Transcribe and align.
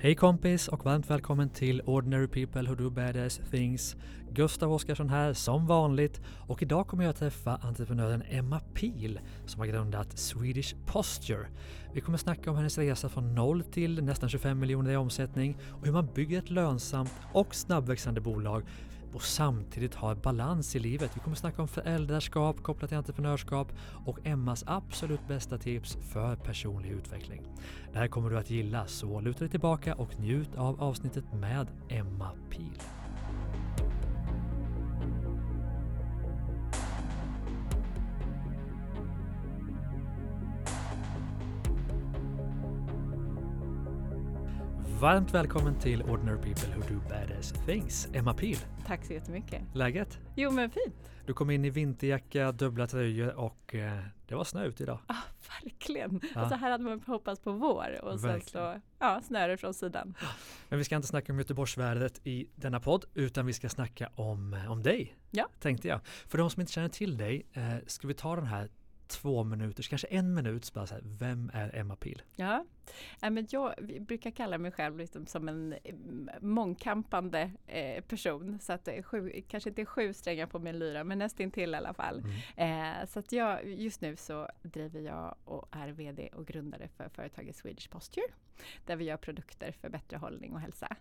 Hej 0.00 0.14
kompis 0.14 0.68
och 0.68 0.84
varmt 0.84 1.10
välkommen 1.10 1.50
till 1.50 1.80
Ordinary 1.80 2.26
People 2.26 2.68
Who 2.68 2.74
Do 2.74 2.90
Badass 2.90 3.40
Things. 3.50 3.96
Gustav 4.32 4.72
Oscarsson 4.72 5.08
här 5.08 5.32
som 5.32 5.66
vanligt 5.66 6.20
och 6.46 6.62
idag 6.62 6.86
kommer 6.86 7.04
jag 7.04 7.10
att 7.10 7.18
träffa 7.18 7.56
entreprenören 7.56 8.22
Emma 8.28 8.60
Pil 8.74 9.20
som 9.46 9.60
har 9.60 9.66
grundat 9.66 10.18
Swedish 10.18 10.76
Posture. 10.86 11.46
Vi 11.92 12.00
kommer 12.00 12.18
snacka 12.18 12.50
om 12.50 12.56
hennes 12.56 12.78
resa 12.78 13.08
från 13.08 13.34
noll 13.34 13.62
till 13.62 14.04
nästan 14.04 14.28
25 14.28 14.58
miljoner 14.58 14.90
i 14.90 14.96
omsättning 14.96 15.58
och 15.70 15.86
hur 15.86 15.92
man 15.92 16.08
bygger 16.14 16.38
ett 16.38 16.50
lönsamt 16.50 17.12
och 17.32 17.54
snabbväxande 17.54 18.20
bolag 18.20 18.62
och 19.12 19.22
samtidigt 19.22 19.94
ha 19.94 20.14
balans 20.14 20.76
i 20.76 20.78
livet. 20.78 21.10
Vi 21.14 21.20
kommer 21.20 21.36
snacka 21.36 21.62
om 21.62 21.68
föräldraskap 21.68 22.62
kopplat 22.62 22.90
till 22.90 22.98
entreprenörskap 22.98 23.72
och 24.06 24.18
Emmas 24.24 24.64
absolut 24.66 25.28
bästa 25.28 25.58
tips 25.58 25.98
för 26.12 26.36
personlig 26.36 26.90
utveckling. 26.90 27.42
Det 27.92 27.98
här 27.98 28.08
kommer 28.08 28.30
du 28.30 28.38
att 28.38 28.50
gilla, 28.50 28.86
så 28.86 29.20
luta 29.20 29.38
dig 29.38 29.48
tillbaka 29.48 29.94
och 29.94 30.20
njut 30.20 30.54
av 30.56 30.82
avsnittet 30.82 31.24
med 31.32 31.66
Emma 31.88 32.30
Pil. 32.50 32.78
Varmt 45.00 45.34
välkommen 45.34 45.78
till 45.78 46.02
Ordinary 46.02 46.54
People 46.54 46.76
Who 46.76 46.82
Do 46.88 47.00
Badass 47.08 47.52
Things, 47.66 48.08
Emma 48.12 48.34
Pil. 48.34 48.58
Tack 48.86 49.04
så 49.04 49.12
jättemycket. 49.12 49.62
Läget? 49.74 50.18
Jo 50.36 50.50
men 50.50 50.70
fint. 50.70 50.94
Du 51.26 51.34
kom 51.34 51.50
in 51.50 51.64
i 51.64 51.70
vinterjacka, 51.70 52.52
dubbla 52.52 52.86
tröjor 52.86 53.34
och 53.34 53.74
eh, 53.74 53.98
det 54.28 54.34
var 54.34 54.44
snö 54.44 54.64
ute 54.64 54.82
idag. 54.82 54.98
Ah, 55.06 55.14
verkligen. 55.62 56.20
Ja. 56.34 56.42
Och 56.42 56.48
så 56.48 56.54
här 56.54 56.70
hade 56.70 56.84
man 56.84 57.00
hoppats 57.06 57.40
på 57.40 57.52
vår 57.52 58.04
och 58.04 58.20
sen 58.20 58.40
så 58.40 58.80
ja, 58.98 59.20
det 59.28 59.56
från 59.56 59.74
sidan. 59.74 60.14
Men 60.68 60.78
vi 60.78 60.84
ska 60.84 60.96
inte 60.96 61.08
snacka 61.08 61.32
om 61.32 61.38
Göteborgsvädret 61.38 62.20
i 62.26 62.48
denna 62.54 62.80
podd 62.80 63.04
utan 63.14 63.46
vi 63.46 63.52
ska 63.52 63.68
snacka 63.68 64.10
om, 64.14 64.54
eh, 64.54 64.72
om 64.72 64.82
dig. 64.82 65.16
Ja. 65.30 65.48
Tänkte 65.60 65.88
jag. 65.88 66.00
För 66.04 66.38
de 66.38 66.50
som 66.50 66.60
inte 66.60 66.72
känner 66.72 66.88
till 66.88 67.16
dig, 67.16 67.46
eh, 67.52 67.74
ska 67.86 68.08
vi 68.08 68.14
ta 68.14 68.36
den 68.36 68.46
här 68.46 68.68
två 69.08 69.44
minuters, 69.44 69.88
kanske 69.88 70.06
en 70.06 70.34
minut, 70.34 70.72
bara 70.74 70.86
så 70.86 70.94
här, 70.94 71.02
vem 71.04 71.50
är 71.54 71.76
Emma 71.76 71.96
Pil? 71.96 72.22
Ja, 72.36 72.64
men 73.20 73.46
jag 73.50 73.74
brukar 74.00 74.30
kalla 74.30 74.58
mig 74.58 74.70
själv 74.70 74.98
liksom 74.98 75.26
som 75.26 75.48
en 75.48 75.72
eh, 75.84 75.94
mångkampande 76.40 77.50
eh, 77.66 78.04
person. 78.04 78.58
Så 78.60 78.72
att 78.72 78.88
är 78.88 79.02
sju, 79.02 79.42
kanske 79.48 79.68
inte 79.68 79.84
sju 79.84 80.14
strängar 80.14 80.46
på 80.46 80.58
min 80.58 80.78
lyra 80.78 81.04
men 81.04 81.18
nästintill 81.18 81.74
i 81.74 81.76
alla 81.76 81.94
fall. 81.94 82.22
Mm. 82.56 83.00
Eh, 83.00 83.06
så 83.06 83.18
att 83.18 83.32
jag, 83.32 83.68
just 83.68 84.00
nu 84.00 84.16
så 84.16 84.48
driver 84.62 85.00
jag 85.00 85.34
och 85.44 85.68
är 85.70 85.88
VD 85.88 86.28
och 86.32 86.46
grundare 86.46 86.88
för 86.88 87.08
företaget 87.08 87.56
Swedish 87.56 87.90
Posture. 87.90 88.26
Där 88.86 88.96
vi 88.96 89.04
gör 89.04 89.16
produkter 89.16 89.72
för 89.72 89.88
bättre 89.88 90.16
hållning 90.16 90.52
och 90.52 90.60
hälsa. 90.60 90.96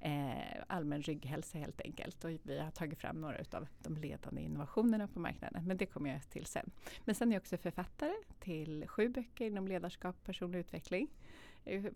Eh, 0.00 0.62
allmän 0.66 1.02
rygghälsa 1.02 1.58
helt 1.58 1.80
enkelt. 1.80 2.24
Och 2.24 2.30
vi 2.42 2.58
har 2.58 2.70
tagit 2.70 2.98
fram 2.98 3.20
några 3.20 3.38
av 3.52 3.66
de 3.78 3.96
ledande 3.96 4.42
innovationerna 4.42 5.08
på 5.08 5.20
marknaden. 5.20 5.66
Men 5.66 5.76
det 5.76 5.86
kommer 5.86 6.10
jag 6.10 6.30
till 6.30 6.46
sen. 6.46 6.70
Men 7.04 7.14
sen 7.14 7.28
är 7.28 7.32
jag 7.32 7.40
också 7.40 7.56
författare 7.56 8.14
till 8.40 8.88
sju 8.88 9.08
böcker 9.08 9.46
inom 9.46 9.68
ledarskap 9.68 10.16
och 10.18 10.24
personlig 10.24 10.58
utveckling. 10.58 11.08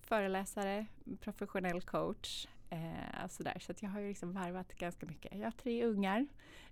Föreläsare, 0.02 0.86
professionell 1.20 1.82
coach. 1.82 2.46
Eh, 2.70 3.28
sådär. 3.28 3.58
Så 3.60 3.72
att 3.72 3.82
jag 3.82 3.90
har 3.90 4.00
ju 4.00 4.08
liksom 4.08 4.32
varvat 4.32 4.74
ganska 4.74 5.06
mycket. 5.06 5.32
Jag 5.34 5.44
har 5.44 5.50
tre 5.50 5.84
ungar 5.84 6.26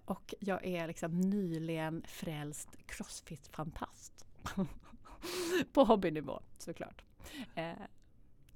och 0.05 0.35
jag 0.41 0.67
är 0.67 0.87
liksom 0.87 1.21
nyligen 1.21 2.03
frälst 2.07 2.69
crossfit-fantast. 2.87 4.27
på 5.73 5.85
hobbynivå 5.85 6.41
såklart. 6.59 7.05
Eh, 7.55 7.73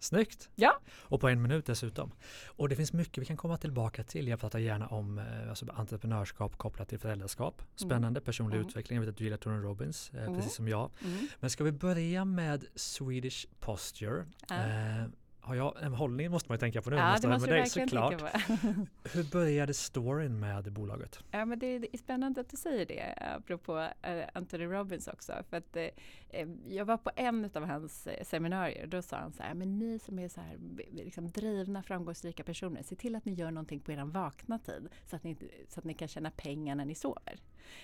Snyggt! 0.07 0.49
Ja. 0.55 0.79
Och 0.99 1.21
på 1.21 1.29
en 1.29 1.43
minut 1.43 1.67
dessutom. 1.67 2.12
Och 2.47 2.69
det 2.69 2.77
finns 2.77 2.93
mycket 2.93 3.19
vi 3.23 3.27
kan 3.27 3.37
komma 3.37 3.57
tillbaka 3.57 4.05
till. 4.05 4.29
Jag 4.29 4.41
pratar 4.41 4.59
gärna 4.59 4.87
om 4.87 5.19
eh, 5.19 5.49
alltså 5.49 5.67
entreprenörskap 5.75 6.57
kopplat 6.59 6.89
till 6.89 6.99
föräldraskap. 6.99 7.62
Spännande 7.77 8.21
personlig 8.21 8.56
Mm. 8.56 8.69
utveckling. 8.69 8.97
Jag 8.97 9.00
vet 9.00 9.11
att 9.11 9.17
du 9.17 9.25
gillar 9.25 9.37
Tony 9.37 9.56
Robbins, 9.62 10.11
eh, 10.15 10.22
Mm. 10.22 10.34
precis 10.37 10.55
som 10.55 10.69
jag. 10.69 10.91
mm. 11.05 11.28
Men 11.41 11.50
ska 11.50 11.65
vi 11.65 11.72
börja 11.72 12.25
med 12.25 12.65
Swedish 12.75 13.47
Posture? 13.61 14.25
Ja. 14.49 14.55
Eh, 14.56 15.05
har 15.47 15.55
jag, 15.55 15.83
en 15.83 15.95
hållning 15.95 16.31
måste 16.31 16.51
man 16.51 16.55
ju 16.55 16.59
tänka 16.59 16.83
på 16.83 16.91
nu. 16.91 16.97
Ja, 16.97 17.11
måste 17.11 17.27
det 17.27 17.33
måste 17.33 17.51
med 17.51 17.59
du 17.59 17.61
verkligen 17.61 17.89
såklart. 17.89 18.11
tänka 18.11 18.57
på. 18.57 18.87
Hur 19.12 19.31
började 19.31 19.75
storyn 19.75 20.41
med 20.41 20.73
bolaget? 20.73 21.25
Ja, 21.31 21.45
men 21.45 21.59
det, 21.59 21.67
är 21.67 21.99
spännande 21.99 22.41
att 22.41 22.51
du 22.51 22.57
säger 22.57 22.87
det, 22.87 23.15
apropå 23.37 23.89
eh, 24.03 24.25
Anthony 24.35 24.65
Robbins 24.65 25.09
också. 25.09 25.33
För 25.51 25.56
att, 25.56 25.77
eh, 25.77 25.89
eh, 26.29 26.49
jag 26.69 26.85
var 26.85 26.97
på 26.97 27.11
en 27.17 27.51
av 27.55 27.65
hans 27.65 28.06
eh, 28.06 28.25
seminarier, 28.25 28.87
då 28.87 29.03
sa 29.03 29.17
han 29.17 29.33
så 29.33 29.43
här, 29.43 29.55
men 29.55 29.79
ni 29.79 29.99
som 29.99 30.19
är 30.19 30.29
så 30.29 30.41
här, 30.41 30.59
liksom 30.91 31.31
drivna, 31.31 31.83
framgångsrika 31.83 32.45
personer, 32.45 32.83
se 32.83 32.97
till 32.97 33.17
att 33.17 33.25
ni 33.25 33.33
gör 33.33 33.51
någonting 33.51 33.81
på 33.81 33.93
er 33.93 34.05
vakna 34.05 34.59
tid, 34.59 34.89
så 35.06 35.17
att 35.17 35.25
ni, 35.25 35.37
så 35.69 35.81
att 35.81 35.85
ni 35.85 35.95
kan 35.95 36.09
tjäna 36.09 36.31
pengar 36.31 36.75
när 36.75 36.85
ni 36.85 36.95
sover. 36.95 37.41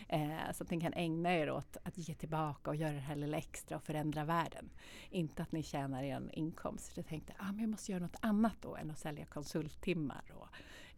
Eh, 0.09 0.53
så 0.55 0.65
att 0.65 0.71
ni 0.71 0.81
kan 0.81 0.93
ägna 0.93 1.35
er 1.35 1.51
åt 1.51 1.77
att 1.83 1.99
ge 1.99 2.15
tillbaka 2.15 2.71
och 2.71 2.77
göra 2.77 2.93
det 2.93 2.99
här 2.99 3.17
lilla 3.17 3.37
extra 3.37 3.77
och 3.77 3.83
förändra 3.83 4.25
världen. 4.25 4.71
Inte 5.11 5.43
att 5.43 5.53
ni 5.53 5.63
tjänar 5.63 6.03
er 6.03 6.23
inkomst. 6.33 6.93
Så 6.95 6.99
jag 7.01 7.07
tänkte, 7.07 7.33
ah, 7.39 7.45
men 7.53 7.61
jag 7.61 7.69
måste 7.71 7.93
göra 7.93 8.03
något 8.03 8.17
annat 8.21 8.57
då 8.61 8.77
än 8.77 8.91
att 8.91 8.99
sälja 8.99 9.25
konsulttimmar 9.25 10.23
och 10.35 10.49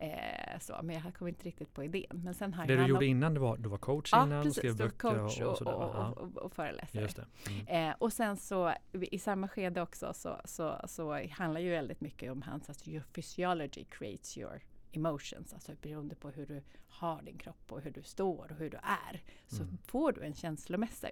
eh, 0.05 0.59
så. 0.61 0.81
Men 0.83 0.97
jag 1.05 1.15
kom 1.15 1.28
inte 1.28 1.44
riktigt 1.44 1.75
på 1.75 1.84
idén. 1.84 2.06
Men 2.25 2.34
sen 2.34 2.55
har 2.55 2.67
Det 2.67 2.77
du 2.77 2.83
gjorde 2.87 2.94
och- 2.99 3.03
innan, 3.05 3.34
du 3.34 3.41
var, 3.41 3.56
du 3.56 3.69
var 3.69 3.78
coach 3.78 4.09
Ja, 4.12 4.25
innan, 4.27 4.43
precis. 4.43 4.59
skrev 4.59 4.77
det 4.77 4.84
böcker 4.84 4.99
coach 5.19 5.41
och, 5.41 5.47
och, 5.47 5.50
och 5.53 5.59
sådär. 5.59 5.73
och, 5.75 6.19
och, 6.19 6.37
och, 6.37 6.53
föreläsare. 6.53 7.06
det. 7.47 7.50
Mm. 7.50 7.91
Eh, 7.91 7.97
och 7.99 8.12
sen 8.12 8.37
så 8.37 8.75
i 8.93 9.19
samma 9.19 9.49
skede 9.49 9.83
också 9.83 10.12
så, 10.15 10.41
så, 10.44 10.81
så 10.87 11.27
handlar 11.31 11.61
ju 11.61 11.71
väldigt 11.71 12.00
mycket 12.00 12.33
om 12.33 12.43
hans, 12.43 12.69
alltså 12.69 12.91
your 12.91 13.05
physiology 13.12 13.84
creates 13.84 14.39
your 14.39 14.61
emotions. 14.97 15.53
Alltså 15.55 15.72
beroende 15.82 16.15
på 16.15 16.31
hur 16.31 16.47
du 16.47 16.62
har 16.88 17.22
din 17.22 17.38
kropp 17.38 17.72
och 17.72 17.81
hur 17.81 17.91
du 17.91 18.03
står 18.03 18.50
och 18.53 18.56
hur 18.59 18.71
du 18.71 18.77
är. 18.77 19.22
Så 19.49 19.62
Mm. 19.62 19.78
får 19.87 20.12
du 20.12 20.21
en 20.22 20.34
känslomässig 20.34 21.10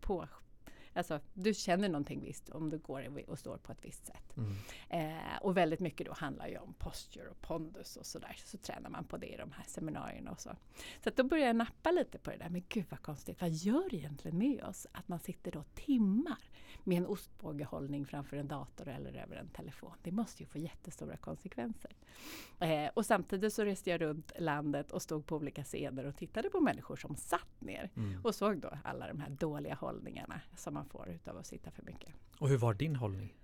på 0.00 0.28
Alltså 0.96 1.20
du 1.34 1.54
känner 1.54 1.88
någonting 1.88 2.20
visst 2.20 2.48
om 2.48 2.70
du 2.70 2.78
går 2.78 3.24
och 3.26 3.38
står 3.38 3.56
på 3.56 3.72
ett 3.72 3.84
visst 3.84 4.06
sätt. 4.06 4.36
Mm. 4.36 4.52
Eh, 4.88 5.36
och 5.42 5.56
väldigt 5.56 5.80
mycket 5.80 6.06
då 6.06 6.12
handlar 6.12 6.46
ju 6.48 6.58
om 6.58 6.74
posture 6.74 7.28
och 7.28 7.40
pondus 7.40 7.96
och 7.96 8.06
sådär. 8.06 8.36
Så 8.44 8.58
tränar 8.58 8.90
man 8.90 9.04
på 9.04 9.16
det 9.16 9.26
i 9.26 9.36
de 9.36 9.52
här 9.52 9.64
seminarierna 9.66 10.30
och 10.30 10.40
så. 10.40 10.50
Så 11.02 11.08
att 11.08 11.16
då 11.16 11.24
började 11.24 11.46
jag 11.46 11.56
nappa 11.56 11.90
lite 11.90 12.18
på 12.18 12.30
det 12.30 12.36
där. 12.36 12.48
Men 12.48 12.64
gud 12.68 12.84
vad 12.90 13.02
konstigt, 13.02 13.40
vad 13.40 13.50
gör 13.50 13.88
det 13.90 13.96
egentligen 13.96 14.38
med 14.38 14.64
oss 14.64 14.86
att 14.92 15.08
man 15.08 15.18
sitter 15.18 15.52
då 15.52 15.62
timmar 15.74 16.38
med 16.84 16.98
en 16.98 17.06
ostbågehållning 17.06 18.06
framför 18.06 18.36
en 18.36 18.48
dator 18.48 18.88
eller 18.88 19.14
över 19.14 19.36
en 19.36 19.48
telefon? 19.48 19.92
Det 20.02 20.12
måste 20.12 20.42
ju 20.42 20.46
få 20.46 20.58
jättestora 20.58 21.16
konsekvenser. 21.16 21.90
Eh, 22.60 22.90
och 22.94 23.06
samtidigt 23.06 23.52
så 23.52 23.64
reste 23.64 23.90
jag 23.90 24.00
runt 24.00 24.32
landet 24.38 24.92
och 24.92 25.02
stod 25.02 25.26
på 25.26 25.36
olika 25.36 25.64
scener 25.64 26.04
och 26.04 26.16
tittade 26.16 26.50
på 26.50 26.60
människor 26.60 26.96
som 26.96 27.16
satt 27.16 27.60
ner 27.60 27.90
Mm. 27.96 28.24
och 28.24 28.34
såg 28.34 28.58
då 28.60 28.70
alla 28.84 29.06
de 29.06 29.20
här 29.20 29.30
dåliga 29.30 29.74
hållningarna 29.74 30.40
som 30.56 30.74
man 30.74 30.85
får 30.86 31.08
utav 31.08 31.38
att 31.38 31.46
sitta 31.46 31.70
för 31.70 31.82
mycket. 31.82 32.14
Och 32.38 32.48
hur 32.48 32.56
var 32.56 32.74
din 32.74 32.96
hållning? 32.96 33.34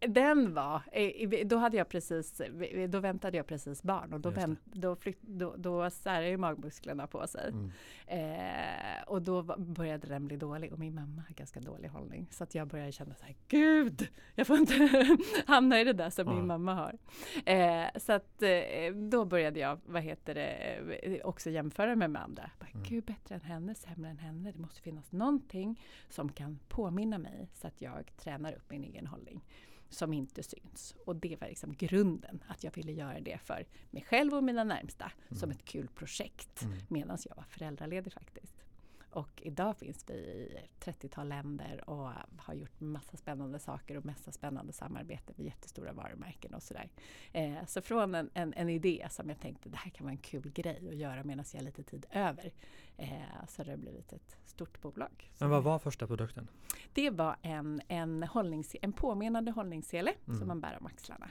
Den 0.00 0.54
var, 0.54 0.82
eh, 0.92 1.46
då 1.46 1.56
hade 1.56 1.76
jag 1.76 1.88
precis, 1.88 2.40
då 2.88 3.00
väntade 3.00 3.36
jag 3.36 3.46
precis 3.46 3.82
barn 3.82 4.12
och 4.12 4.20
då, 4.20 4.30
vänt, 4.30 4.60
då, 4.64 4.96
flytt, 4.96 5.22
då, 5.22 5.54
då 5.56 5.90
särade 5.90 6.28
ju 6.28 6.36
magmusklerna 6.36 7.06
på 7.06 7.26
sig. 7.26 7.50
Mm. 7.52 7.70
Eh, 8.06 9.02
och 9.06 9.22
då 9.22 9.42
började 9.58 10.06
den 10.08 10.26
bli 10.26 10.36
dålig 10.36 10.72
och 10.72 10.78
min 10.78 10.94
mamma 10.94 11.22
har 11.28 11.34
ganska 11.34 11.60
dålig 11.60 11.88
hållning. 11.88 12.26
Så 12.30 12.44
att 12.44 12.54
jag 12.54 12.68
började 12.68 12.92
känna 12.92 13.14
så 13.14 13.24
här, 13.24 13.36
gud, 13.48 14.08
jag 14.34 14.46
får 14.46 14.56
inte 14.56 14.74
hamna 15.46 15.80
i 15.80 15.84
det 15.84 15.92
där 15.92 16.10
som 16.10 16.26
Ja. 16.28 16.34
min 16.34 16.46
mamma 16.46 16.74
har. 16.74 16.98
Eh, 17.46 17.86
så 17.96 18.12
att 18.12 18.42
eh, 18.42 18.94
då 18.94 19.24
började 19.24 19.60
jag, 19.60 19.78
vad 19.86 20.02
heter 20.02 20.34
det, 20.34 20.48
eh, 21.02 21.26
också 21.26 21.50
jämföra 21.50 21.96
mig 21.96 22.08
med 22.08 22.22
andra. 22.22 22.50
Bara, 22.60 22.68
Mm. 22.74 22.84
Gud, 22.88 23.04
bättre 23.04 23.34
än 23.34 23.40
henne, 23.40 23.74
sämre 23.74 24.10
än 24.10 24.18
henne. 24.18 24.52
Det 24.52 24.58
måste 24.58 24.80
finnas 24.80 25.12
någonting 25.12 25.80
som 26.08 26.32
kan 26.32 26.58
påminna 26.68 27.18
mig 27.18 27.48
så 27.54 27.66
att 27.66 27.80
jag 27.82 28.12
tränar 28.16 28.52
upp 28.52 28.70
min 28.70 28.84
egen 28.84 29.06
hållning 29.06 29.44
som 29.90 30.12
inte 30.12 30.42
syns. 30.42 30.94
Och 31.06 31.16
det 31.16 31.36
var 31.40 31.48
liksom 31.48 31.74
grunden, 31.74 32.44
att 32.48 32.64
jag 32.64 32.74
ville 32.74 32.92
göra 32.92 33.20
det 33.20 33.38
för 33.38 33.66
mig 33.90 34.04
själv 34.08 34.34
och 34.34 34.44
mina 34.44 34.64
närmsta 34.64 35.12
som 35.30 35.50
ett 35.50 35.64
kul 35.64 35.88
projekt 35.88 36.62
Mm. 36.62 36.78
medan 36.88 37.18
jag 37.28 37.36
var 37.36 37.44
föräldraledig 37.44 38.12
faktiskt. 38.12 38.54
Och 39.18 39.42
idag 39.44 39.76
finns 39.76 40.04
vi 40.08 40.14
i 40.14 40.56
ett 40.56 40.86
30-tal 40.86 41.28
länder 41.28 41.90
och 41.90 42.10
har 42.36 42.54
gjort 42.54 42.80
massa 42.80 43.16
spännande 43.16 43.58
saker 43.58 43.96
och 43.96 44.04
massa 44.04 44.32
spännande 44.32 44.72
samarbete 44.72 45.32
med 45.36 45.46
jättestora 45.46 45.92
varumärken 45.92 46.54
och 46.54 46.62
sådär. 46.62 46.88
Eh, 47.32 47.66
så 47.66 47.82
från 47.82 48.14
en, 48.14 48.30
en, 48.34 48.54
en 48.54 48.68
idé 48.68 49.06
som 49.10 49.28
jag 49.28 49.40
tänkte 49.40 49.68
det 49.68 49.76
här 49.76 49.90
kan 49.90 50.04
vara 50.04 50.12
en 50.12 50.18
kul 50.18 50.50
grej 50.50 50.88
att 50.88 50.96
göra 50.96 51.24
medan 51.24 51.44
jag 51.52 51.60
har 51.60 51.64
lite 51.64 51.82
tid 51.82 52.06
över. 52.10 52.52
Eh, 52.96 53.46
så 53.48 53.62
har 53.62 53.66
det 53.66 53.76
blivit 53.76 54.12
ett 54.12 54.36
stort 54.44 54.80
bolag. 54.80 55.30
Men 55.38 55.50
vad 55.50 55.62
var 55.62 55.78
första 55.78 56.06
produkten? 56.06 56.48
Det 56.92 57.10
var 57.10 57.36
en, 57.42 57.80
en, 57.88 58.22
hållnings, 58.22 58.76
en 58.82 58.92
påminnande 58.92 59.50
hållningssele 59.50 60.14
Mm. 60.26 60.38
som 60.38 60.48
man 60.48 60.60
bär 60.60 60.76
om 60.80 60.86
axlarna. 60.86 61.30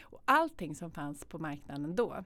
Och 0.00 0.22
allting 0.24 0.74
som 0.74 0.90
fanns 0.90 1.24
på 1.24 1.38
marknaden 1.38 1.96
då 1.96 2.24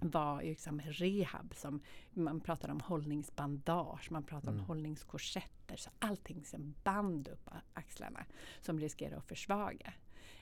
var 0.00 0.42
liksom 0.42 0.80
rehab. 0.80 1.54
Som 1.54 1.80
man 2.12 2.40
pratar 2.40 2.68
om 2.68 2.80
hållningsbandage, 2.80 4.10
man 4.10 4.22
pratar 4.22 4.48
Mm. 4.48 4.60
om 4.60 4.66
hållningskorsetter. 4.66 5.76
Så 5.76 5.90
allting 5.98 6.44
som 6.44 6.74
band 6.84 7.28
upp 7.28 7.50
axlarna 7.74 8.24
som 8.60 8.80
riskerar 8.80 9.16
att 9.16 9.28
försvaga. 9.28 9.92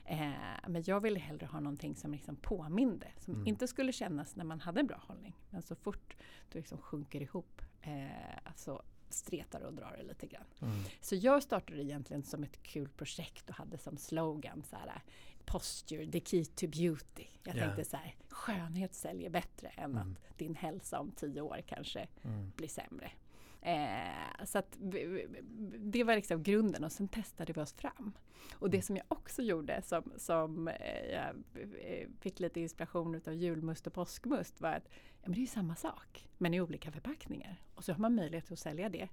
Eh, 0.05 0.31
men 0.67 0.83
jag 0.85 0.99
ville 1.01 1.19
hellre 1.19 1.45
ha 1.45 1.59
någonting 1.59 1.95
som 1.95 2.11
liksom 2.11 2.35
påminde, 2.35 3.07
som 3.19 3.33
Mm. 3.33 3.47
inte 3.47 3.67
skulle 3.67 3.91
kännas 3.91 4.35
när 4.35 4.43
man 4.45 4.59
hade 4.59 4.79
en 4.79 4.87
bra 4.87 5.01
hållning. 5.07 5.35
Men 5.49 5.61
så 5.61 5.75
fort 5.75 6.15
du 6.51 6.57
liksom 6.59 6.77
sjunker 6.77 7.21
ihop 7.21 7.61
eh, 7.81 8.53
så 8.55 8.81
stretar 9.09 9.61
och 9.61 9.73
drar 9.73 9.95
det 9.97 10.03
lite 10.03 10.27
grann. 10.27 10.45
Mm. 10.61 10.79
Så 11.01 11.15
jag 11.15 11.43
startade 11.43 11.83
egentligen 11.83 12.23
som 12.23 12.43
ett 12.43 12.63
kul 12.63 12.89
projekt 12.89 13.49
och 13.49 13.55
hade 13.55 13.77
som 13.77 13.97
slogan 13.97 14.63
så 14.69 14.75
här 14.75 15.01
Posture, 15.51 16.11
the 16.11 16.19
key 16.19 16.45
to 16.45 16.67
beauty. 16.67 17.25
Jag 17.43 17.55
Ja. 17.55 17.63
tänkte 17.63 17.85
så 17.85 17.97
här, 17.97 18.15
skönhet 18.29 18.93
säljer 18.93 19.29
bättre 19.29 19.67
än 19.67 19.91
Mm. 19.91 20.15
att 20.29 20.37
din 20.37 20.55
hälsa 20.55 20.99
om 20.99 21.11
tio 21.11 21.41
år 21.41 21.61
kanske 21.67 22.07
Mm. 22.23 22.51
blir 22.55 22.67
sämre. 22.67 23.11
Eh, 23.61 24.45
så 24.45 24.57
att 24.57 24.77
det 25.79 26.03
var 26.03 26.15
liksom 26.15 26.43
grunden 26.43 26.83
och 26.83 26.91
sen 26.91 27.07
testade 27.07 27.53
vi 27.53 27.61
oss 27.61 27.73
fram. 27.73 28.13
Och 28.53 28.69
det 28.69 28.81
som 28.81 28.95
jag 28.97 29.05
också 29.07 29.41
gjorde 29.41 29.81
som, 29.81 30.11
som 30.17 30.67
eh, 30.67 31.05
jag 31.13 31.35
eh, 31.81 32.07
fick 32.19 32.39
lite 32.39 32.59
inspiration 32.59 33.15
utav 33.15 33.33
julmust 33.33 33.87
och 33.87 33.93
påskmust 33.93 34.61
var 34.61 34.69
att 34.71 34.89
ja, 35.21 35.21
men 35.29 35.33
det 35.33 35.41
är 35.43 35.47
samma 35.47 35.75
sak 35.75 36.27
men 36.37 36.53
i 36.53 36.61
olika 36.61 36.91
förpackningar. 36.91 37.61
Och 37.75 37.83
så 37.83 37.91
har 37.93 37.99
man 37.99 38.15
möjlighet 38.15 38.51
att 38.51 38.59
sälja 38.59 38.89
det 38.89 39.07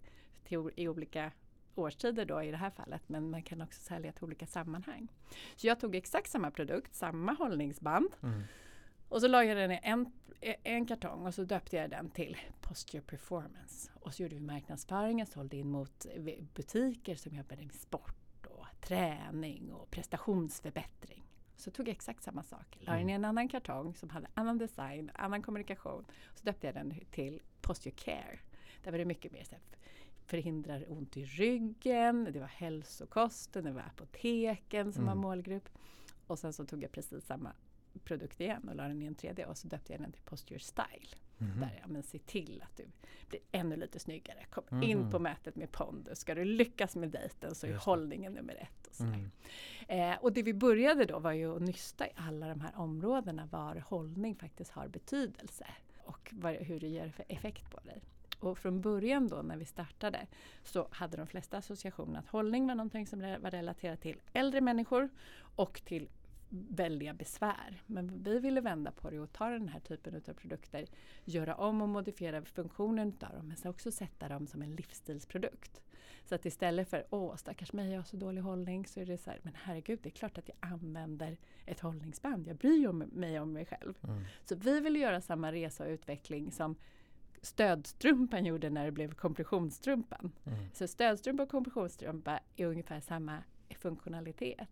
till, 0.45 0.71
i 0.77 0.89
olika 0.89 1.33
årstider 1.79 2.25
då 2.25 2.43
i 2.43 2.51
det 2.51 2.57
här 2.57 2.71
fallet 2.71 3.03
men 3.09 3.31
man 3.31 3.43
kan 3.43 3.63
också 3.63 3.81
sälja 3.81 4.13
till 4.13 4.25
olika 4.25 4.47
sammanhang. 4.47 5.09
Så 5.57 5.67
jag 5.67 5.81
tog 5.81 5.95
exakt 5.95 6.31
samma 6.31 6.51
produkt, 6.51 6.95
samma 6.95 7.33
hållningsband 7.33 8.09
Mm. 8.23 8.43
och 9.09 9.21
så 9.21 9.29
la 9.29 9.45
jag 9.45 9.57
den 9.57 9.73
i 9.73 9.81
en, 9.83 10.13
en 10.63 10.87
kartong 10.87 11.27
och 11.27 11.35
så 11.35 11.45
döpte 11.45 11.77
jag 11.77 11.91
den 11.91 12.11
till 12.11 12.37
Posture 12.61 13.03
Performance. 13.03 13.91
Och 13.95 14.15
så 14.15 14.23
gjorde 14.23 14.35
vi 14.35 14.41
marknadsföringen, 14.41 15.27
sålde 15.27 15.57
in 15.57 15.71
mot 15.71 16.07
butiker 16.55 17.15
som 17.17 17.35
jobbade 17.37 17.63
med 17.63 17.75
sport 17.75 18.47
och 18.47 18.67
träning 18.81 19.73
och 19.73 19.91
prestationsförbättring. 19.91 21.23
Så 21.57 21.71
tog 21.71 21.89
jag 21.89 21.93
exakt 21.93 22.23
samma 22.23 22.43
sak, 22.43 22.77
la 22.81 22.93
den 22.95 23.09
i 23.11 23.13
en 23.13 23.25
annan 23.25 23.49
kartong 23.49 23.95
som 23.95 24.11
hade 24.11 24.27
annan 24.35 24.59
design, 24.59 25.11
annan 25.15 25.43
kommunikation. 25.43 26.05
Så 26.35 26.45
döpte 26.45 26.67
jag 26.67 26.75
den 26.75 26.95
till 27.11 27.43
Posture 27.61 27.95
Care. 27.97 28.39
Där 28.83 28.91
var 28.91 28.99
det 28.99 29.05
mycket 29.05 29.33
mer 29.33 29.45
så 29.45 29.51
här, 29.51 29.61
förhindrar 30.27 30.85
ont 30.93 31.17
i 31.17 31.25
ryggen, 31.25 32.29
det 32.33 32.41
var 32.41 32.47
hälsokosten, 32.47 33.65
det 33.65 33.73
var 33.73 33.81
apoteken 33.83 34.93
som 34.93 35.05
var 35.05 35.13
Mm. 35.13 35.23
målgrupp. 35.23 35.69
Och 36.27 36.39
sen 36.39 36.53
så 36.53 36.67
tog 36.67 36.83
jag 36.83 36.93
precis 36.93 37.25
samma 37.27 37.53
produkt 38.05 38.41
igen 38.41 38.69
och 38.69 38.77
la 38.77 38.83
den 38.89 39.03
i 39.03 39.07
en 39.07 39.15
3D 39.15 39.45
och 39.45 39.57
så 39.59 39.69
döpte 39.69 39.93
jag 39.93 40.01
den 40.03 40.13
till 40.13 40.23
Posture 40.23 40.59
Style. 40.61 41.17
Mhm. 41.39 41.61
Där, 41.61 41.79
ja, 41.83 41.87
men 41.89 42.03
se 42.03 42.19
till 42.19 42.63
att 42.63 42.77
du 42.77 42.85
blir 43.29 43.41
ännu 43.53 43.77
lite 43.77 43.99
snyggare. 43.99 44.45
Kom 44.51 44.65
Mhm. 44.71 44.83
in 44.83 45.11
på 45.11 45.19
mötet 45.19 45.57
med 45.57 45.73
pondus. 45.73 46.19
Ska 46.19 46.35
du 46.35 46.45
lyckas 46.45 46.97
med 46.97 47.11
dejten 47.11 47.55
så 47.55 47.67
är 47.67 47.71
Just 47.71 47.85
hållningen 47.85 48.33
nummer 48.33 48.55
ett. 48.55 48.87
Och. 49.01 49.01
Mm. 49.07 49.31
Eh, 49.89 50.19
och 50.23 50.33
det 50.33 50.43
vi 50.43 50.55
började 50.55 51.05
då 51.05 51.19
var 51.19 51.33
ju 51.33 51.57
att 51.57 51.63
nysta 51.63 52.07
i 52.07 52.11
alla 52.17 52.49
de 52.49 52.61
här 52.61 52.73
områdena 52.77 53.47
var 53.47 53.77
hållning 53.87 54.37
faktiskt 54.37 54.71
har 54.71 54.89
betydelse 54.89 55.67
och 56.05 56.29
vad, 56.33 56.55
hur 56.55 56.81
det 56.81 56.89
ger 56.89 57.09
för 57.11 57.25
effekt 57.29 57.71
på 57.71 57.81
dig. 57.81 58.03
Och 58.41 58.59
från 58.59 58.81
början 58.81 59.29
då 59.29 59.43
när 59.43 59.57
vi 59.57 59.65
startade 59.65 60.27
så 60.63 60.89
hade 60.91 61.17
de 61.17 61.27
flesta 61.27 61.57
associationer 61.57 62.19
att 62.19 62.29
hållning 62.29 62.67
var 62.67 62.75
någonting 62.75 63.07
som 63.07 63.21
var 63.21 63.51
relaterat 63.51 64.01
till 64.01 64.21
äldre 64.33 64.61
människor 64.61 65.09
och 65.57 65.83
till 65.85 66.09
väldiga 66.49 67.15
besvär. 67.15 67.83
Men 67.87 68.23
vi 68.23 68.39
ville 68.39 68.61
vända 68.61 68.91
på 68.91 69.11
det 69.11 69.21
och 69.21 69.33
ta 69.33 69.49
den 69.49 69.69
här 69.69 69.81
typen 69.81 70.15
av 70.29 70.33
produkter, 70.35 70.87
göra 71.25 71.55
om 71.55 71.83
och 71.83 71.89
modifiera 71.89 72.43
funktionen 72.43 73.09
utav 73.09 73.33
dem 73.33 73.49
men 73.49 73.71
också 73.71 73.93
sätta 73.93 74.29
dem 74.29 74.47
som 74.47 74.63
en 74.63 74.77
livsstilsprodukt. 74.77 75.81
Så 76.25 76.35
att 76.35 76.47
istället 76.47 76.91
för 76.91 77.07
åh 77.11 77.37
stackars 77.37 77.73
mig, 77.73 77.91
jag 77.91 77.99
har 77.99 78.05
så 78.05 78.17
dålig 78.17 78.43
hållning 78.43 78.87
så 78.87 79.01
är 79.01 79.07
det 79.07 79.19
så 79.19 79.31
här, 79.31 79.41
men 79.43 79.53
herregud 79.63 79.99
det 80.03 80.09
är 80.09 80.11
klart 80.11 80.39
att 80.39 80.49
jag 80.49 80.57
använder 80.61 81.37
ett 81.67 81.81
hållningsband. 81.81 82.49
Jag 82.49 82.57
bryr 82.57 82.93
mig 82.93 83.41
om 83.41 83.53
mig 83.53 83.67
själv. 83.67 83.95
Mm. 84.03 84.25
Så 84.45 84.55
vi 84.55 84.81
vill 84.81 84.97
göra 84.97 85.21
samma 85.21 85.53
resa 85.53 85.85
och 85.85 85.91
utveckling 85.91 86.53
som 86.53 86.77
stödstrumpan 87.47 88.45
gjorde 88.47 88.71
när 88.71 88.85
det 88.85 88.93
blev 88.93 89.15
kompressionsstrumpan. 89.15 90.33
Mm. 90.47 90.59
Så 90.73 90.87
stödstrumpa 90.89 91.43
och 91.43 91.49
kompressionsstrumpa 91.49 92.41
är 92.57 92.67
ungefär 92.67 93.01
samma 93.01 93.39
funktionalitet. 93.81 94.69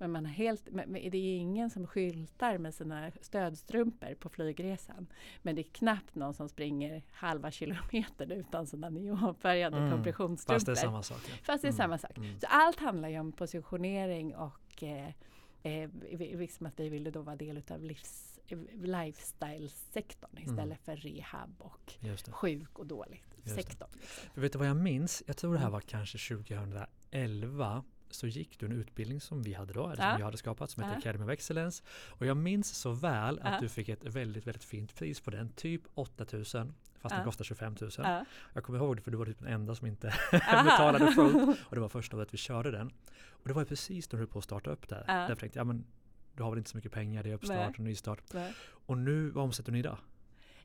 Men, 0.00 0.12
man 0.12 0.26
har 0.26 0.32
helt, 0.32 0.68
men 0.72 0.92
det 0.92 1.18
är 1.18 1.36
ingen 1.36 1.70
som 1.70 1.86
skyltar 1.86 2.58
med 2.58 2.74
sina 2.74 3.10
stödstrumpor 3.20 4.14
på 4.14 4.28
flygresan. 4.28 5.06
Men 5.42 5.54
det 5.54 5.60
är 5.62 5.70
knappt 5.72 6.14
någon 6.14 6.34
som 6.34 6.48
springer 6.48 7.02
halva 7.12 7.50
kilometern 7.50 8.30
utan 8.30 8.66
sina 8.66 8.88
neonfärgade 8.90 9.76
Mm. 9.76 9.90
kompressionsstrumpor. 9.90 10.54
Fast 10.54 10.66
det 10.66 10.72
är 10.72 10.76
samma 10.76 11.02
sak. 11.02 11.20
Ja. 11.28 11.34
Fast 11.42 11.62
det 11.62 11.68
är 11.68 11.72
Mm. 11.72 11.76
samma 11.76 11.98
sak. 11.98 12.18
Mm. 12.18 12.38
Så 12.40 12.46
allt 12.50 12.80
handlar 12.80 13.08
ju 13.08 13.18
om 13.20 13.32
positionering 13.32 14.36
och 14.36 14.82
eh, 14.82 15.08
eh, 15.62 15.90
liksom 16.38 16.66
att 16.66 16.80
vi 16.80 16.88
ville 16.88 17.10
då 17.10 17.22
vara 17.22 17.36
del 17.36 17.56
utav 17.58 17.82
livs, 17.82 18.27
lifestyle-sektorn 18.72 20.38
istället 20.38 20.78
för 20.84 20.96
rehab 20.96 21.54
och 21.58 21.92
sjuk 22.30 22.78
och 22.78 22.86
dåligt 22.86 23.24
sektorn. 23.44 23.88
Liksom. 23.92 24.30
För 24.34 24.40
vet 24.40 24.52
du 24.52 24.58
vad 24.58 24.68
jag 24.68 24.76
minns? 24.76 25.22
Jag 25.26 25.36
tror 25.36 25.52
det 25.52 25.58
här 25.58 25.66
Mm. 25.66 25.72
var 25.72 25.80
kanske 25.80 26.18
2011 26.18 27.84
så 28.10 28.26
gick 28.26 28.58
du 28.60 28.66
en 28.66 28.72
utbildning 28.72 29.20
som 29.20 29.42
vi 29.42 29.54
hade 29.54 29.72
då, 29.72 29.88
eller 29.88 30.04
Ja. 30.04 30.10
som 30.12 30.18
jag 30.20 30.24
hade 30.26 30.36
skapat, 30.36 30.70
som 30.70 30.82
heter 30.82 30.94
Ja. 30.94 30.98
Academy 30.98 31.24
of 31.24 31.30
Excellence. 31.30 31.82
Och 32.08 32.26
jag 32.26 32.36
minns 32.36 32.74
så 32.74 32.92
väl 32.92 33.38
att 33.38 33.52
Ja. 33.54 33.60
du 33.60 33.68
fick 33.68 33.88
ett 33.88 34.04
väldigt, 34.04 34.46
väldigt 34.46 34.64
fint 34.64 34.94
pris 34.94 35.20
på 35.20 35.30
den, 35.30 35.48
typ 35.48 35.82
8000 35.94 36.74
fast 37.00 37.10
den 37.14 37.18
Ja. 37.20 37.24
kostar 37.24 37.44
25 37.44 37.76
000. 37.80 37.90
Ja. 37.98 38.24
Jag 38.54 38.64
kommer 38.64 38.78
ihåg 38.78 38.96
det 38.96 39.02
för 39.02 39.10
du 39.10 39.16
var 39.16 39.26
typ 39.26 39.38
den 39.38 39.48
enda 39.52 39.74
som 39.74 39.86
inte 39.86 40.14
betalade 40.32 41.12
fullt 41.12 41.58
och 41.68 41.74
det 41.74 41.80
var 41.80 41.88
första 41.88 42.16
året 42.16 42.34
vi 42.34 42.38
körde 42.38 42.70
den. 42.70 42.90
Och 43.30 43.48
det 43.48 43.54
var 43.54 43.64
precis 43.64 44.12
när 44.12 44.16
du 44.18 44.22
höll 44.22 44.28
på 44.32 44.38
att 44.38 44.44
starta 44.44 44.70
upp 44.70 44.88
där. 44.88 45.04
Ja. 45.06 45.14
Därför 45.14 45.36
tänkte 45.40 45.58
jag, 45.58 45.66
ja 45.66 45.72
men 45.72 45.84
du 46.38 46.42
har 46.44 46.50
väl 46.50 46.58
inte 46.58 46.70
så 46.70 46.76
mycket 46.76 46.92
pengar, 46.92 47.22
det 47.22 47.30
är 47.30 47.34
uppstart 47.34 47.56
Nej. 47.56 47.68
och 47.68 47.78
nystart. 47.80 48.32
Nej. 48.34 48.52
Och 48.86 48.98
nu, 48.98 49.30
vad 49.30 49.44
omsätter 49.44 49.72
ni 49.72 49.78
idag? 49.78 49.98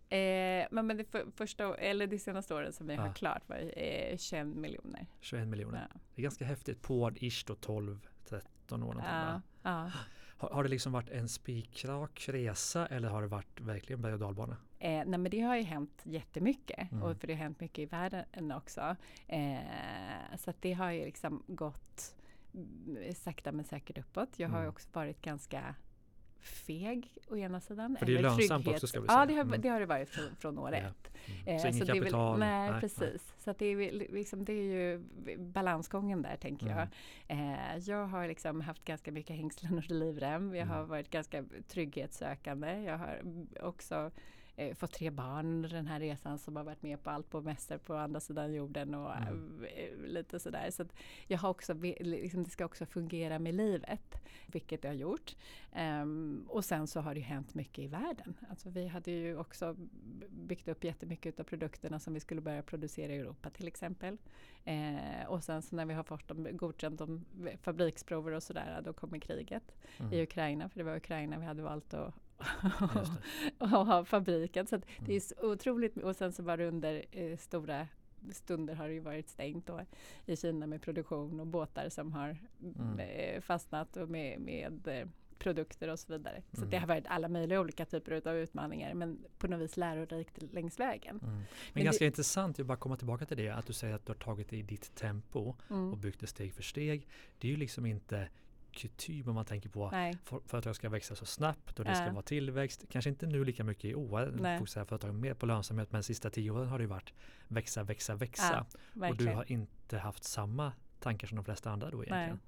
Eh, 0.09 0.67
men 0.71 0.87
men 0.87 0.97
det 0.97 1.03
för, 1.03 1.25
första, 1.35 1.75
eller 1.75 2.07
det 2.07 2.19
senaste 2.19 2.53
året 2.53 2.75
som 2.75 2.87
vi 2.87 2.93
Ja. 2.95 3.01
har 3.01 3.13
klart 3.13 3.49
var 3.49 3.71
eh, 3.79 4.17
21 4.17 4.47
miljoner. 4.47 5.07
21 5.19 5.47
miljoner. 5.47 5.87
Ja. 5.93 5.99
Det 6.15 6.21
är 6.21 6.23
ganska 6.23 6.45
häftigt 6.45 6.81
på 6.81 7.11
ish 7.15 7.43
då 7.47 7.55
12, 7.55 8.07
13 8.29 8.83
år? 8.83 9.03
Ja. 9.07 9.41
Ja. 9.63 9.91
Har, 10.37 10.49
har 10.49 10.63
det 10.63 10.69
liksom 10.69 10.91
varit 10.91 11.09
en 11.09 11.29
spikrak 11.29 12.25
resa 12.29 12.87
eller 12.87 13.09
har 13.09 13.21
det 13.21 13.27
varit 13.27 13.61
verkligen 13.61 14.01
berg 14.01 14.13
och 14.13 14.19
dalbana? 14.19 14.57
Eh, 14.79 14.89
nej 14.91 15.05
men 15.19 15.23
det 15.31 15.39
har 15.41 15.55
ju 15.55 15.63
hänt 15.63 16.01
jättemycket 16.03 16.91
Mm. 16.91 17.03
och 17.03 17.17
för 17.17 17.27
det 17.27 17.33
har 17.33 17.43
hänt 17.43 17.59
mycket 17.59 17.79
i 17.79 17.85
världen 17.85 18.51
också. 18.51 18.95
Eh, 19.27 19.57
så 20.37 20.49
att 20.49 20.61
det 20.61 20.73
har 20.73 20.91
ju 20.91 21.05
liksom 21.05 21.43
gått 21.47 22.15
sakta 23.15 23.51
men 23.51 23.65
säkert 23.65 23.97
uppåt. 23.97 24.29
Jag 24.39 24.49
har 24.49 24.57
Mm. 24.57 24.69
också 24.69 24.89
varit 24.93 25.21
ganska 25.21 25.75
feg 26.39 27.17
å 27.29 27.37
ena 27.37 27.59
sidan. 27.59 27.95
För 27.99 28.05
det 28.05 28.17
är 28.17 28.21
lönsamt 28.21 28.65
trygghets- 28.65 28.73
också, 28.73 28.87
ska 28.87 28.99
vi 28.99 29.05
Ja 29.07 29.13
säga. 29.13 29.25
det 29.25 29.33
har, 29.33 29.41
Mm. 29.43 29.61
det 29.61 29.69
har 29.69 29.79
det 29.79 29.85
varit 29.85 30.09
från, 30.09 30.35
från 30.35 30.57
år 30.59 30.71
Ja. 30.71 30.77
ett. 30.77 31.11
Mm. 31.25 31.47
Eh, 31.55 31.61
så 31.61 31.67
inget 31.67 31.79
det 31.87 31.91
är 31.91 31.93
väl- 31.93 32.03
kapital? 32.03 32.39
nej, 32.39 32.71
precis. 32.81 33.33
Så 33.37 33.51
att 33.51 33.57
det, 33.59 33.65
är, 33.65 33.91
liksom, 33.91 34.45
det 34.45 34.53
är 34.53 34.63
ju 34.63 35.03
balansgången 35.37 36.21
där 36.21 36.35
tänker 36.35 36.65
Mm. 36.65 36.77
jag. 36.77 36.87
Eh, 37.37 37.77
jag 37.77 38.07
har 38.07 38.27
liksom 38.27 38.61
haft 38.61 38.85
ganska 38.85 39.11
mycket 39.11 39.35
hängslen 39.35 39.77
och 39.77 39.89
livrem. 39.89 40.55
Jag 40.55 40.65
har 40.65 40.77
Mm. 40.77 40.89
varit 40.89 41.09
ganska 41.09 41.43
trygghetssökande. 41.67 42.81
Jag 42.83 42.97
har 42.97 43.21
också 43.61 44.11
eh, 44.55 44.75
fått 44.75 44.91
tre 44.91 45.09
barn 45.09 45.45
under 45.45 45.69
den 45.69 45.87
här 45.87 45.99
resan 45.99 46.39
som 46.39 46.55
har 46.55 46.63
varit 46.63 46.83
med 46.83 47.03
på 47.03 47.09
allt 47.09 47.29
på 47.29 47.41
mässor 47.41 47.77
på 47.77 47.95
andra 47.95 48.19
sidan 48.19 48.53
jorden 48.53 48.95
och 48.95 49.15
Mm. 49.15 49.65
eh, 49.75 49.97
lite 50.07 50.39
sådär. 50.39 50.71
Så 50.71 50.85
jag 51.27 51.37
har 51.37 51.49
också, 51.49 51.73
liksom, 51.99 52.43
det 52.43 52.49
ska 52.49 52.65
också 52.65 52.85
fungera 52.85 53.39
med 53.39 53.55
livet, 53.55 54.15
vilket 54.47 54.81
det 54.81 54.87
har 54.87 54.95
gjort. 54.95 55.35
Ehm, 55.73 56.45
och 56.49 56.65
sen 56.65 56.87
så 56.87 56.99
har 57.01 57.15
det 57.15 57.21
hänt 57.21 57.53
mycket 57.55 57.79
i 57.83 57.87
världen. 57.87 58.33
Alltså 58.49 58.69
vi 58.69 58.87
hade 58.87 59.11
ju 59.11 59.37
också 59.37 59.75
byggt 60.29 60.67
upp 60.67 60.83
jättemycket 60.83 61.39
av 61.39 61.43
produkterna 61.43 61.99
som 61.99 62.13
vi 62.13 62.19
skulle 62.19 62.41
börja 62.41 62.61
producera 62.63 63.13
i 63.13 63.17
Europa 63.19 63.49
till 63.49 63.67
exempel. 63.67 64.17
Eh, 64.65 65.25
och 65.27 65.43
sen 65.43 65.61
så 65.61 65.75
när 65.75 65.85
vi 65.85 65.93
har 65.93 66.03
fått 66.03 66.27
dem 66.27 66.47
godkänt 66.51 67.01
om 67.01 67.25
fabriksprover 67.61 68.31
och 68.31 68.43
sådär, 68.43 68.81
då 68.85 68.93
kommer 68.93 69.19
kriget 69.19 69.75
Mm. 69.99 70.13
i 70.13 70.23
Ukraina. 70.23 70.69
För 70.69 70.77
det 70.79 70.83
var 70.83 70.95
Ukraina 70.95 71.39
vi 71.39 71.45
hade 71.45 71.61
valt 71.63 71.93
att. 71.93 72.13
Och 73.57 73.69
ha 73.69 74.05
fabriken. 74.05 74.67
Så 74.67 74.77
det 74.77 74.85
Mm. 74.99 75.15
är 75.15 75.19
så 75.19 75.35
otroligt. 75.51 75.97
Och 75.97 76.15
sen 76.15 76.33
så 76.33 76.43
var 76.43 76.57
det 76.57 76.67
under 76.67 77.05
eh, 77.11 77.37
stora 77.37 77.87
stunder 78.31 78.75
har 78.75 78.87
det 78.87 78.93
ju 78.93 78.99
varit 78.99 79.29
stängt 79.29 79.67
då, 79.67 79.79
i 80.25 80.35
Kina 80.35 80.67
med 80.67 80.81
produktion 80.81 81.39
och 81.39 81.47
båtar 81.47 81.89
som 81.89 82.13
har 82.13 82.37
Mm. 82.63 82.99
eh, 82.99 83.41
fastnat 83.41 83.97
och 83.97 84.09
med, 84.09 84.39
med 84.39 84.87
eh, 84.87 85.07
produkter 85.39 85.87
och 85.89 85.99
så 85.99 86.13
vidare. 86.13 86.41
Så 86.51 86.57
Mm. 86.57 86.69
det 86.69 86.77
har 86.77 86.87
varit 86.87 87.07
alla 87.07 87.27
möjliga 87.27 87.59
olika 87.59 87.85
typer 87.85 88.27
av 88.27 88.35
utmaningar 88.37 88.93
men 88.93 89.19
på 89.37 89.47
något 89.47 89.61
vis 89.61 89.77
lärorikt 89.77 90.41
längs 90.53 90.79
vägen. 90.79 91.19
Mm. 91.23 91.35
Men, 91.35 91.45
Men 91.73 91.83
ganska 91.83 92.03
det- 92.03 92.07
intressant, 92.07 92.57
jag 92.57 92.67
bara 92.67 92.77
komma 92.77 92.97
tillbaka 92.97 93.25
till 93.25 93.37
det, 93.37 93.49
att 93.49 93.65
du 93.65 93.73
säger 93.73 93.95
att 93.95 94.05
du 94.05 94.09
har 94.09 94.17
tagit 94.19 94.49
det 94.49 94.57
i 94.57 94.61
ditt 94.61 94.95
tempo 94.95 95.39
och 95.39 95.57
Mm. 95.69 95.99
byggt 96.01 96.19
det 96.19 96.27
steg 96.27 96.53
för 96.53 96.63
steg. 96.63 97.07
Det 97.39 97.47
är 97.47 97.51
ju 97.51 97.57
liksom 97.57 97.85
inte 97.85 98.27
kutym 98.73 99.27
om 99.27 99.35
man 99.35 99.45
tänker 99.45 99.69
på 99.69 99.89
Nej, 99.91 100.17
för- 100.23 100.41
företag 100.45 100.75
ska 100.75 100.89
växa 100.89 101.15
så 101.15 101.25
snabbt 101.25 101.79
och 101.79 101.85
det 101.85 101.95
ska 101.95 102.11
vara 102.11 102.21
tillväxt. 102.23 102.85
Kanske 102.89 103.09
inte 103.09 103.25
nu 103.25 103.43
lika 103.43 103.63
mycket 103.63 103.85
i 103.85 103.95
år, 103.95 104.33
Nej. 104.39 104.57
fokuserar 104.57 104.85
företagen 104.85 105.19
mer 105.19 105.33
på 105.33 105.45
lönsamhet, 105.45 105.91
men 105.91 106.01
de 106.01 106.03
sista 106.05 106.29
tio 106.29 106.51
åren 106.51 106.67
har 106.67 106.77
det 106.77 106.83
ju 106.83 106.87
varit 106.89 107.13
växa, 107.47 107.83
växa, 107.83 108.15
växa. 108.15 108.65
Och 109.09 109.17
du 109.17 109.27
har 109.27 109.51
inte 109.51 109.97
haft 109.97 110.23
samma 110.23 110.71
tankar 110.99 111.27
som 111.27 111.35
de 111.35 111.45
flesta 111.45 111.71
andra 111.71 111.89
då 111.89 112.03
egentligen. 112.03 112.39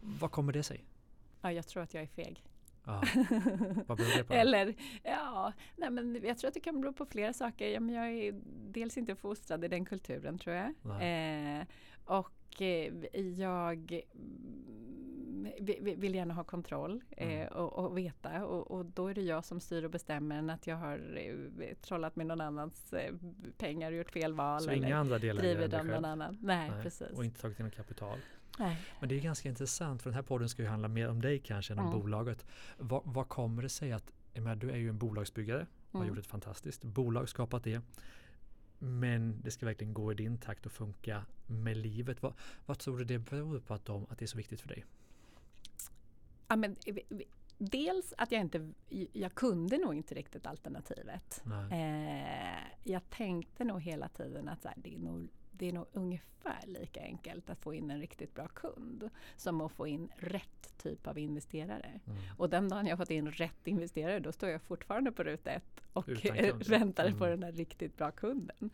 Vad 0.00 0.30
kommer 0.30 0.52
det 0.52 0.62
sig? 0.62 0.84
Ja, 1.40 1.52
jag 1.52 1.66
tror 1.66 1.82
att 1.82 1.94
jag 1.94 2.02
är 2.02 2.06
feg. 2.06 2.44
Vad 2.84 3.98
beror 3.98 4.16
det 4.18 4.24
på? 4.24 4.32
Eller, 4.34 4.74
ja, 5.02 5.52
nej 5.76 5.90
men 5.90 6.20
jag 6.24 6.38
tror 6.38 6.48
att 6.48 6.54
det 6.54 6.60
kan 6.60 6.80
bero 6.80 6.92
på 6.92 7.06
flera 7.06 7.32
saker. 7.32 7.68
Ja, 7.68 7.80
men 7.80 7.94
jag 7.94 8.08
är 8.08 8.40
dels 8.70 8.96
inte 8.98 9.14
fostrad 9.16 9.64
i 9.64 9.68
den 9.68 9.84
kulturen 9.84 10.38
tror 10.38 10.56
jag. 10.56 10.68
Eh, 11.58 11.64
och 12.04 12.62
eh, 12.62 12.92
jag 13.20 14.00
vill 15.96 16.14
gärna 16.14 16.34
ha 16.34 16.44
kontroll 16.44 17.02
eh, 17.10 17.32
mm. 17.32 17.48
och, 17.48 17.72
och, 17.72 17.98
veta 17.98 18.44
och, 18.44 18.70
och, 18.70 18.86
då 18.86 19.08
är 19.08 19.14
det 19.14 19.22
jag 19.22 19.44
som 19.44 19.60
styr 19.60 19.84
och 19.84 19.90
bestämmer 19.90 20.36
än 20.36 20.50
att 20.50 20.66
jag 20.66 20.76
har 20.76 21.16
eh, 21.16 21.74
trollat 21.80 22.16
med 22.16 22.26
någon 22.26 22.40
annans 22.40 22.92
eh, 22.92 23.14
pengar 23.58 23.92
och 23.92 23.98
gjort 23.98 24.10
fel 24.10 24.34
val. 24.34 24.60
Så 24.60 24.70
eller 24.70 24.86
inga 24.86 24.98
andra 24.98 25.18
delar 25.18 25.42
driver 25.42 25.68
dem 25.68 25.86
någon 25.86 26.04
annan. 26.04 26.38
Nej, 26.42 26.70
Nej, 26.70 26.82
precis. 26.82 27.10
Och 27.10 27.24
inte 27.24 27.40
tagit 27.40 27.60
in 27.60 27.70
kapital. 27.70 28.18
Nej. 28.58 28.76
Men 29.00 29.08
det 29.08 29.14
är 29.14 29.20
ganska 29.20 29.48
intressant 29.48 30.02
för 30.02 30.10
den 30.10 30.14
här 30.14 30.22
podden 30.22 30.48
ska 30.48 30.62
ju 30.62 30.68
handla 30.68 30.88
mer 30.88 31.08
om 31.08 31.22
dig 31.22 31.38
kanske 31.38 31.72
än 31.72 31.78
om 31.78 31.86
mm. 31.86 32.00
bolaget. 32.00 32.46
Vad, 32.78 33.02
vad 33.04 33.28
kommer 33.28 33.62
det 33.62 33.68
sig 33.68 33.92
att, 33.92 34.12
menar, 34.34 34.56
du 34.56 34.70
är 34.70 34.76
ju 34.76 34.88
en 34.88 34.98
bolagsbyggare 34.98 35.66
och 35.90 35.98
har 35.98 36.00
mm. 36.00 36.08
gjort 36.08 36.24
ett 36.24 36.30
fantastiskt 36.30 36.84
bolag, 36.84 37.28
skapat 37.28 37.64
det. 37.64 37.80
Men 38.78 39.40
det 39.42 39.50
ska 39.50 39.66
verkligen 39.66 39.94
gå 39.94 40.12
i 40.12 40.14
din 40.14 40.38
takt 40.38 40.66
och 40.66 40.72
funka 40.72 41.24
med 41.46 41.76
livet. 41.76 42.22
Vad, 42.22 42.34
vad 42.66 42.78
tror 42.78 42.98
du 42.98 43.04
det 43.04 43.18
beror 43.18 43.60
på 43.60 43.74
att, 43.74 43.84
de, 43.84 44.06
att 44.10 44.18
det 44.18 44.24
är 44.24 44.26
så 44.26 44.36
viktigt 44.36 44.60
för 44.60 44.68
dig? 44.68 44.84
Ja, 46.52 46.56
men, 46.56 46.76
dels 47.58 48.14
att 48.18 48.32
jag 48.32 48.40
inte, 48.40 48.72
jag 49.12 49.34
kunde 49.34 49.78
nog 49.78 49.94
inte 49.94 50.14
riktigt 50.14 50.46
alternativet. 50.46 51.42
Eh, 51.70 52.64
jag 52.84 53.10
tänkte 53.10 53.64
nog 53.64 53.80
hela 53.80 54.08
tiden 54.08 54.48
att 54.48 54.62
så 54.62 54.68
här, 54.68 54.76
det 54.76 54.94
är 54.94 54.98
nog 54.98 55.28
det 55.52 55.68
är 55.68 55.72
nog 55.72 55.86
ungefär 55.92 56.66
lika 56.66 57.00
enkelt 57.00 57.50
att 57.50 57.58
få 57.58 57.74
in 57.74 57.90
en 57.90 58.00
riktigt 58.00 58.34
bra 58.34 58.48
kund 58.48 59.10
som 59.36 59.60
att 59.60 59.72
få 59.72 59.86
in 59.86 60.08
rätt 60.16 60.78
typ 60.82 61.06
av 61.06 61.18
investerare. 61.18 62.00
Mm. 62.06 62.18
Och 62.38 62.50
den 62.50 62.68
dagen 62.68 62.86
jag 62.86 62.98
fått 62.98 63.10
in 63.10 63.30
rätt 63.30 63.66
investerare 63.66 64.20
då 64.20 64.32
står 64.32 64.48
jag 64.48 64.62
fortfarande 64.62 65.12
på 65.12 65.22
ruta 65.22 65.50
ett 65.50 65.80
och 65.92 66.08
väntar 66.68 67.06
mm. 67.06 67.18
på 67.18 67.26
den 67.26 67.40
där 67.40 67.52
riktigt 67.52 67.96
bra 67.96 68.10
kunden. 68.10 68.70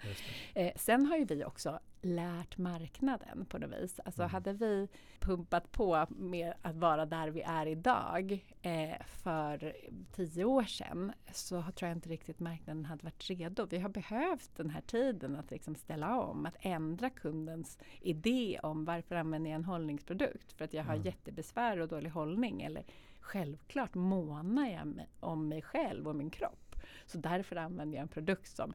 Eh, 0.55 0.73
sen 0.77 1.07
har 1.07 1.17
ju 1.17 1.25
vi 1.25 1.45
också 1.45 1.81
lärt 2.03 2.59
marknaden 2.59 3.47
på 3.49 3.59
något 3.59 3.83
vis. 3.83 4.01
Alltså 4.05 4.23
mm. 4.23 4.31
hade 4.31 4.53
vi 4.53 4.89
pumpat 5.21 5.73
på 5.73 6.07
med 6.09 6.55
att 6.63 6.77
vara 6.77 7.07
där 7.07 7.29
vi 7.29 7.43
är 7.43 7.67
idag 7.67 8.45
eh, 8.63 9.07
för 9.07 9.77
tio 10.13 10.45
år 10.45 10.65
sedan 10.65 11.13
så 11.33 11.63
tror 11.63 11.89
jag 11.89 11.97
inte 11.97 12.09
riktigt 12.09 12.41
marknaden 12.41 12.85
hade 12.85 13.05
varit 13.05 13.31
redo. 13.31 13.67
Vi 13.71 13.79
har 13.79 13.89
behövt 13.89 14.57
den 14.57 14.71
här 14.71 14.81
tiden 14.81 15.37
att 15.37 15.51
liksom 15.51 15.75
ställa 15.75 16.21
om, 16.21 16.47
att 16.47 16.57
ändra 16.61 17.11
kundens 17.11 17.79
idé 18.01 18.61
om 18.63 18.85
varför 18.85 19.15
använder 19.15 19.51
jag 19.51 19.57
en 19.57 19.65
hållningsprodukt? 19.65 20.53
För 20.53 20.65
att 20.65 20.75
jag 20.75 20.85
har 20.85 20.95
mm. 20.95 21.07
jättebesvär 21.07 21.79
och 21.79 21.89
dålig 21.89 22.11
hållning 22.11 22.63
eller 22.63 22.85
självklart 23.21 23.95
månar 23.95 24.71
jag 24.71 25.07
om 25.21 25.49
mig 25.49 25.63
själv 25.63 26.09
och 26.09 26.17
min 26.17 26.31
kropp. 26.31 26.75
Så 27.07 27.19
därför 27.19 27.57
använder 27.57 27.97
jag 27.97 28.03
en 28.03 28.09
produkt 28.09 28.57
som 28.57 28.75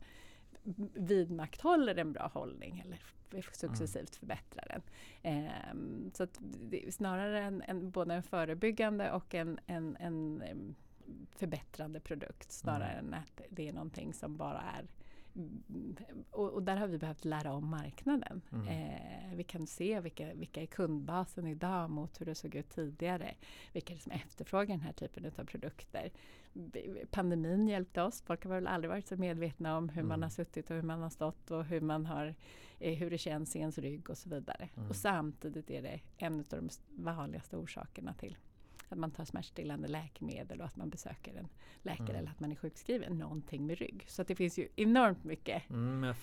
vidmakthåller 0.93 1.95
en 1.95 2.13
bra 2.13 2.31
hållning 2.33 2.79
eller 2.79 2.99
successivt 3.51 3.95
mm. 3.95 4.19
förbättrar 4.19 4.65
den. 4.67 4.81
Eh, 5.21 6.11
så 6.13 6.23
att 6.23 6.39
snarare 6.89 7.43
en, 7.43 7.61
en, 7.61 7.91
både 7.91 8.13
en 8.13 8.23
förebyggande 8.23 9.11
och 9.11 9.35
en, 9.35 9.59
en, 9.65 9.97
en 9.97 10.75
förbättrande 11.35 11.99
produkt 11.99 12.51
snarare 12.51 12.91
mm. 12.91 13.05
än 13.05 13.13
att 13.13 13.41
det 13.49 13.69
är 13.69 13.73
någonting 13.73 14.13
som 14.13 14.37
bara 14.37 14.61
är 14.61 14.87
och, 16.31 16.49
och, 16.49 16.63
där 16.63 16.77
har 16.77 16.87
vi 16.87 16.97
behövt 16.97 17.25
lära 17.25 17.53
om 17.53 17.69
marknaden. 17.69 18.41
Mm. 18.51 18.67
Eh, 18.67 19.35
vi 19.35 19.43
kan 19.43 19.67
se 19.67 19.99
vilka, 19.99 20.33
vilka 20.33 20.61
är 20.61 20.65
kundbasen 20.65 21.47
idag 21.47 21.89
mot 21.89 22.21
hur 22.21 22.25
det 22.25 22.35
såg 22.35 22.55
ut 22.55 22.69
tidigare. 22.69 23.35
Vilka 23.73 23.93
är 23.93 23.97
det 23.97 24.03
som 24.03 24.11
efterfrågar 24.11 24.67
den 24.67 24.81
här 24.81 24.93
typen 24.93 25.31
av 25.37 25.45
produkter. 25.45 26.11
Pandemin 27.11 27.67
hjälpte 27.67 28.01
oss. 28.01 28.21
Folk 28.21 28.43
har 28.43 28.51
väl 28.51 28.67
aldrig 28.67 28.89
varit 28.89 29.07
så 29.07 29.15
medvetna 29.15 29.77
om 29.77 29.89
hur 29.89 29.99
mm. 29.99 30.09
man 30.09 30.23
har 30.23 30.29
suttit 30.29 30.69
och 30.69 30.75
hur 30.75 30.83
man 30.83 31.01
har 31.01 31.09
stått 31.09 31.51
och 31.51 31.65
hur, 31.65 31.81
man 31.81 32.05
har, 32.05 32.35
eh, 32.79 32.93
hur 32.93 33.09
det 33.09 33.17
känns 33.17 33.55
i 33.55 33.59
ens 33.59 33.77
rygg 33.77 34.09
och 34.09 34.17
så 34.17 34.29
vidare. 34.29 34.69
Mm. 34.75 34.89
Och 34.89 34.95
samtidigt 34.95 35.69
är 35.69 35.81
det 35.81 35.99
en 36.17 36.39
av 36.39 36.45
de 36.49 36.69
vanligaste 36.89 37.57
orsakerna 37.57 38.13
till 38.13 38.37
att 38.93 38.99
man 38.99 39.11
tar 39.11 39.25
smärtstillande 39.25 39.87
läkemedel 39.87 40.61
och 40.61 40.65
att 40.65 40.75
man 40.75 40.89
besöker 40.89 41.35
en 41.35 41.47
läkare 41.81 42.09
mm. 42.09 42.15
eller 42.15 42.29
att 42.29 42.39
man 42.39 42.51
är 42.51 42.55
sjukskriven. 42.55 43.17
Någonting 43.17 43.65
med 43.65 43.77
rygg. 43.77 44.05
Så 44.07 44.23
det 44.23 44.35
finns 44.35 44.59
ju 44.59 44.67
enormt 44.75 45.23
mycket 45.23 45.69
mm, 45.69 46.13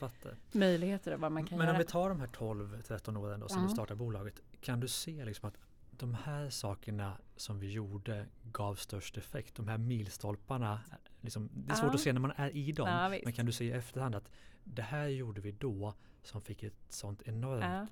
möjligheter 0.52 1.14
och 1.14 1.20
vad 1.20 1.32
man 1.32 1.46
kan 1.46 1.58
Men 1.58 1.66
göra. 1.66 1.72
Men 1.72 1.80
om 1.80 1.86
vi 1.86 1.92
tar 1.92 2.08
de 2.08 2.20
här 2.20 2.26
12-13 2.26 3.18
åren 3.18 3.40
då 3.40 3.48
som 3.48 3.58
mm. 3.58 3.68
du 3.68 3.74
startade 3.74 3.98
bolaget. 3.98 4.40
Kan 4.60 4.80
du 4.80 4.88
se 4.88 5.24
liksom 5.24 5.48
att 5.48 5.56
de 5.90 6.14
här 6.14 6.50
sakerna 6.50 7.16
som 7.36 7.60
vi 7.60 7.70
gjorde 7.70 8.26
gav 8.42 8.74
störst 8.74 9.16
effekt. 9.16 9.54
De 9.54 9.68
här 9.68 9.78
milstolparna. 9.78 10.80
Liksom, 11.20 11.50
det 11.52 11.72
är 11.72 11.76
svårt 11.76 11.88
ja. 11.88 11.94
att 11.94 12.00
se 12.00 12.12
när 12.12 12.20
man 12.20 12.32
är 12.36 12.56
i 12.56 12.72
dem. 12.72 12.88
Ja, 12.88 13.08
men 13.24 13.32
kan 13.32 13.46
du 13.46 13.52
se 13.52 13.64
i 13.64 13.72
efterhand 13.72 14.14
att 14.14 14.30
det 14.64 14.82
här 14.82 15.08
gjorde 15.08 15.40
vi 15.40 15.52
då 15.52 15.94
som 16.22 16.42
fick 16.42 16.62
ett 16.62 16.78
sånt 16.88 17.22
enormt 17.22 17.90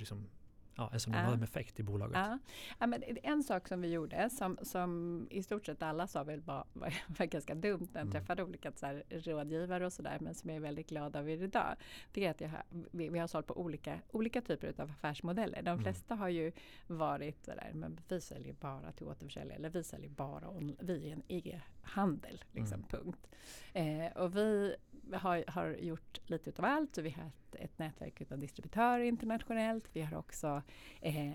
ja. 0.78 0.90
liksom, 0.92 1.12
ja, 1.12 1.18
en 1.18 1.24
sån 1.24 1.30
enorm 1.30 1.42
effekt 1.42 1.80
i 1.80 1.82
bolaget. 1.82 2.16
Ja. 2.16 2.38
ja. 2.78 2.86
men 2.86 3.02
en 3.22 3.42
sak 3.42 3.68
som 3.68 3.80
vi 3.80 3.88
gjorde 3.88 4.30
som, 4.30 4.58
som 4.62 5.26
i 5.30 5.42
stort 5.42 5.66
sett 5.66 5.82
alla 5.82 6.06
sa 6.06 6.24
väl 6.24 6.40
var, 6.40 6.64
var, 6.72 6.94
var 7.18 7.26
ganska 7.26 7.54
dumt 7.54 7.88
när 7.92 8.00
jag 8.00 8.06
mm. 8.06 8.12
träffade 8.12 8.42
olika 8.42 8.72
så 8.72 8.86
här, 8.86 9.04
rådgivare 9.10 9.86
och 9.86 9.92
sådär 9.92 10.18
men 10.20 10.34
som 10.34 10.50
jag 10.50 10.56
är 10.56 10.60
väldigt 10.60 10.88
glad 10.88 11.16
över 11.16 11.42
idag. 11.42 11.76
Det 12.12 12.26
är 12.26 12.30
att 12.30 12.40
jag, 12.40 12.50
vi, 12.90 13.08
vi 13.08 13.18
har 13.18 13.26
sålt 13.26 13.46
på 13.46 13.60
olika, 13.60 14.00
olika 14.10 14.40
typer 14.40 14.74
av 14.78 14.90
affärsmodeller. 14.90 15.62
De 15.62 15.70
mm. 15.70 15.82
flesta 15.82 16.14
har 16.14 16.28
ju 16.28 16.52
varit 16.86 17.44
sådär, 17.44 17.70
men 17.74 18.00
vi 18.08 18.20
säljer 18.20 18.52
bara 18.52 18.92
till 18.92 19.06
återförsäljare 19.06 19.58
eller 19.58 19.70
vi 19.70 19.84
säljer 19.84 20.10
bara 20.10 20.48
on, 20.48 20.76
vi 20.80 21.08
är 21.08 21.12
en 21.12 21.22
e-handel. 21.28 22.44
Liksom, 22.52 22.74
mm. 22.74 22.88
punkt. 22.88 23.28
Eh, 23.72 24.22
och 24.22 24.36
vi 24.36 24.76
har, 25.12 25.44
har 25.46 25.70
gjort 25.70 26.20
lite 26.26 26.50
utav 26.50 26.64
allt. 26.64 26.94
Så 26.94 27.02
vi 27.02 27.10
har 27.10 27.24
ett, 27.24 27.54
ett 27.54 27.78
nätverk 27.78 28.32
av 28.32 28.38
distributörer 28.38 29.04
internationellt. 29.04 29.84
Vi 29.92 30.02
har 30.02 30.18
också 30.18 30.62
eh, 31.00 31.32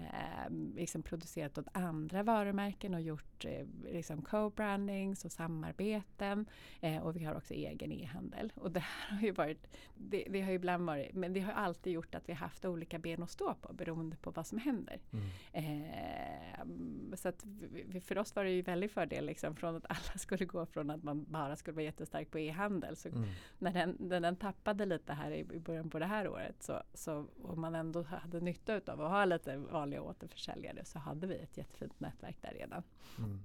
liksom 0.75 1.03
producerat 1.03 1.57
åt 1.57 1.67
andra 1.73 2.23
varumärken 2.23 2.93
och 2.93 3.01
gjort 3.01 3.45
eh, 3.45 3.65
liksom 3.91 4.21
co-brandings 4.21 5.25
och 5.25 5.31
samarbeten. 5.31 6.45
Eh, 6.81 6.97
och 6.97 7.15
vi 7.15 7.23
har 7.23 7.35
också 7.35 7.53
egen 7.53 7.91
e-handel. 7.91 8.53
Och 8.55 8.71
det 8.71 8.79
här 8.79 9.17
har 9.17 9.23
ju 9.23 9.31
varit, 9.31 9.67
det, 9.95 10.27
det, 10.29 10.41
har 10.41 10.49
ju 10.49 10.55
ibland 10.55 10.85
varit, 10.85 11.13
men 11.13 11.33
det 11.33 11.39
har 11.39 11.53
alltid 11.53 11.93
gjort 11.93 12.15
att 12.15 12.29
vi 12.29 12.33
haft 12.33 12.65
olika 12.65 12.99
ben 12.99 13.23
att 13.23 13.31
stå 13.31 13.53
på 13.53 13.73
beroende 13.73 14.15
på 14.15 14.31
vad 14.31 14.47
som 14.47 14.57
händer. 14.57 15.01
Mm. 15.11 15.25
Eh, 15.53 17.15
så 17.15 17.29
att 17.29 17.45
vi, 17.71 18.01
för 18.01 18.17
oss 18.17 18.35
var 18.35 18.43
det 18.43 18.51
ju 18.51 18.61
väldigt 18.61 18.91
fördel 18.91 19.25
liksom, 19.25 19.55
från 19.55 19.75
att 19.75 19.85
alla 19.89 20.17
skulle 20.17 20.45
gå 20.45 20.65
från 20.65 20.89
att 20.89 21.03
man 21.03 21.23
bara 21.23 21.55
skulle 21.55 21.75
vara 21.75 21.85
jättestark 21.85 22.31
på 22.31 22.39
e-handel. 22.39 22.95
Så 22.95 23.09
mm. 23.09 23.29
När, 23.63 23.73
den, 23.73 23.97
när 23.99 24.19
den 24.19 24.35
tappade 24.35 24.85
lite 24.85 25.13
här 25.13 25.31
i, 25.31 25.43
början 25.43 25.89
på 25.89 25.99
det 25.99 26.05
här 26.05 26.27
året 26.27 26.55
så, 26.63 26.81
så 26.93 27.25
och 27.41 27.57
man 27.57 27.75
ändå 27.75 28.03
hade 28.03 28.39
nytta 28.39 28.75
av 28.87 29.01
att 29.01 29.11
ha 29.11 29.25
lite 29.25 29.57
vanliga 29.57 30.01
återförsäljare 30.01 30.85
så 30.85 30.99
hade 30.99 31.27
vi 31.27 31.35
ett 31.35 31.57
jättefint 31.57 31.99
nätverk 31.99 32.37
där 32.41 32.53
redan. 32.53 32.83
Mm. 33.17 33.43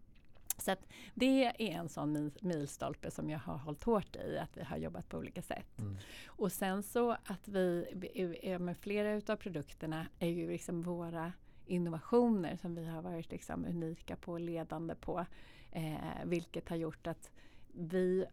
Så 0.58 0.76
det 1.14 1.44
är 1.44 1.60
en 1.60 1.88
sån 1.88 2.32
milstolpe 2.40 3.10
som 3.10 3.30
jag 3.30 3.38
har 3.38 3.56
hållit 3.56 3.82
hårt 3.82 4.16
i, 4.16 4.38
att 4.38 4.56
vi 4.56 4.62
har 4.62 4.76
jobbat 4.76 5.08
på 5.08 5.18
olika 5.18 5.42
sätt. 5.42 5.78
Mm. 5.78 5.96
Och 6.26 6.52
sen 6.52 6.82
så 6.82 7.10
att 7.10 7.48
vi, 7.48 8.56
med 8.60 8.76
flera 8.76 9.12
utav 9.12 9.36
produkterna 9.36 10.06
är 10.18 10.28
ju 10.28 10.50
liksom 10.50 10.82
våra 10.82 11.32
innovationer 11.66 12.56
som 12.56 12.74
vi 12.74 12.86
har 12.86 13.02
varit 13.02 13.30
liksom 13.30 13.64
unika 13.64 14.16
på 14.16 14.32
och 14.32 14.40
ledande 14.40 14.94
på. 14.94 15.26
Eh, 15.72 15.94
vilket 16.24 16.68
har 16.68 16.76
gjort 16.76 17.06
att 17.06 17.30
vi, 17.78 18.26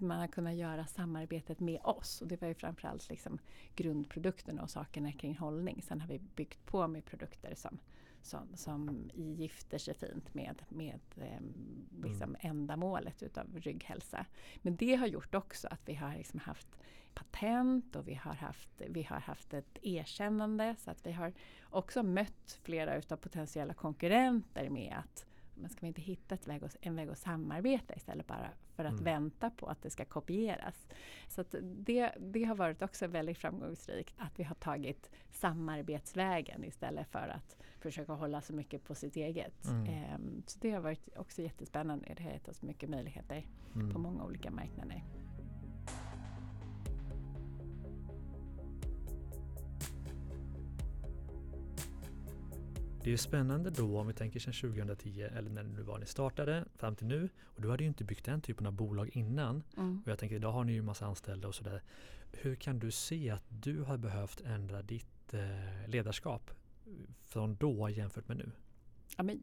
man 0.00 0.20
har 0.20 0.26
kunnat 0.26 0.54
göra 0.54 0.86
samarbetet 0.86 1.60
med 1.60 1.80
oss. 1.84 2.20
Och 2.20 2.28
det 2.28 2.40
var 2.40 2.48
ju 2.48 2.54
framförallt 2.54 3.08
liksom 3.08 3.38
grundprodukterna 3.74 4.62
och 4.62 4.70
sakerna 4.70 5.12
kring 5.12 5.36
hållning. 5.36 5.82
Sen 5.82 6.00
har 6.00 6.08
vi 6.08 6.18
byggt 6.18 6.66
på 6.66 6.88
med 6.88 7.04
produkter 7.04 7.54
som, 7.54 7.78
som, 8.22 8.48
som 8.54 9.10
gifter 9.14 9.78
sig 9.78 9.94
fint 9.94 10.34
med, 10.34 10.62
med 10.68 11.00
eh, 11.16 11.40
liksom 12.02 12.36
mm. 12.36 12.36
ändamålet 12.40 13.22
utav 13.22 13.46
rygghälsa. 13.56 14.26
Men 14.62 14.76
det 14.76 14.94
har 14.94 15.06
gjort 15.06 15.34
också 15.34 15.68
att 15.70 15.80
vi 15.88 15.94
har 15.94 16.14
liksom 16.14 16.40
haft 16.40 16.68
patent 17.14 17.96
och 17.96 18.08
vi 18.08 18.14
har, 18.14 18.34
haft, 18.34 18.70
vi 18.88 19.02
har 19.02 19.20
haft 19.20 19.54
ett 19.54 19.78
erkännande. 19.82 20.76
Så 20.78 20.90
att 20.90 21.06
vi 21.06 21.12
har 21.12 21.32
också 21.70 22.02
mött 22.02 22.60
flera 22.62 22.96
utav 22.96 23.16
potentiella 23.16 23.74
konkurrenter 23.74 24.70
med 24.70 24.94
att 24.98 25.26
men 25.54 25.70
ska 25.70 25.80
vi 25.80 25.86
inte 25.86 26.02
hitta 26.02 26.36
väg 26.46 26.62
och, 26.62 26.70
en 26.80 26.96
väg 26.96 27.08
att 27.08 27.18
samarbeta 27.18 27.94
istället 27.94 28.26
bara 28.26 28.50
för 28.76 28.84
att 28.84 28.92
mm. 28.92 29.04
vänta 29.04 29.50
på 29.50 29.66
att 29.66 29.82
det 29.82 29.90
ska 29.90 30.04
kopieras. 30.04 30.88
Så 31.28 31.44
det, 31.62 32.12
det 32.18 32.44
har 32.44 32.54
varit 32.54 32.82
också 32.82 33.06
väldigt 33.06 33.38
framgångsrikt 33.38 34.14
att 34.18 34.38
vi 34.38 34.44
har 34.44 34.54
tagit 34.54 35.10
samarbetsvägen 35.32 36.64
istället 36.64 37.08
för 37.08 37.28
att 37.28 37.56
försöka 37.78 38.12
hålla 38.12 38.40
så 38.40 38.52
mycket 38.52 38.84
på 38.84 38.94
sitt 38.94 39.16
eget. 39.16 39.66
Mm. 39.66 40.14
Um, 40.14 40.42
så 40.46 40.58
det 40.60 40.70
har 40.70 40.80
varit 40.80 41.08
också 41.16 41.42
jättespännande. 41.42 42.14
Det 42.16 42.22
har 42.22 42.30
gett 42.30 42.48
oss 42.48 42.62
mycket 42.62 42.90
möjligheter 42.90 43.46
mm. 43.74 43.92
på 43.92 43.98
många 43.98 44.24
olika 44.24 44.50
marknader. 44.50 45.04
Det 53.04 53.10
är 53.10 53.12
ju 53.12 53.18
spännande 53.18 53.70
då 53.70 53.98
om 53.98 54.06
vi 54.06 54.12
tänker 54.12 54.40
sedan 54.40 54.52
2010 54.52 55.22
eller 55.22 55.50
när 55.50 55.62
det 55.62 55.68
nu 55.68 55.82
var 55.82 55.98
ni 55.98 56.06
startade 56.06 56.64
fram 56.76 56.96
till 56.96 57.06
nu. 57.06 57.28
Och 57.44 57.62
du 57.62 57.70
hade 57.70 57.82
ju 57.82 57.88
inte 57.88 58.04
byggt 58.04 58.24
den 58.24 58.40
typen 58.40 58.66
av 58.66 58.72
bolag 58.72 59.10
innan. 59.12 59.62
Mm. 59.76 60.02
Och 60.04 60.10
jag 60.10 60.18
tänker 60.18 60.36
idag 60.36 60.52
har 60.52 60.64
ni 60.64 60.72
ju 60.72 60.82
massa 60.82 61.06
anställda 61.06 61.48
och 61.48 61.54
sådär. 61.54 61.82
Hur 62.32 62.54
kan 62.54 62.78
du 62.78 62.90
se 62.90 63.30
att 63.30 63.44
du 63.48 63.82
har 63.82 63.96
behövt 63.96 64.40
ändra 64.40 64.82
ditt 64.82 65.34
eh, 65.34 65.88
ledarskap 65.88 66.50
från 67.24 67.56
då 67.56 67.88
jämfört 67.88 68.28
med 68.28 68.36
nu? 68.36 68.50
Ja, 69.16 69.22
men, 69.22 69.40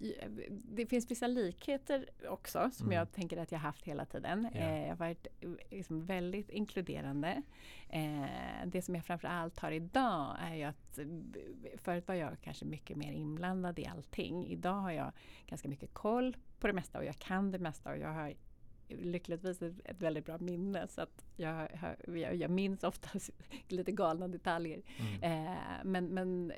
det 0.49 0.85
finns 0.85 1.11
vissa 1.11 1.27
likheter 1.27 2.09
också 2.29 2.69
som 2.73 2.85
Mm. 2.85 2.97
jag 2.97 3.11
tänker 3.11 3.37
att 3.37 3.51
jag 3.51 3.59
haft 3.59 3.85
hela 3.85 4.05
tiden. 4.05 4.45
Eh, 4.45 4.81
jag 4.81 4.87
har 4.89 4.95
varit 4.95 5.27
eh, 5.41 5.49
liksom 5.71 6.05
väldigt 6.05 6.49
inkluderande. 6.49 7.41
Eh, 7.89 8.25
det 8.65 8.81
som 8.81 8.95
jag 8.95 9.05
framför 9.05 9.27
allt 9.27 9.59
har 9.59 9.71
idag 9.71 10.37
är 10.41 10.55
ju 10.55 10.63
att 10.63 10.97
eh, 10.97 11.05
förut 11.77 12.07
var 12.07 12.15
jag 12.15 12.37
kanske 12.41 12.65
mycket 12.65 12.97
mer 12.97 13.11
inblandad 13.13 13.79
i 13.79 13.85
allting. 13.85 14.47
Idag 14.47 14.73
har 14.81 14.91
jag 14.91 15.11
ganska 15.47 15.67
mycket 15.69 15.93
koll 15.93 16.37
på 16.59 16.67
det 16.67 16.73
mesta 16.73 16.97
och 16.97 17.05
jag 17.05 17.15
kan 17.15 17.51
det 17.51 17.59
mesta 17.59 17.91
och 17.91 17.97
jag 17.97 18.13
har 18.13 18.33
lyckligtvis 18.87 19.61
ett, 19.61 19.79
ett 19.85 20.01
väldigt 20.01 20.25
bra 20.25 20.37
minne 20.37 20.87
så 20.87 21.01
att 21.01 21.25
jag, 21.35 21.67
jag, 22.07 22.35
jag 22.35 22.51
minns 22.51 22.83
ofta 22.83 23.19
lite 23.67 23.91
galna 23.91 24.27
detaljer. 24.27 24.81
Mm. 24.99 25.47
Eh, 25.47 25.57
men, 25.83 26.05
men 26.05 26.51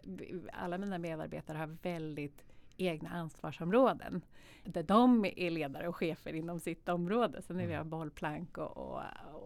alla 0.54 0.78
mina 0.78 0.98
medarbetare 0.98 1.58
har 1.58 1.78
väldigt 1.82 2.46
egna 2.78 3.10
ansvarsområden. 3.10 4.22
Där 4.64 4.84
de 4.84 5.26
är 5.26 5.50
ledare 5.50 5.88
och 5.88 5.96
chefer 5.96 6.34
inom 6.34 6.60
sitt 6.60 6.90
område. 6.90 7.42
Sen 7.42 7.60
är 7.60 7.68
vi 7.68 7.74
Mm. 7.74 7.90
bollplank 7.90 8.58
och, 8.58 8.78
och, 8.78 9.02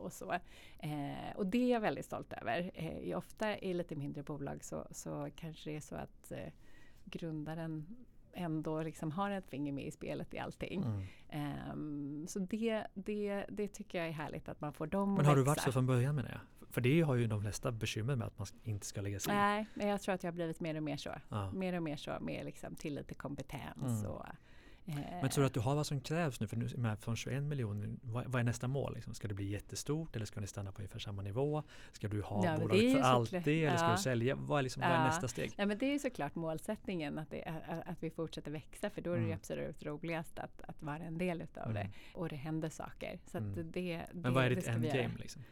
och 0.05 0.13
så. 0.13 0.31
Eh, 0.79 1.35
och 1.35 1.45
det 1.45 1.57
är 1.57 1.73
jag 1.73 1.79
väldigt 1.81 2.05
stolt 2.05 2.33
över. 2.33 2.71
Eh, 2.73 3.17
ofta 3.17 3.57
i 3.57 3.73
lite 3.73 3.95
mindre 3.95 4.23
bolag 4.23 4.63
så, 4.63 4.87
så 4.91 5.29
kanske 5.35 5.69
det 5.69 5.75
är 5.75 5.81
så 5.81 5.95
att 5.95 6.31
eh, 6.31 6.53
grundaren 7.05 7.85
ändå 8.33 8.81
liksom 8.81 9.11
har 9.11 9.31
ett 9.31 9.47
finger 9.49 9.71
med 9.71 9.85
i 9.85 9.91
spelet 9.91 10.33
i 10.33 10.39
allting. 10.39 10.83
Mm. 10.83 11.03
Ehm, 11.29 12.25
så 12.27 12.39
det, 12.39 12.87
det, 12.93 13.45
det 13.49 13.67
tycker 13.67 13.97
jag 13.97 14.07
är 14.07 14.11
härligt 14.11 14.49
att 14.49 14.61
man 14.61 14.73
får 14.73 14.87
dem 14.87 15.13
Men 15.13 15.25
har 15.25 15.35
du 15.35 15.41
växa. 15.41 15.49
varit 15.51 15.61
så 15.63 15.71
från 15.71 15.85
början 15.85 16.15
menar 16.15 16.29
jag? 16.29 16.39
För 16.69 16.81
det 16.81 17.01
har 17.01 17.15
ju 17.15 17.27
de 17.27 17.41
flesta 17.41 17.71
bekymmer 17.71 18.15
med 18.15 18.27
att 18.27 18.37
man 18.39 18.47
inte 18.63 18.85
ska 18.85 19.01
lägga 19.01 19.19
sig 19.19 19.33
i. 19.33 19.35
Nej, 19.35 19.65
men 19.73 19.87
jag 19.87 20.01
tror 20.01 20.15
att 20.15 20.23
jag 20.23 20.31
har 20.31 20.35
blivit 20.35 20.59
mer 20.59 20.75
och 20.77 20.83
mer 20.83 20.97
så. 20.97 21.15
Ja. 21.29 21.51
Mer 21.51 21.73
och 21.73 21.83
mer 21.83 21.95
så 21.97 22.17
med 22.21 22.45
liksom 22.45 22.75
tillit 22.75 23.07
till 23.07 23.17
kompetens. 23.17 23.99
Mm. 24.03 24.05
Och, 24.11 24.25
eh, 24.85 24.93
Men 25.21 25.29
tror 25.29 25.41
du 25.41 25.47
att 25.47 25.53
du 25.53 25.59
har 25.59 25.75
vad 25.75 25.87
som 25.87 26.01
krävs 26.01 26.39
nu? 26.39 26.47
För 26.47 26.57
nu 26.57 26.69
med 26.77 26.99
från 26.99 27.15
21 27.15 27.43
miljoner, 27.43 27.89
vad, 28.01 28.25
vad 28.27 28.39
är 28.39 28.43
nästa 28.43 28.67
mål? 28.67 28.93
Liksom? 28.95 29.13
Ska 29.13 29.27
det 29.27 29.33
bli 29.33 29.45
jättestort 29.49 30.15
eller 30.15 30.25
ska 30.25 30.39
ni 30.39 30.47
stanna 30.47 30.71
på 30.71 30.77
ungefär 30.81 30.99
samma 30.99 31.21
nivå? 31.21 31.63
Ska 31.91 32.07
du 32.07 32.21
ha 32.21 32.45
Ja, 32.45 32.51
det 32.51 32.59
bolaget 32.59 32.83
ju 32.83 32.93
för 32.93 33.01
alltid 33.01 33.47
eller 33.47 33.77
ska 33.77 33.85
ja. 33.87 33.91
du 33.91 33.97
sälja? 34.01 34.35
Vad 34.35 34.59
är, 34.59 34.63
liksom, 34.63 34.81
vad 34.81 34.89
är 34.91 34.95
Ja. 34.95 35.05
nästa 35.05 35.27
steg? 35.27 35.51
Nej, 35.57 35.67
men 35.67 35.77
det 35.77 35.85
är 35.85 35.91
ju 35.93 35.99
såklart 35.99 36.35
målsättningen 36.35 37.17
att, 37.19 37.29
det 37.29 37.47
är, 37.47 37.83
att 37.85 38.03
vi 38.03 38.09
fortsätter 38.09 38.51
växa 38.51 38.89
för 38.89 39.01
då 39.01 39.11
är 39.11 39.15
det 39.15 39.21
ju 39.21 39.25
Mm. 39.27 39.37
absolut 39.37 39.83
roligast 39.85 40.39
att, 40.39 40.61
att 40.61 40.81
vara 40.81 40.97
en 40.97 41.17
del 41.17 41.41
utav 41.41 41.63
Mm. 41.69 41.73
det. 41.73 41.89
Och 42.13 42.29
det 42.29 42.35
händer 42.35 42.69
saker. 42.69 43.19
Så 43.25 43.37
att 43.37 43.43
Mm. 43.43 43.55
det, 43.55 43.81
det, 43.81 44.05
Men 44.13 44.33
vad 44.33 44.45
är 44.45 44.49
det 44.49 44.55
ditt 44.55 44.67
endgame? 44.67 45.13
Liksom? 45.19 45.43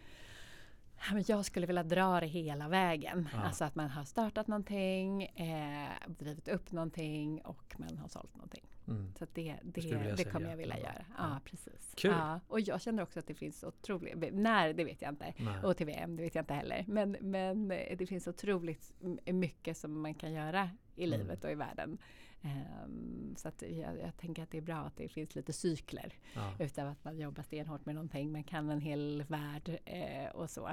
Jag 1.28 1.46
skulle 1.46 1.66
vilja 1.68 1.84
dra 1.84 2.20
det 2.20 2.26
hela 2.28 2.68
vägen. 2.68 3.30
Ja. 3.34 3.40
Alltså 3.44 3.64
att 3.66 3.76
man 3.76 3.90
har 3.90 4.04
startat 4.04 4.48
någonting, 4.48 5.24
eh, 5.24 5.90
drivit 6.08 6.48
upp 6.48 6.72
någonting 6.72 7.42
och 7.42 7.76
man 7.78 7.98
har 7.98 8.08
sålt 8.08 8.36
någonting. 8.36 8.64
Mm. 8.88 9.14
Så 9.20 9.26
det, 9.34 9.56
det, 9.64 9.82
vilja 9.82 10.16
det 10.16 10.24
kommer 10.24 10.50
jag 10.50 10.58
vilja 10.58 10.78
Ja. 10.78 10.84
göra. 10.84 11.06
Ja. 11.18 11.30
Ja, 11.34 11.40
precis. 11.46 11.94
Kul. 11.98 12.12
Ja, 12.12 12.40
och 12.48 12.60
jag 12.60 12.82
känner 12.82 13.04
också 13.04 13.20
att 13.20 13.28
det 13.28 13.34
finns 13.34 13.64
otroligt, 13.64 14.34
när 14.34 14.74
det 14.74 14.84
vet 14.84 15.02
jag 15.02 15.12
inte. 15.12 15.34
Nej. 15.38 15.64
Och 15.64 15.78
till 15.78 15.86
VM, 15.86 16.16
det 16.18 16.24
vet 16.24 16.36
jag 16.36 16.42
inte 16.42 16.54
heller. 16.54 16.86
Men, 16.88 17.12
men 17.20 17.68
det 17.68 18.08
finns 18.10 18.28
otroligt 18.28 18.94
mycket 19.26 19.78
som 19.78 20.02
man 20.02 20.14
kan 20.14 20.34
göra 20.34 20.70
i 20.96 21.06
Mm. 21.06 21.20
livet 21.20 21.44
och 21.44 21.52
i 21.52 21.56
världen. 21.56 21.98
Ehm, 22.46 23.36
så 23.38 23.52
jag, 23.60 24.00
jag 24.00 24.18
tänker 24.18 24.44
att 24.44 24.52
det 24.52 24.58
är 24.58 24.62
bra 24.62 24.76
att 24.78 24.98
det 24.98 25.10
finns 25.10 25.36
lite 25.36 25.54
cykler 25.54 26.14
Ja. 26.36 26.52
utav 26.60 26.88
att 26.88 27.04
man 27.04 27.18
jobbar 27.20 27.44
stenhårt 27.44 27.86
med 27.86 27.96
någonting, 27.96 28.32
man 28.32 28.44
kan 28.44 28.70
en 28.70 28.82
hel 28.82 29.24
värld 29.28 29.80
eh, 29.86 30.30
och 30.36 30.50
så. 30.50 30.68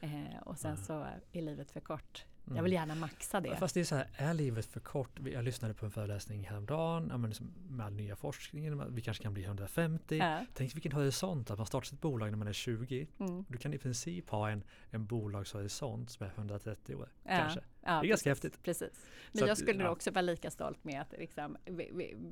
Eh, 0.00 0.38
och 0.44 0.58
sen 0.58 0.70
Ja. 0.78 0.84
så 0.84 1.06
är 1.32 1.42
livet 1.42 1.70
för 1.70 1.80
kort. 1.80 2.24
Mm. 2.46 2.56
Jag 2.56 2.62
vill 2.62 2.72
gärna 2.72 2.94
maxa 2.94 3.40
det. 3.40 3.56
Fast 3.56 3.74
det 3.74 3.80
är 3.80 3.84
så 3.84 3.96
här, 3.96 4.08
är 4.16 4.34
livet 4.34 4.66
för 4.66 4.80
kort? 4.80 5.20
Jag 5.24 5.44
lyssnade 5.44 5.74
på 5.74 5.84
en 5.84 5.90
föreläsning 5.90 6.44
häromdagen 6.48 7.08
ja, 7.10 7.16
men 7.18 7.30
liksom 7.30 7.52
med 7.68 7.86
all 7.86 7.92
nya 7.92 8.16
forskningen, 8.16 8.94
vi 8.94 9.02
kanske 9.02 9.22
kan 9.22 9.34
bli 9.34 9.44
150. 9.44 10.16
Ja. 10.16 10.46
Tänk 10.54 10.74
vilken 10.74 10.92
horisont, 10.92 11.50
att 11.50 11.58
man 11.58 11.66
startar 11.66 11.86
sitt 11.86 12.00
bolag 12.00 12.30
när 12.30 12.38
man 12.38 12.48
är 12.48 12.52
20. 12.52 13.06
Mm. 13.18 13.44
Du 13.48 13.58
kan 13.58 13.74
i 13.74 13.78
princip 13.78 14.30
ha 14.30 14.50
en, 14.50 14.64
en 14.90 15.06
bolagshorisont 15.06 16.10
som 16.10 16.26
är 16.26 16.30
130 16.30 16.94
år. 16.94 17.08
Ja. 17.22 17.36
Kanske. 17.38 17.60
Ja, 17.86 18.00
Det 18.00 18.06
är 18.06 18.08
ganska 18.08 18.30
häftigt. 18.30 18.62
Precis. 18.62 19.06
Men 19.32 19.38
Så 19.38 19.44
jag 19.44 19.50
att, 19.50 19.58
skulle 19.58 19.84
ja. 19.84 19.90
också 19.90 20.10
vara 20.10 20.22
lika 20.22 20.50
stolt 20.50 20.84
med 20.84 21.00
att 21.00 21.14
liksom, 21.18 21.56
vi, 21.64 21.90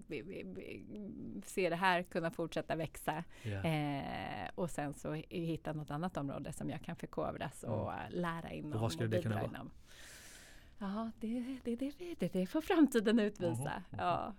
vi, 0.08 0.22
vi, 0.42 0.84
se 1.46 1.70
det 1.70 1.76
här 1.76 2.02
kunna 2.02 2.30
fortsätta 2.30 2.76
växa. 2.76 3.24
Ja. 3.42 3.62
Eh, 3.62 4.50
och 4.54 4.70
sen 4.70 4.94
så 4.94 5.12
hitta 5.12 5.72
något 5.72 5.90
annat 5.90 6.16
område 6.16 6.52
som 6.52 6.70
jag 6.70 6.82
kan 6.82 6.96
förkovras 6.96 7.62
och 7.62 7.92
lära 8.10 8.50
inom. 8.50 8.70
Mm. 8.70 8.80
vad 8.80 8.92
skulle 8.92 9.08
det 9.08 9.22
kunna 9.22 9.34
vara? 9.34 9.46
inom. 9.46 9.70
Ja, 10.86 11.10
det, 11.20 11.58
det, 11.64 11.76
det, 12.18 12.32
det, 12.32 12.46
får 12.46 12.60
framtiden 12.60 13.18
utvisa. 13.18 13.82
Ja. 13.98 14.34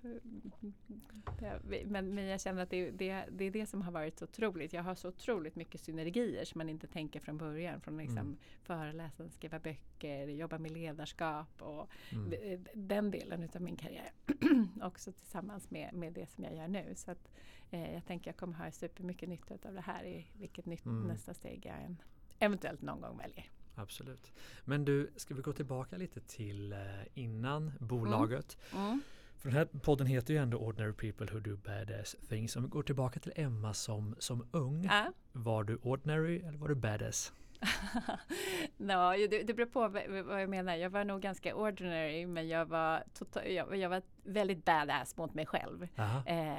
Men, 1.86 2.13
men 2.15 2.25
jag 2.25 2.41
känner 2.41 2.63
att 2.63 2.69
det, 2.69 2.91
det, 2.91 3.23
det 3.31 3.45
är 3.45 3.51
det 3.51 3.65
som 3.65 3.81
har 3.81 3.91
varit 3.91 4.19
så 4.19 4.25
otroligt. 4.25 4.73
Jag 4.73 4.84
har 4.84 4.95
så 4.95 5.08
otroligt 5.10 5.55
mycket 5.55 5.81
synergier 5.81 6.45
som 6.45 6.60
man 6.60 6.69
inte 6.69 6.88
tänker 6.88 7.19
från 7.19 7.38
början. 7.38 7.81
Från 7.81 7.97
liksom 7.97 8.17
Mm. 8.17 8.38
föreläsa, 8.63 9.29
skriva 9.29 9.60
böcker, 9.60 10.27
jobba 10.27 10.58
med 10.58 10.71
ledarskap 10.71 11.62
och 11.62 11.89
Mm. 12.12 12.63
den 12.73 13.12
delen 13.12 13.43
utav 13.43 13.62
min 13.62 13.75
karriär. 13.75 14.12
också 14.81 15.12
tillsammans 15.12 15.71
med, 15.71 15.93
med 15.93 16.13
det 16.13 16.29
som 16.31 16.43
jag 16.43 16.55
gör 16.55 16.67
nu. 16.67 16.93
Så 16.95 17.12
att, 17.12 17.31
eh, 17.71 17.93
jag 17.93 18.05
tänker 18.05 18.29
jag 18.29 18.38
kommer 18.38 18.53
ha 18.58 18.71
supermycket 18.71 19.29
nytta 19.29 19.53
av 19.67 19.73
det 19.73 19.81
här 19.81 20.03
i 20.05 20.25
vilket 20.39 20.65
nytt 20.65 20.86
Mm. 20.86 21.08
nästa 21.08 21.34
steg 21.34 21.65
jag 21.65 21.81
än 21.81 21.97
eventuellt 22.39 22.81
någon 22.81 23.01
gång 23.01 23.17
väljer. 23.17 23.45
Absolut. 23.75 24.31
Men 24.65 24.85
du, 24.85 25.11
ska 25.15 25.33
vi 25.33 25.41
gå 25.41 25.53
tillbaka 25.53 25.97
lite 25.97 26.19
till 26.19 26.73
eh, 26.73 26.79
innan 27.13 27.71
bolaget? 27.79 28.57
Mm. 28.73 29.01
För 29.38 29.49
den 29.49 29.57
här 29.57 29.65
podden 29.65 30.07
heter 30.07 30.33
ju 30.33 30.39
ändå 30.39 30.57
Ordinary 30.57 30.93
People 30.93 31.27
Who 31.33 31.39
Do 31.39 31.57
Badass 31.57 32.15
Things. 32.29 32.55
Om 32.55 32.63
vi 32.63 32.69
går 32.69 32.83
tillbaka 32.83 33.19
till 33.19 33.31
Emma 33.35 33.73
som, 33.73 34.15
som 34.19 34.47
ung. 34.51 34.83
Ja. 34.83 35.13
Var 35.31 35.63
du 35.63 35.75
ordinary 35.75 36.39
eller 36.39 36.57
var 36.57 36.67
du 36.67 36.75
badass? 36.75 37.33
no, 38.77 39.27
det, 39.29 39.43
det 39.43 39.53
beror 39.53 39.65
på 39.65 39.88
vad 40.27 40.41
jag 40.41 40.49
menar. 40.49 40.75
Jag 40.75 40.89
var 40.89 41.05
nog 41.05 41.21
ganska 41.21 41.55
ordinary 41.55 42.25
men 42.25 42.47
jag 42.47 42.65
var, 42.65 43.03
tota- 43.19 43.47
jag, 43.47 43.77
jag 43.77 43.89
var 43.89 44.01
väldigt 44.25 44.65
badass 44.65 45.17
mot 45.17 45.33
mig 45.33 45.45
själv. 45.45 45.88
Aha. 45.97 46.23
Eh, 46.25 46.57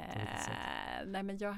nej 1.05 1.23
men 1.23 1.37
jag, 1.37 1.55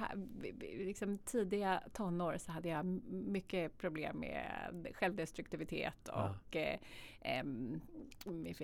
liksom 0.61 1.17
tidiga 1.17 1.83
tonår 1.93 2.37
så 2.37 2.51
hade 2.51 2.69
jag 2.69 2.85
mycket 3.09 3.77
problem 3.77 4.19
med 4.19 4.87
självdestruktivitet 4.93 6.07
och 6.09 6.55
eh, 6.55 6.79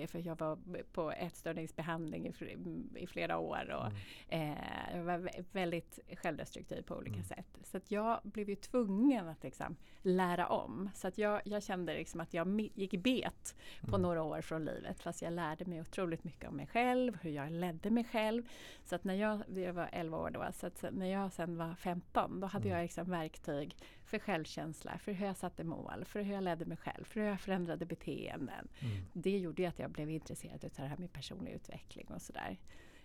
för 0.06 0.26
jag 0.26 0.38
var 0.38 0.58
på 0.92 1.10
ätstörningsbehandling 1.12 2.26
i, 2.26 2.30
fl- 2.30 2.96
i 2.96 3.06
flera 3.06 3.38
år 3.38 3.70
och 3.70 3.86
Mm. 4.30 4.52
eh, 4.52 4.96
jag 4.96 5.04
var 5.04 5.18
vä- 5.18 5.44
väldigt 5.52 5.98
självdestruktiv 6.16 6.82
på 6.82 6.94
olika 6.96 7.14
Mm. 7.14 7.24
sätt. 7.24 7.58
Så 7.62 7.76
att 7.76 7.90
jag 7.90 8.20
blev 8.24 8.48
ju 8.48 8.54
tvungen 8.56 9.28
att 9.28 9.42
liksom 9.42 9.76
lära 10.02 10.46
om. 10.48 10.90
Så 10.94 11.08
att 11.08 11.18
jag, 11.18 11.40
jag 11.44 11.62
kände 11.62 11.94
liksom 11.94 12.20
att 12.20 12.34
jag 12.34 12.60
gick 12.74 13.02
bet 13.02 13.56
på 13.80 13.88
Mm. 13.88 14.02
några 14.02 14.22
år 14.22 14.40
från 14.40 14.64
livet. 14.64 15.00
Fast 15.00 15.22
jag 15.22 15.32
lärde 15.32 15.64
mig 15.64 15.80
otroligt 15.80 16.24
mycket 16.24 16.48
om 16.48 16.56
mig 16.56 16.66
själv, 16.66 17.18
hur 17.22 17.30
jag 17.36 17.52
ledde 17.52 17.90
mig 17.90 18.04
själv. 18.04 18.42
Så 18.84 18.94
att 18.94 19.04
när 19.04 19.14
jag, 19.14 19.42
jag 19.54 19.72
var 19.72 19.88
11 19.92 20.18
år 20.18 20.30
då, 20.30 20.46
så 20.52 20.66
att 20.66 20.84
när 20.92 21.06
jag 21.06 21.32
sen 21.32 21.56
var 21.56 21.74
15 21.74 22.40
då 22.40 22.46
hade 22.46 22.68
Mm. 22.68 22.76
jag 22.78 22.82
liksom 22.84 23.10
verktyg 23.10 23.76
för 24.04 24.18
självkänsla, 24.18 24.98
för 24.98 25.12
hur 25.12 25.26
jag 25.26 25.36
satte 25.36 25.64
mål, 25.64 26.04
för 26.04 26.22
hur 26.22 26.34
jag 26.34 26.44
ledde 26.44 26.64
mig 26.66 26.76
själv, 26.76 27.04
för 27.04 27.20
hur 27.20 27.26
jag 27.28 27.40
förändrade 27.40 27.86
beteenden. 27.86 28.68
Mm. 28.80 28.96
Det 29.12 29.38
gjorde 29.38 29.62
ju 29.62 29.68
att 29.68 29.78
jag 29.78 29.90
blev 29.90 30.10
intresserad 30.10 30.64
av 30.64 30.70
det 30.76 30.82
här 30.82 30.96
med 30.96 31.12
personlig 31.12 31.52
utveckling 31.52 32.06
och 32.08 32.22
sådär. 32.22 32.56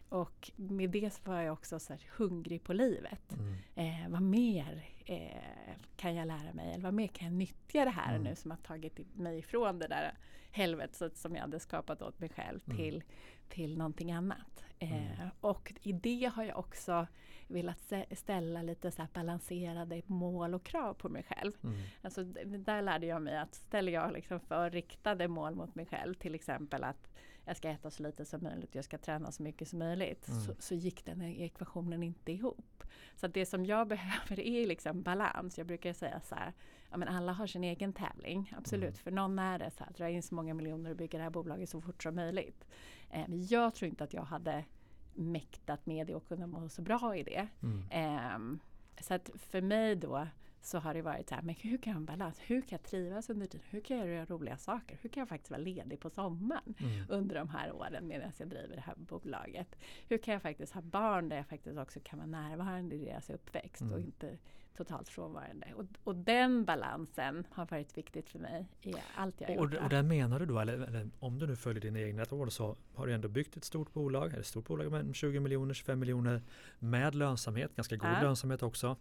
Och 0.09 0.51
med 0.55 0.89
det 0.89 1.13
så 1.13 1.31
var 1.31 1.41
jag 1.41 1.53
också 1.53 1.79
så 1.79 1.97
hungrig 2.17 2.63
på 2.63 2.73
livet. 2.73 3.33
Mm. 3.33 3.55
Eh, 3.75 4.09
vad 4.09 4.21
mer 4.21 4.85
eh, 5.05 5.73
kan 5.95 6.15
jag 6.15 6.27
lära 6.27 6.53
mig? 6.53 6.71
Eller 6.73 6.83
vad 6.83 6.93
mer 6.93 7.07
kan 7.07 7.27
jag 7.27 7.33
nyttja 7.35 7.85
det 7.85 7.91
här 7.91 8.09
Mm. 8.15 8.23
nu 8.23 8.35
som 8.35 8.51
har 8.51 8.57
tagit 8.57 8.99
mig 9.15 9.39
ifrån 9.39 9.79
det 9.79 9.87
där 9.87 10.13
helvetet 10.51 11.17
som 11.17 11.35
jag 11.35 11.41
hade 11.41 11.59
skapat 11.59 12.01
åt 12.01 12.19
mig 12.19 12.29
själv 12.29 12.59
Mm. 12.65 12.77
till, 12.77 13.03
till 13.51 13.77
någonting 13.77 14.11
annat. 14.11 14.63
Eh, 14.79 14.91
Mm. 15.21 15.29
Och 15.41 15.73
i 15.81 15.91
det 15.93 16.31
har 16.35 16.43
jag 16.43 16.59
också 16.59 17.07
velat 17.47 17.77
stä- 17.77 18.15
ställa 18.15 18.61
lite 18.61 18.91
så 18.91 19.07
balanserade 19.13 20.01
mål 20.05 20.53
och 20.53 20.63
krav 20.63 20.93
på 20.93 21.09
mig 21.09 21.23
själv. 21.23 21.51
Mm. 21.63 21.75
Alltså, 22.01 22.23
där 22.45 22.81
lärde 22.81 23.05
jag 23.05 23.21
mig 23.21 23.37
att 23.37 23.55
ställer 23.55 23.91
jag 23.91 24.13
liksom 24.13 24.39
för 24.39 24.69
riktade 24.69 25.27
mål 25.27 25.55
mot 25.55 25.75
mig 25.75 25.85
själv, 25.85 26.13
till 26.13 26.35
exempel 26.35 26.83
att 26.83 27.07
jag 27.45 27.57
ska 27.57 27.69
äta 27.69 27.91
så 27.91 28.03
lite 28.03 28.25
som 28.25 28.43
möjligt, 28.43 28.75
jag 28.75 28.85
ska 28.85 28.97
träna 28.97 29.31
så 29.31 29.43
mycket 29.43 29.67
som 29.67 29.79
möjligt, 29.79 30.27
Mm. 30.27 30.41
så, 30.41 30.53
så 30.59 30.75
gick 30.75 31.05
den 31.05 31.21
ekvationen 31.21 32.03
inte 32.03 32.31
ihop. 32.31 32.83
Så 33.15 33.27
det 33.27 33.45
som 33.45 33.65
jag 33.65 33.87
behöver 33.95 34.39
är 34.39 34.67
liksom 34.67 35.01
balans. 35.03 35.57
Jag 35.57 35.67
brukar 35.67 35.93
säga 35.93 36.21
så 36.21 36.35
här, 36.35 36.53
ja 36.91 36.97
men 36.97 37.07
alla 37.07 37.31
har 37.33 37.47
sin 37.47 37.63
egen 37.63 37.93
tävling, 37.93 38.53
absolut. 38.57 38.83
Mm. 38.83 38.95
För 38.95 39.11
någon 39.11 39.39
är 39.39 39.59
det 39.59 39.71
så 39.71 39.83
här, 39.83 39.93
dra 39.93 40.09
in 40.09 40.23
så 40.23 40.35
många 40.35 40.53
miljoner 40.53 40.89
och 40.89 40.95
bygga 40.97 41.17
det 41.17 41.23
här 41.23 41.31
bolaget 41.31 41.69
så 41.69 41.81
fort 41.81 42.03
som 42.03 42.15
möjligt. 42.15 42.65
Eh, 43.11 43.25
men 43.27 43.45
jag 43.45 43.75
tror 43.75 43.89
inte 43.89 44.03
att 44.03 44.13
jag 44.13 44.23
hade 44.23 44.65
mäktat 45.13 45.85
med 45.85 46.07
det 46.07 46.15
och 46.15 46.27
kunna 46.27 46.47
må 46.47 46.69
så 46.69 46.81
bra 46.81 47.15
i 47.15 47.23
det. 47.23 47.47
Mm. 47.63 47.83
Ehm, 47.91 48.59
så 49.01 49.13
att 49.13 49.29
för 49.35 49.61
mig 49.61 49.95
då 49.95 50.27
så 50.61 50.79
har 50.79 50.93
det 50.93 51.01
varit 51.01 51.29
så 51.29 51.35
här, 51.35 51.41
men 51.41 51.55
hur 51.55 51.77
kan 51.77 51.93
jag 51.93 52.01
balans? 52.01 52.39
Hur 52.39 52.61
kan 52.61 52.67
jag 52.69 52.83
trivas 52.83 53.29
under 53.29 53.45
tiden? 53.47 53.65
Hur 53.69 53.81
kan 53.81 53.97
jag 53.97 54.07
göra 54.07 54.25
roliga 54.25 54.57
saker? 54.57 54.97
Hur 55.01 55.09
kan 55.09 55.21
jag 55.21 55.29
faktiskt 55.29 55.51
vara 55.51 55.61
ledig 55.61 55.99
på 55.99 56.09
sommaren 56.09 56.75
Mm. 56.79 57.05
under 57.09 57.35
de 57.35 57.49
här 57.49 57.71
åren 57.71 58.07
medan 58.07 58.31
jag 58.37 58.47
driver 58.49 58.75
det 58.75 58.81
här 58.81 58.95
bolaget? 58.97 59.75
Hur 60.07 60.17
kan 60.17 60.33
jag 60.33 60.41
faktiskt 60.41 60.73
ha 60.73 60.81
barn 60.81 61.29
där 61.29 61.37
jag 61.37 61.47
faktiskt 61.47 61.77
också 61.77 61.99
kan 62.03 62.19
vara 62.19 62.27
närvarande 62.27 62.95
i 62.95 63.05
deras 63.05 63.29
uppväxt 63.29 63.81
Mm. 63.81 63.93
och 63.93 63.99
inte 63.99 64.37
totalt 64.77 65.09
frånvarande? 65.09 65.67
Och, 65.75 65.85
och 66.03 66.15
den 66.15 66.65
balansen 66.65 67.47
har 67.51 67.65
varit 67.65 67.97
viktigt 67.97 68.29
för 68.29 68.39
mig 68.39 68.67
i 68.81 68.93
allt 69.15 69.41
jag 69.41 69.47
har 69.47 69.57
Och, 69.57 69.73
gjort. 69.73 69.83
och 69.83 69.89
där 69.89 70.03
menar 70.03 70.39
du 70.39 70.45
då, 70.45 70.59
eller, 70.59 70.73
eller 70.73 71.09
om 71.19 71.39
du 71.39 71.47
nu 71.47 71.55
följer 71.55 71.81
dina 71.81 71.99
egna 71.99 72.23
råd 72.23 72.53
så 72.53 72.75
har 72.95 73.07
du 73.07 73.13
ändå 73.13 73.27
byggt 73.27 73.57
ett 73.57 73.63
stort 73.63 73.93
bolag, 73.93 74.27
eller 74.29 74.39
ett 74.39 74.45
stort 74.45 74.67
bolag 74.67 74.91
med 74.91 75.15
20 75.15 75.39
miljoner, 75.39 75.73
25 75.73 75.99
miljoner 75.99 76.41
med 76.79 77.15
lönsamhet, 77.15 77.75
ganska 77.75 77.95
god 77.95 78.09
Ja. 78.09 78.21
lönsamhet 78.21 78.63
också. 78.63 78.97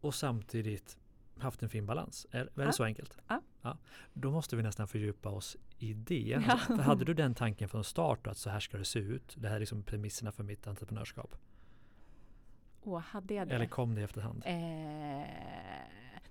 Och 0.00 0.14
samtidigt 0.14 0.98
haft 1.38 1.62
en 1.62 1.68
fin 1.68 1.86
balans. 1.86 2.26
Är, 2.30 2.40
är 2.40 2.44
det 2.54 2.64
Ja. 2.64 2.72
så 2.72 2.84
enkelt? 2.84 3.18
Ja. 3.62 3.78
Då 4.12 4.30
måste 4.30 4.56
vi 4.56 4.62
nästan 4.62 4.88
fördjupa 4.88 5.28
oss 5.28 5.56
i 5.78 5.92
det. 5.94 6.18
Ja. 6.28 6.52
Alltså, 6.52 6.76
för 6.76 6.82
hade 6.82 7.04
du 7.04 7.14
den 7.24 7.34
tanken 7.34 7.68
från 7.68 7.84
start 7.84 8.26
att 8.26 8.36
så 8.36 8.50
här 8.50 8.60
ska 8.60 8.78
det 8.78 8.84
se 8.84 8.98
ut? 8.98 9.34
Det 9.38 9.48
här 9.48 9.56
är 9.56 9.60
liksom 9.60 9.82
premisserna 9.82 10.32
för 10.32 10.44
mitt 10.44 10.66
entreprenörskap. 10.66 11.36
Åh, 12.82 12.98
hade 13.00 13.34
jag 13.34 13.48
det? 13.48 13.54
Eller 13.54 13.66
kom 13.66 13.94
det 13.94 14.00
i 14.00 14.04
efterhand? 14.04 14.42
Eh, 14.46 14.52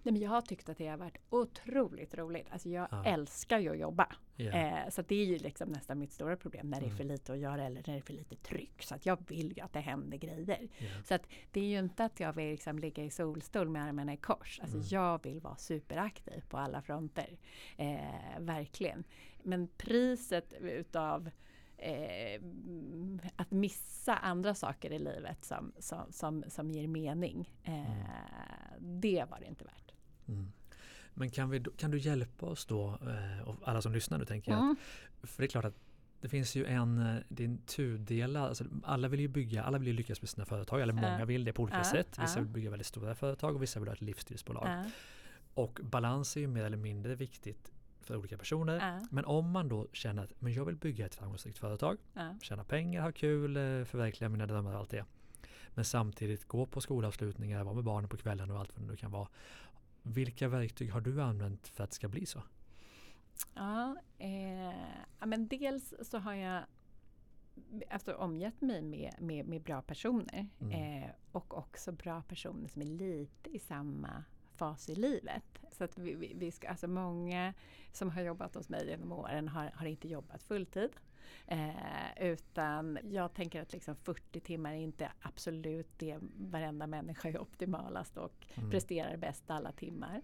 nej 0.07 0.13
men 0.13 0.21
jag 0.21 0.29
har 0.31 0.41
tyckt 0.41 0.69
att 0.69 0.77
det 0.77 0.87
har 0.87 0.97
varit 0.97 1.17
otroligt 1.29 2.15
roligt. 2.15 2.47
Alltså 2.51 2.69
jag 2.69 2.87
Ja. 2.91 3.05
älskar 3.05 3.59
ju 3.59 3.69
att 3.69 3.77
jobba. 3.79 4.15
Ja. 4.35 4.51
Eh, 4.51 4.89
så 4.89 5.01
det 5.01 5.15
är 5.15 5.25
ju 5.25 5.37
liksom 5.37 5.69
nästan 5.69 5.99
mitt 5.99 6.11
stora 6.11 6.37
problem 6.37 6.69
när 6.69 6.79
det 6.79 6.85
är 6.85 6.87
Mm. 6.87 6.97
för 6.97 7.03
lite 7.03 7.33
att 7.33 7.39
göra 7.39 7.63
eller 7.65 7.75
när 7.75 7.93
det 7.93 7.99
är 7.99 8.01
för 8.01 8.13
lite 8.13 8.35
tryck. 8.35 8.83
Så 8.83 8.95
att 8.95 9.05
jag 9.05 9.29
vill 9.29 9.53
ju 9.57 9.63
att 9.63 9.73
det 9.73 9.79
händer 9.79 10.17
grejer. 10.17 10.67
Ja. 10.77 11.03
Så 11.05 11.13
att 11.13 11.27
det 11.51 11.59
är 11.59 11.65
ju 11.65 11.79
inte 11.79 12.05
att 12.05 12.19
jag 12.19 12.33
vill 12.33 12.51
liksom 12.51 12.79
ligga 12.79 13.03
i 13.03 13.09
solstol 13.09 13.69
med 13.69 13.83
armarna 13.83 14.13
i 14.13 14.17
kors. 14.17 14.59
Alltså 14.61 14.77
Mm. 14.77 14.87
jag 14.89 15.23
vill 15.23 15.39
vara 15.39 15.55
superaktiv 15.55 16.43
på 16.49 16.57
alla 16.57 16.81
fronter. 16.81 17.37
Eh, 17.77 18.39
verkligen. 18.39 19.03
Men 19.43 19.67
priset 19.77 20.53
utav 20.53 21.29
eh, 21.77 22.35
mm, 22.35 23.19
att 23.35 23.51
missa 23.51 24.15
andra 24.17 24.53
saker 24.55 24.91
i 24.93 24.99
livet 24.99 25.45
som, 25.45 25.73
som, 25.79 26.11
som, 26.11 26.43
som 26.47 26.71
ger 26.71 26.87
mening. 26.87 27.53
Eh, 27.63 27.83
Det 28.79 29.25
var 29.29 29.39
det 29.39 29.45
inte 29.45 29.63
värt. 29.65 29.86
Mm. 30.27 30.51
Men 31.13 31.29
kan, 31.29 31.49
vi, 31.49 31.63
kan 31.77 31.91
du 31.91 31.97
hjälpa 31.97 32.45
oss 32.45 32.65
då, 32.65 32.87
eh, 32.87 33.47
och 33.47 33.55
alla 33.65 33.81
som 33.81 33.93
lyssnar 33.93 34.17
nu 34.17 34.25
tänker 34.25 34.51
jag, 34.51 34.59
Mm. 34.59 34.75
För 35.23 35.41
det 35.41 35.45
är 35.45 35.49
klart 35.49 35.65
att 35.65 35.75
det 36.21 36.29
finns 36.29 36.55
ju 36.55 36.65
en, 36.65 36.99
eh, 36.99 37.15
det 37.29 37.43
är 37.43 37.47
en 37.47 37.57
tudelad, 37.57 38.43
alltså 38.43 38.63
alla 38.83 39.07
vill 39.07 39.19
ju 39.19 39.27
bygga, 39.27 39.63
alla 39.63 39.77
vill 39.77 39.87
ju 39.87 39.93
lyckas 39.93 40.21
med 40.21 40.29
sina 40.29 40.45
företag, 40.45 40.81
eller 40.81 40.93
många 40.93 41.25
vill 41.25 41.45
det 41.45 41.53
på 41.53 41.63
olika 41.63 41.83
sätt. 41.83 42.19
Vissa 42.21 42.39
vill 42.39 42.49
bygga 42.49 42.69
väldigt 42.69 42.87
stora 42.87 43.15
företag 43.15 43.55
och 43.55 43.63
vissa 43.63 43.79
vill 43.79 43.89
ha 43.89 43.95
ett 43.95 44.01
livsstilsbolag. 44.01 44.83
Och 45.53 45.79
balans 45.83 46.37
är 46.37 46.41
ju 46.41 46.47
mer 46.47 46.63
eller 46.63 46.77
mindre 46.77 47.15
viktigt 47.15 47.71
för 48.01 48.15
olika 48.15 48.37
personer. 48.37 48.75
ja, 48.75 49.07
Men 49.11 49.25
om 49.25 49.51
man 49.51 49.69
då 49.69 49.87
känner 49.93 50.23
att 50.23 50.41
men 50.41 50.53
jag 50.53 50.65
vill 50.65 50.75
bygga 50.75 51.05
ett 51.05 51.15
framgångsrikt 51.15 51.57
företag, 51.57 51.97
ja. 52.13 52.35
tjäna 52.41 52.63
pengar, 52.63 53.01
ha 53.01 53.11
kul, 53.11 53.57
eh, 53.57 53.61
förverkliga 53.85 54.29
mina 54.29 54.45
drömmar 54.45 54.73
och 54.73 54.79
allt 54.79 54.89
det. 54.89 55.05
Men 55.69 55.85
samtidigt 55.85 56.47
gå 56.47 56.65
på 56.65 56.81
skolavslutningar, 56.81 57.63
vara 57.63 57.75
med 57.75 57.83
barnen 57.83 58.09
på 58.09 58.17
kvällen 58.17 58.51
och 58.51 58.59
allt 58.59 58.75
vad 58.75 58.83
det 58.85 58.91
nu 58.91 58.95
kan 58.95 59.11
vara. 59.11 59.27
Vilka 60.07 60.47
verktyg 60.47 60.91
har 60.91 61.01
du 61.01 61.21
använt 61.21 61.67
för 61.67 61.83
att 61.83 61.89
det 61.89 61.95
ska 61.95 62.07
bli 62.07 62.25
så? 62.25 62.43
Ja, 63.53 63.95
eh, 64.17 65.25
men 65.25 65.47
dels 65.47 65.93
så 66.01 66.17
har 66.17 66.33
jag 66.33 66.63
alltså, 67.89 68.13
omgett 68.13 68.61
mig 68.61 68.81
med, 68.81 69.13
med, 69.19 69.47
med 69.47 69.61
bra 69.61 69.81
personer. 69.81 70.47
Mm. 70.59 71.03
Eh, 71.03 71.09
och 71.31 71.57
också 71.57 71.91
bra 71.91 72.21
personer 72.21 72.67
som 72.67 72.81
är 72.81 72.85
lite 72.85 73.49
i 73.49 73.59
samma 73.59 74.23
fas 74.55 74.89
i 74.89 74.95
livet. 74.95 75.43
Så 75.71 75.83
att 75.83 75.97
vi, 75.97 76.13
vi, 76.13 76.33
vi 76.35 76.51
ska, 76.51 76.69
alltså 76.69 76.87
många 76.87 77.53
som 77.91 78.09
har 78.09 78.21
jobbat 78.21 78.55
hos 78.55 78.69
mig 78.69 78.87
genom 78.87 79.11
åren 79.11 79.47
har, 79.47 79.71
har 79.75 79.85
inte 79.85 80.07
jobbat 80.07 80.43
fulltid. 80.43 80.89
Eh, 81.47 82.21
utan 82.21 82.99
jag 83.03 83.33
tänker 83.33 83.61
att 83.61 83.73
liksom 83.73 83.95
40 83.95 84.39
timmar 84.39 84.71
är 84.73 84.77
inte 84.77 85.11
absolut 85.21 85.89
det 85.97 86.17
varenda 86.37 86.87
människa 86.87 87.29
är 87.29 87.41
optimalast 87.41 88.17
och 88.17 88.33
Mm. 88.55 88.69
presterar 88.71 89.17
bäst 89.17 89.43
alla 89.51 89.71
timmar. 89.71 90.21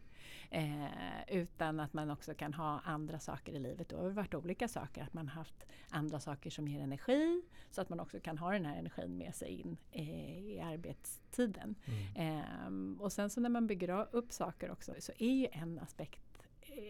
Eh, 0.50 0.86
utan 1.28 1.80
att 1.80 1.94
man 1.94 2.12
också 2.12 2.34
kan 2.34 2.54
ha 2.54 2.80
andra 2.86 3.20
saker 3.20 3.54
i 3.54 3.60
livet. 3.60 3.90
Då 3.90 3.98
har 3.98 4.04
det 4.04 4.10
varit 4.10 4.34
olika 4.34 4.68
saker. 4.68 5.04
Att 5.04 5.14
man 5.14 5.28
haft 5.28 5.66
andra 5.90 6.20
saker 6.20 6.50
som 6.50 6.68
ger 6.68 6.80
energi. 6.82 7.42
Så 7.72 7.82
att 7.82 7.90
man 7.90 8.00
också 8.00 8.20
kan 8.20 8.38
ha 8.38 8.52
den 8.52 8.66
här 8.66 8.78
energin 8.78 9.18
med 9.18 9.36
sig 9.36 9.50
in 9.50 9.78
eh, 9.92 10.38
i 10.38 10.60
arbetstiden. 10.60 11.76
Mm. 11.86 12.16
Ehm, 12.16 12.98
och 13.02 13.12
sen 13.12 13.30
så 13.30 13.42
när 13.42 13.50
man 13.50 13.68
bygger 13.68 14.08
upp 14.16 14.34
saker 14.34 14.72
också 14.72 14.94
så 15.00 15.12
är 15.20 15.32
ju 15.34 15.48
en 15.52 15.80
aspekt 15.80 16.33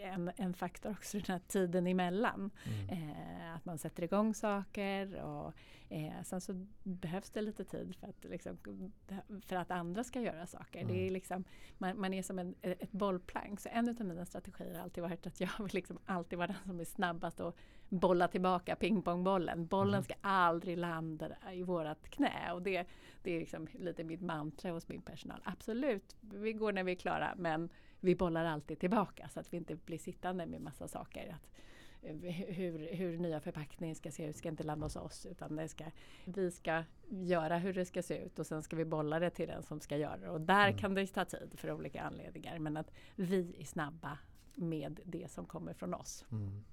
en, 0.04 0.32
en 0.36 0.54
faktor 0.54 0.92
också 0.92 1.18
den 1.18 1.26
här 1.28 1.42
tiden 1.48 1.88
emellan. 1.88 2.52
Mm. 2.66 3.10
Eh, 3.10 3.56
att 3.56 3.66
man 3.66 3.78
sätter 3.78 4.04
igång 4.04 4.34
saker 4.34 5.22
och 5.22 5.54
eh, 5.90 6.24
sen 6.24 6.42
så 6.42 6.66
behövs 6.84 7.30
det 7.30 7.42
lite 7.42 7.64
tid 7.64 7.96
för 7.96 8.08
att, 8.08 8.24
liksom, 8.24 8.58
för 9.46 9.56
att 9.56 9.72
andra 9.72 10.04
ska 10.04 10.22
göra 10.22 10.48
saker. 10.48 10.80
Mm. 10.80 10.94
Det 10.94 11.08
är 11.08 11.12
liksom, 11.12 11.44
man, 11.78 12.00
man 12.00 12.14
är 12.14 12.24
som 12.24 12.40
en, 12.40 12.56
ett 12.62 12.92
bollplank. 12.92 13.60
Så 13.60 13.70
en 13.72 13.90
av 13.90 14.06
mina 14.06 14.26
strategier 14.26 14.76
har 14.76 14.82
alltid 14.84 15.04
varit 15.04 15.28
att 15.28 15.40
jag 15.40 15.50
vill 15.60 15.74
liksom 15.74 16.00
alltid 16.06 16.38
vara 16.38 16.48
den 16.48 16.58
som 16.66 16.80
är 16.80 16.86
snabbast 16.86 17.40
och 17.40 17.58
bolla 17.90 18.28
tillbaka 18.28 18.76
pingpongbollen. 18.76 19.68
Bollen 19.68 19.94
Mm. 19.94 20.04
ska 20.04 20.14
aldrig 20.22 20.78
landa 20.78 21.28
i 21.54 21.64
vårat 21.64 22.10
knä. 22.10 22.52
Och 22.54 22.62
det, 22.62 22.88
det 23.24 23.32
är 23.36 23.40
liksom 23.40 23.68
lite 23.74 24.04
mitt 24.04 24.22
mantra 24.22 24.72
hos 24.72 24.88
min 24.88 25.02
personal. 25.02 25.42
Absolut, 25.44 26.16
vi 26.20 26.54
går 26.54 26.72
när 26.72 26.84
vi 26.84 26.92
är 26.92 26.96
klara 26.96 27.34
men 27.38 27.70
vi 28.04 28.16
bollar 28.16 28.46
alltid 28.46 28.80
tillbaka 28.80 29.30
så 29.30 29.39
att 29.39 29.54
vi 29.54 29.58
inte 29.58 29.76
blir 29.76 29.98
sittande 29.98 30.46
med 30.46 30.62
massa 30.62 30.88
saker. 30.88 31.36
Att, 31.36 31.50
eh, 32.02 32.16
hur, 32.32 32.94
hur 32.96 33.18
nya 33.18 33.39
förpackningen 33.39 33.96
ska 33.96 34.12
se 34.12 34.26
ut 34.26 34.36
ska 34.36 34.50
inte 34.50 34.63
landa 34.63 34.86
hos 34.86 34.96
oss 34.96 35.26
utan 35.26 35.56
det 35.56 35.68
ska, 35.68 35.86
vi 36.26 36.52
ska 36.52 36.84
göra 37.10 37.58
hur 37.58 37.74
det 37.74 37.86
ska 37.86 38.04
se 38.04 38.18
ut 38.18 38.39
och 38.39 38.48
sen 38.48 38.63
ska 38.63 38.76
vi 38.76 38.86
bolla 38.86 39.20
det 39.20 39.30
till 39.30 39.48
den 39.48 39.63
som 39.63 39.80
ska 39.80 39.98
göra 39.98 40.18
det. 40.18 40.30
Och 40.30 40.42
där 40.42 40.68
Mm. 40.68 40.78
kan 40.78 40.94
det 40.94 41.08
ta 41.08 41.26
tid 41.26 41.54
för 41.60 41.72
olika 41.72 42.02
anledningar 42.02 42.60
men 42.60 42.78
att 42.78 42.92
vi 43.16 43.56
är 43.60 43.66
snabba 43.66 44.18
med 44.56 45.00
det 45.06 45.32
som 45.32 45.46
kommer 45.46 45.74
från 45.74 45.94
oss. 45.94 46.26
Mm. 46.32 46.63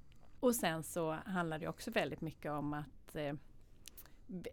Och 0.40 0.54
sen 0.54 0.82
så 0.82 1.10
handlar 1.12 1.58
det 1.58 1.68
också 1.68 1.90
väldigt 1.90 2.20
mycket 2.20 2.52
om 2.52 2.72
att 2.74 3.14
eh, 3.16 3.32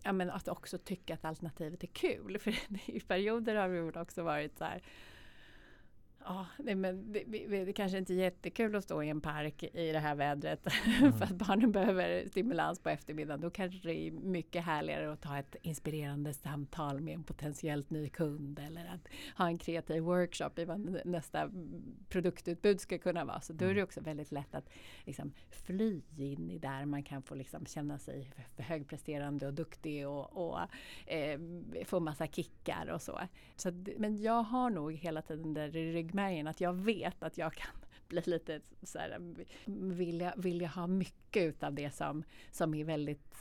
ja, 0.04 0.12
men 0.14 0.30
att 0.30 0.48
också 0.48 0.78
tycka 0.78 1.14
att 1.14 1.26
alternativet 1.26 1.84
är 1.84 1.88
kul. 1.88 2.40
För 2.40 2.56
i 2.90 3.00
perioder 3.00 3.56
har 3.56 3.68
väl 3.68 3.98
också 4.02 4.24
varit 4.24 4.58
så 4.58 4.64
här 4.64 4.82
Ja, 6.30 6.46
nej, 6.60 6.76
men 6.76 7.12
det, 7.14 7.24
det 7.66 7.74
kanske 7.74 7.98
inte 7.98 8.14
är 8.14 8.18
jättekul 8.18 8.76
att 8.76 8.84
stå 8.84 9.04
i 9.04 9.10
en 9.10 9.22
park 9.22 9.64
i 9.64 9.92
det 9.92 10.00
här 10.00 10.16
vädret 10.16 10.68
Mm. 11.00 11.14
för 11.14 11.26
att 11.26 11.32
barnen 11.32 11.72
behöver 11.72 12.28
stimulans 12.28 12.80
på 12.80 12.90
eftermiddagen. 12.90 13.42
Då 13.42 13.50
kanske 13.50 13.88
det 13.88 13.94
är 14.08 14.12
mycket 14.12 14.64
härligare 14.66 15.12
att 15.14 15.22
ta 15.22 15.38
ett 15.38 15.56
inspirerande 15.62 16.34
samtal 16.34 17.02
med 17.02 17.14
en 17.14 17.24
potentiellt 17.24 17.90
ny 17.90 18.10
kund 18.10 18.60
eller 18.60 18.86
att 18.86 19.08
ha 19.38 19.48
en 19.48 19.58
kreativ 19.58 20.04
workshop 20.04 20.50
i 20.60 20.66
vad 20.66 20.80
nä- 20.80 21.02
nästa 21.06 21.52
produktutbud 22.10 22.82
ska 22.82 22.98
kunna 22.98 23.26
vara. 23.26 23.42
Så 23.42 23.54
då 23.54 23.66
är 23.66 23.70
det 23.70 23.74
Mm. 23.74 23.84
också 23.84 24.02
väldigt 24.02 24.32
lätt 24.32 24.56
att 24.56 24.70
liksom 25.06 25.32
fly 25.50 26.02
in 26.18 26.50
i 26.52 26.58
där 26.60 26.86
man 26.86 27.04
kan 27.04 27.22
få 27.22 27.36
liksom 27.36 27.66
känna 27.66 28.00
sig 28.00 28.32
högpresterande 28.58 29.48
och 29.48 29.54
duktig 29.54 30.08
och, 30.08 30.50
och 30.50 30.60
eh, 31.12 31.40
få 31.86 32.00
massa 32.00 32.28
kickar 32.28 32.88
och 32.90 33.02
så. 33.02 33.20
så 33.56 33.72
men 33.98 34.18
jag 34.22 34.44
har 34.44 34.70
nog 34.70 34.94
hela 34.94 35.22
tiden 35.22 35.54
där 35.54 35.76
i 35.76 35.92
ryggmärgen 36.18 36.48
att 36.48 36.62
jag 36.62 36.74
vet 36.74 37.24
att 37.24 37.38
jag 37.38 37.54
kan 37.54 37.72
bli 38.08 38.22
lite 38.26 38.62
så 38.84 39.00
här, 39.00 39.20
vill 39.94 40.20
jag, 40.22 40.34
vill 40.38 40.62
jag 40.62 40.70
ha 40.70 40.88
mycket 40.88 41.44
utav 41.44 41.74
det 41.74 41.92
som, 41.92 42.24
som 42.52 42.74
är 42.74 42.84
väldigt, 42.84 43.34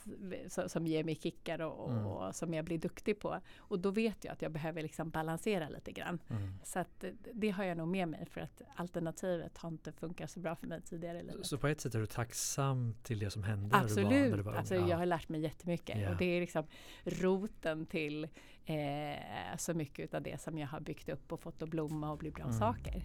som, 0.68 0.87
ger 0.87 1.05
mig 1.05 1.14
kickar 1.14 1.61
och, 1.62 1.90
Mm. 1.90 2.07
och 2.07 2.35
som 2.35 2.55
jag 2.55 2.64
blir 2.64 2.79
duktig 2.79 3.18
på. 3.20 3.40
Och 3.59 3.79
då 3.79 3.90
vet 3.90 4.24
jag 4.24 4.33
att 4.33 4.42
jag 4.42 4.52
behöver 4.52 4.83
liksom 4.83 5.11
balansera 5.11 5.68
lite 5.68 5.92
grann. 5.92 6.18
Mm. 6.29 6.55
Så 6.64 6.79
att 6.79 7.05
det 7.35 7.50
har 7.50 7.64
jag 7.64 7.76
nog 7.76 7.88
med 7.88 8.09
mig 8.09 8.26
för 8.26 8.40
att 8.40 8.62
alternativet 8.76 9.59
har 9.59 9.68
inte 9.68 9.92
funkat 9.92 10.31
så 10.31 10.40
bra 10.40 10.57
för 10.57 10.66
mig 10.66 10.81
tidigare 10.83 11.18
i 11.18 11.20
Så, 11.20 11.26
livet. 11.33 11.46
så 11.46 11.59
på 11.59 11.66
ett 11.66 11.81
sätt 11.81 11.94
är 11.94 11.98
du 11.98 12.07
tacksam 12.07 12.94
till 13.02 13.18
det 13.18 13.31
som 13.31 13.42
hände 13.42 13.62
när 13.62 13.68
du 13.68 13.94
var, 13.94 14.02
när 14.02 14.07
Absolut, 14.09 14.37
du 14.37 14.42
var 14.42 14.52
ung? 14.52 14.59
alltså, 14.59 14.74
Ja. 14.74 14.88
jag 14.88 14.96
har 14.96 15.07
lärt 15.07 15.29
mig 15.29 15.40
jättemycket 15.40 16.00
Ja. 16.00 16.11
och 16.11 16.16
det 16.16 16.24
är 16.24 16.40
liksom 16.40 16.64
roten 17.05 17.87
till 17.87 18.24
eh, 18.64 19.57
så 19.59 19.74
mycket 19.74 20.14
av 20.14 20.22
det 20.22 20.40
som 20.40 20.59
jag 20.59 20.68
har 20.68 20.81
byggt 20.81 21.09
upp 21.09 21.33
och 21.33 21.40
fått 21.40 21.62
att 21.62 21.68
blomma 21.68 22.11
och 22.12 22.18
bli 22.18 22.31
bra 22.31 22.44
Mm. 22.44 22.59
saker. 22.59 23.02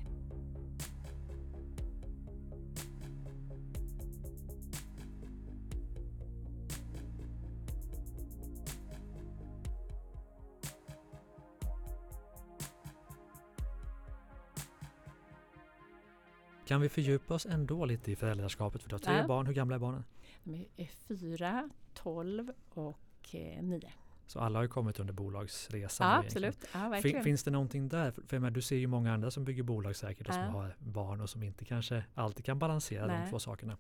Kan 16.72 16.82
vi 16.82 16.90
fördjupa 16.90 17.34
oss 17.34 17.46
ändå 17.46 17.86
lite 17.86 18.12
i 18.12 18.16
föräldraskapet? 18.16 18.82
För 18.82 18.90
du 18.90 18.96
har 18.96 19.00
tre 19.00 19.18
Ja. 19.18 19.28
barn. 19.28 19.46
Hur 19.46 19.54
gamla 19.54 19.76
är 19.76 19.80
barnen? 19.80 20.04
De 20.44 20.66
är 20.78 20.86
fyra, 21.08 21.70
tolv 21.94 22.52
och 22.70 23.00
eh, 23.36 23.64
nio. 23.64 23.92
Så 24.28 24.40
alla 24.40 24.60
har 24.60 24.64
ju 24.64 24.70
kommit 24.70 25.00
under 25.00 25.14
bolagsresan. 25.14 26.08
Ja, 26.12 26.18
absolut. 26.18 26.58
Ja, 26.74 27.00
Fin, 27.02 27.24
finns 27.24 27.44
det 27.44 27.52
någonting 27.52 27.90
där? 27.90 28.12
För, 28.12 28.40
menar, 28.40 28.52
du 28.52 28.62
ser 28.62 28.76
ju 28.76 28.88
många 28.88 29.14
andra 29.14 29.32
som 29.32 29.46
bygger 29.46 29.64
bolag 29.64 29.96
säkert 29.96 30.28
och 30.28 30.34
som 30.34 30.44
Ja. 30.44 30.50
har 30.50 30.76
barn 30.80 31.22
och 31.22 31.30
som 31.30 31.44
inte 31.44 31.66
kanske 31.66 32.04
alltid 32.16 32.46
kan 32.46 32.60
balansera 32.60 33.08
de 33.08 33.14
Nej. 33.14 33.30
två 33.30 33.40
sakerna. 33.40 33.78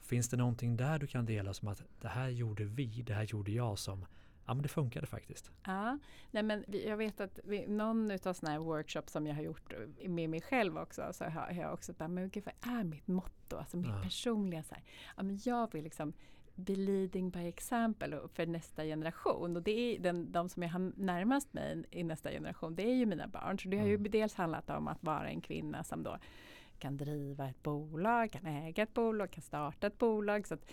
Finns 0.00 0.28
det 0.28 0.36
någonting 0.36 0.76
där 0.76 0.98
du 0.98 1.06
kan 1.06 1.26
dela 1.26 1.54
som 1.54 1.68
att 1.68 1.82
det 2.00 2.08
här 2.08 2.28
gjorde 2.28 2.64
vi, 2.64 2.86
det 3.02 3.14
här 3.14 3.24
gjorde 3.24 3.52
jag 3.52 3.78
som 3.78 4.04
Ja 4.46 4.54
men 4.54 4.62
det 4.62 4.68
funkade 4.68 5.06
faktiskt. 5.06 5.50
Ja, 5.66 5.98
nej 6.30 6.42
men 6.42 6.64
vi, 6.68 6.88
jag 6.88 6.96
vet 6.96 7.20
att 7.20 7.38
vid 7.44 7.68
någon 7.70 8.10
av 8.10 8.18
sådana 8.32 8.50
här 8.52 8.58
workshops 8.58 9.12
som 9.12 9.26
jag 9.26 9.34
har 9.34 9.42
gjort 9.42 9.72
med 10.08 10.30
mig 10.30 10.40
själv 10.40 10.78
också 10.78 11.08
så 11.12 11.24
har 11.24 11.52
jag 11.52 11.72
också 11.72 11.92
bara, 11.92 12.08
men 12.08 12.28
gud 12.28 12.44
vad 12.44 12.78
är 12.78 12.84
mitt 12.84 13.06
motto? 13.06 13.56
Alltså 13.56 13.76
mitt 13.76 13.86
Ja. 13.88 14.00
personliga 14.02 14.62
så 14.62 14.74
här, 14.74 14.84
ja 15.16 15.22
men 15.22 15.40
jag 15.44 15.72
vill 15.72 15.84
liksom 15.84 16.12
be 16.56 16.74
leading 16.76 17.30
by 17.30 17.48
example 17.48 18.20
för 18.34 18.46
nästa 18.46 18.84
generation. 18.84 19.56
Och 19.56 19.62
det 19.62 19.70
är 19.70 19.98
den, 19.98 20.32
de 20.32 20.48
som 20.48 20.62
jag 20.62 20.70
har 20.70 20.92
närmast 20.96 21.52
mig 21.52 21.84
i 21.90 22.02
nästa 22.04 22.30
generation, 22.30 22.74
det 22.74 22.82
är 22.90 22.94
ju 22.94 23.06
mina 23.06 23.26
barn. 23.28 23.58
Så 23.58 23.68
det 23.68 23.78
har 23.78 23.86
ju 23.86 23.94
Mm. 23.94 24.10
dels 24.10 24.34
handlat 24.34 24.70
om 24.70 24.88
att 24.88 25.02
vara 25.02 25.28
en 25.28 25.40
kvinna 25.40 25.84
som 25.84 26.02
då 26.02 26.18
kan 26.84 26.96
driva 26.96 27.48
ett 27.48 27.62
bolag, 27.62 28.32
kan 28.32 28.46
äga 28.46 28.82
ett 28.82 28.94
bolag, 28.94 29.30
kan 29.30 29.42
starta 29.42 29.86
ett 29.86 29.98
bolag. 29.98 30.46
Så 30.46 30.54
att 30.54 30.70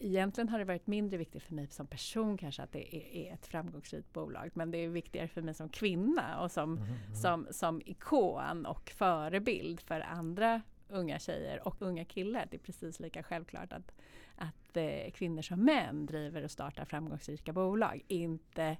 egentligen 0.00 0.48
har 0.48 0.58
det 0.58 0.64
varit 0.64 0.86
mindre 0.86 1.16
viktigt 1.18 1.42
för 1.42 1.54
mig 1.54 1.66
som 1.66 1.86
person 1.86 2.38
kanske 2.38 2.62
att 2.62 2.72
det 2.72 2.96
är, 2.96 3.16
är 3.16 3.34
ett 3.34 3.46
framgångsrikt 3.46 4.12
bolag. 4.12 4.50
Men 4.54 4.70
det 4.70 4.78
är 4.78 4.88
viktigare 4.88 5.28
för 5.28 5.42
mig 5.42 5.54
som 5.54 5.68
kvinna 5.68 6.42
och 6.42 6.50
som, 6.50 6.74
Mhm, 6.74 6.82
mhm. 6.82 7.14
som, 7.14 7.46
som 7.50 7.82
ikon 7.86 8.66
och 8.66 8.90
förebild 8.90 9.80
för 9.80 10.00
andra 10.00 10.62
unga 10.88 11.18
tjejer 11.18 11.68
och 11.68 11.82
unga 11.82 12.04
killar. 12.04 12.48
Det 12.50 12.56
är 12.56 12.58
precis 12.58 13.00
lika 13.00 13.22
självklart 13.22 13.72
att, 13.72 13.94
att 14.36 14.76
eh, 14.76 15.10
kvinnor 15.12 15.42
som 15.42 15.64
män 15.64 16.06
driver 16.06 16.44
och 16.44 16.50
startar 16.50 16.84
framgångsrika 16.84 17.52
bolag. 17.52 18.02
Inte 18.08 18.76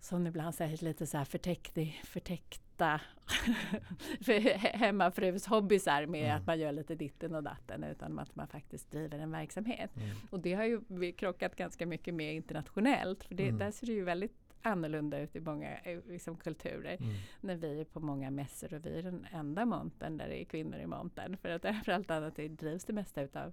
som 0.00 0.26
ibland 0.26 0.54
sägs 0.54 0.82
lite 0.82 1.06
så 1.06 1.18
här 1.18 1.24
förtäckt, 1.24 1.78
förtäckta 2.04 2.71
he- 4.26 4.76
hemmafrus 4.76 5.46
hobbysar 5.46 6.06
med 6.06 6.24
Mm. 6.24 6.36
att 6.36 6.46
man 6.46 6.58
gör 6.58 6.72
lite 6.72 6.94
ditten 6.94 7.34
och 7.34 7.42
datten 7.42 7.84
utan 7.84 8.18
att 8.18 8.36
man 8.36 8.46
faktiskt 8.48 8.90
driver 8.90 9.18
en 9.18 9.30
verksamhet. 9.30 9.90
Mm. 9.96 10.08
Och 10.30 10.40
det 10.40 10.52
har 10.54 10.64
ju 10.64 11.12
krockat 11.12 11.56
ganska 11.56 11.86
mycket 11.86 12.14
med 12.14 12.34
internationellt. 12.34 13.24
För 13.24 13.34
det, 13.34 13.42
Mm. 13.48 13.58
där 13.58 13.70
ser 13.70 13.86
det 13.86 13.92
ju 13.92 14.04
väldigt 14.04 14.41
annorlunda 14.62 15.18
ut 15.18 15.36
i 15.36 15.40
många 15.40 15.76
liksom, 16.08 16.36
kulturer. 16.36 16.96
Mm. 17.00 17.14
När 17.40 17.56
vi 17.56 17.80
är 17.80 17.84
på 17.84 18.00
många 18.00 18.30
mässor 18.30 18.74
och 18.74 18.86
vi 18.86 18.98
är 18.98 19.02
den 19.02 19.26
enda 19.32 19.64
montern 19.64 20.16
där 20.16 20.28
det 20.28 20.42
är 20.42 20.44
kvinnor 20.44 20.78
i 20.78 20.86
montern. 20.86 21.36
För 21.36 21.48
att 21.48 21.64
överallt 21.64 22.10
annat 22.10 22.36
det 22.36 22.48
drivs 22.48 22.84
det 22.84 22.92
mesta 22.92 23.22
utav 23.22 23.52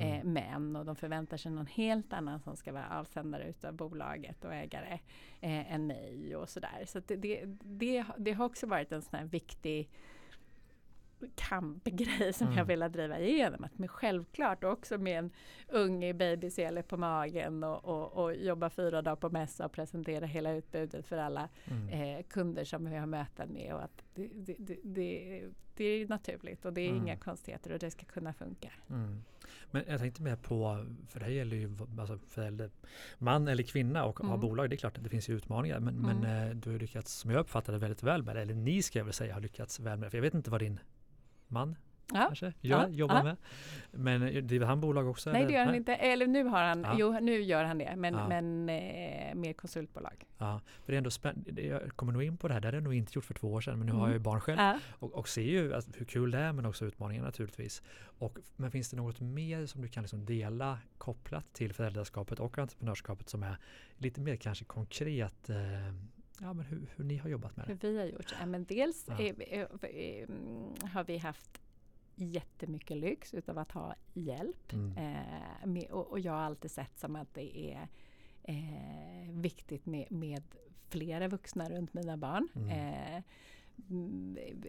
eh, 0.00 0.20
Mm. 0.20 0.32
män 0.32 0.76
och 0.76 0.84
de 0.84 0.96
förväntar 0.96 1.36
sig 1.36 1.52
någon 1.52 1.66
helt 1.66 2.12
annan 2.12 2.40
som 2.40 2.56
ska 2.56 2.72
vara 2.72 2.98
avsändare 2.98 3.48
utav 3.48 3.74
bolaget 3.74 4.44
och 4.44 4.54
ägare 4.54 4.98
eh, 5.40 5.74
än 5.74 5.86
mig 5.86 6.36
och 6.36 6.48
sådär. 6.48 6.84
Så 6.86 7.00
det, 7.06 7.16
det, 7.16 7.44
det, 7.62 8.04
det 8.18 8.32
har 8.32 8.44
också 8.44 8.66
varit 8.66 8.92
en 8.92 9.02
sån 9.02 9.18
här 9.18 9.26
viktig 9.26 9.90
kampgrej 11.36 12.32
som 12.32 12.46
Mm. 12.46 12.58
jag 12.58 12.64
vill 12.64 12.80
driva 12.92 13.18
igenom. 13.20 13.64
Att 13.64 13.78
med 13.78 13.90
självklart 13.90 14.64
också 14.64 14.98
med 14.98 15.18
en 15.18 15.30
ung 15.68 16.18
babysele 16.18 16.82
på 16.82 16.96
magen 16.96 17.64
och, 17.64 17.84
och, 17.84 18.24
och 18.24 18.34
jobba 18.34 18.70
fyra 18.70 19.02
dagar 19.02 19.16
på 19.16 19.30
mässa 19.30 19.64
och 19.64 19.72
presentera 19.72 20.26
hela 20.26 20.52
utbudet 20.52 21.06
för 21.06 21.16
alla 21.18 21.48
Mm. 21.64 21.88
eh, 22.18 22.22
kunder 22.22 22.64
som 22.64 22.90
vi 22.90 22.96
har 22.96 23.06
möten 23.06 23.52
med. 23.52 23.74
Och 23.74 23.82
att 23.84 24.02
det, 24.14 24.28
det, 24.34 24.56
det, 24.58 24.76
det, 24.84 25.42
det 25.76 25.84
är 25.84 26.08
naturligt 26.08 26.64
och 26.64 26.72
det 26.72 26.80
är 26.80 26.90
Mm. 26.90 27.02
inga 27.02 27.16
konstigheter 27.16 27.72
och 27.72 27.78
det 27.78 27.90
ska 27.90 28.04
kunna 28.06 28.32
funka. 28.32 28.70
Mm. 28.90 29.22
Men 29.70 29.84
jag 29.88 30.00
tänkte 30.00 30.22
mer 30.22 30.36
på, 30.36 30.86
för 31.08 31.18
det 31.20 31.24
här 31.26 31.32
gäller 31.32 31.56
ju 31.56 31.76
alltså 31.98 32.18
förälder, 32.28 32.70
man 33.18 33.48
eller 33.48 33.62
kvinna 33.62 34.04
och 34.04 34.18
ha 34.18 34.28
Mm. 34.28 34.40
bolag. 34.40 34.70
Det 34.70 34.74
är 34.76 34.78
klart 34.78 34.98
att 34.98 35.04
det 35.04 35.10
finns 35.10 35.28
ju 35.28 35.36
utmaningar 35.36 35.80
men, 35.80 35.94
men 35.94 36.16
Mm. 36.24 36.48
eh, 36.50 36.56
du 36.56 36.70
har 36.70 36.78
lyckats, 36.78 37.12
som 37.14 37.30
jag 37.30 37.40
uppfattar 37.40 37.72
det, 37.72 37.78
väldigt 37.78 38.02
väl 38.02 38.22
med 38.22 38.36
det. 38.36 38.42
Eller 38.42 38.54
ni 38.54 38.82
ska 38.82 38.98
jag 38.98 39.04
väl 39.04 39.14
säga 39.14 39.34
har 39.34 39.40
lyckats 39.40 39.80
väl 39.80 39.98
med 39.98 40.06
det. 40.06 40.10
För 40.10 40.18
jag 40.18 40.22
vet 40.22 40.34
inte 40.34 40.50
vad 40.50 40.60
din 40.60 40.78
man 41.50 41.76
Ja. 42.12 42.18
kanske 42.26 42.46
gör, 42.60 42.78
Ja. 42.82 42.88
jobbar 42.88 43.14
Ja. 43.16 43.22
med. 43.22 43.36
Men 43.90 44.22
eh, 44.22 44.42
driver 44.42 44.66
han 44.66 44.80
bolag 44.80 45.08
också? 45.08 45.32
Nej 45.32 45.40
eller? 45.42 45.48
det 45.52 45.58
gör 45.58 45.64
han 45.64 45.74
inte. 45.74 45.94
Eller 45.94 46.26
nu 46.26 46.44
har 46.44 46.62
han, 46.62 46.80
Ja. 46.82 46.94
jo 46.98 47.18
nu 47.20 47.40
gör 47.40 47.64
han 47.64 47.78
det. 47.78 47.96
Men, 47.96 48.14
men 48.14 48.68
eh, 48.68 49.34
mer 49.34 49.52
konsultbolag. 49.52 50.24
Ja, 50.38 50.60
för 50.84 50.92
det 50.92 50.96
är 50.96 50.98
ändå 50.98 51.10
spännande. 51.10 51.62
Jag 51.62 51.96
kommer 51.96 52.12
nog 52.12 52.22
in 52.22 52.36
på 52.36 52.48
det 52.48 52.54
här. 52.54 52.60
Det 52.60 52.66
hade 52.66 52.76
jag 52.76 52.84
nog 52.84 52.94
inte 52.94 53.12
gjort 53.14 53.24
för 53.24 53.34
två 53.34 53.52
år 53.52 53.60
sedan. 53.60 53.78
Men 53.78 53.86
nu 53.86 53.92
har 53.92 54.00
jag 54.00 54.08
ju 54.08 54.12
Mm. 54.14 54.22
barn 54.22 54.40
själv. 54.40 54.58
Och, 54.90 55.12
och 55.14 55.28
ser 55.28 55.42
ju 55.42 55.74
alltså, 55.74 55.90
hur 55.98 56.04
kul 56.06 56.30
det 56.30 56.38
är 56.38 56.52
men 56.52 56.66
också 56.66 56.84
utmaningar 56.84 57.22
naturligtvis. 57.24 57.82
Och, 58.18 58.38
men 58.56 58.70
finns 58.70 58.90
det 58.90 58.96
något 58.96 59.20
mer 59.20 59.66
som 59.66 59.82
du 59.82 59.88
kan 59.88 60.02
liksom 60.02 60.24
dela 60.24 60.78
kopplat 60.98 61.52
till 61.52 61.72
föräldraskapet 61.72 62.40
och 62.40 62.58
entreprenörskapet 62.58 63.28
som 63.28 63.42
är 63.42 63.56
lite 63.96 64.20
mer 64.20 64.36
kanske 64.36 64.64
konkret 64.64 65.50
eh, 65.50 65.56
ja, 66.40 66.52
men 66.52 66.64
hur, 66.66 66.86
hur 66.96 67.04
ni 67.04 67.16
har 67.16 67.28
jobbat 67.30 67.56
med 67.56 67.66
Hur 67.66 67.74
det? 67.74 67.88
vi 67.90 67.98
har 67.98 68.06
gjort. 68.06 68.34
Ja, 68.40 68.46
men 68.46 68.64
dels 68.64 69.06
Ja. 69.08 69.18
mm, 69.20 70.74
har 70.92 71.04
vi 71.04 71.18
haft 71.18 71.60
jättemycket 72.14 72.96
lyx 72.96 73.34
utav 73.34 73.58
att 73.58 73.72
ha 73.72 73.94
hjälp. 74.14 74.72
Mm. 74.72 74.96
Eh, 74.96 75.66
med, 75.66 75.90
och, 75.90 76.06
och 76.10 76.20
jag 76.20 76.32
har 76.32 76.40
alltid 76.40 76.70
sett 76.70 76.98
som 76.98 77.16
att 77.16 77.34
det 77.34 77.58
är 77.72 77.88
eh, 78.42 79.30
viktigt 79.30 79.86
med, 79.86 80.12
med 80.12 80.42
flera 80.88 81.28
vuxna 81.28 81.68
runt 81.70 81.94
mina 81.94 82.16
barn. 82.16 82.48
Mm. 82.56 82.68
Eh, 83.16 83.22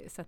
så 0.07 0.21
att, 0.21 0.27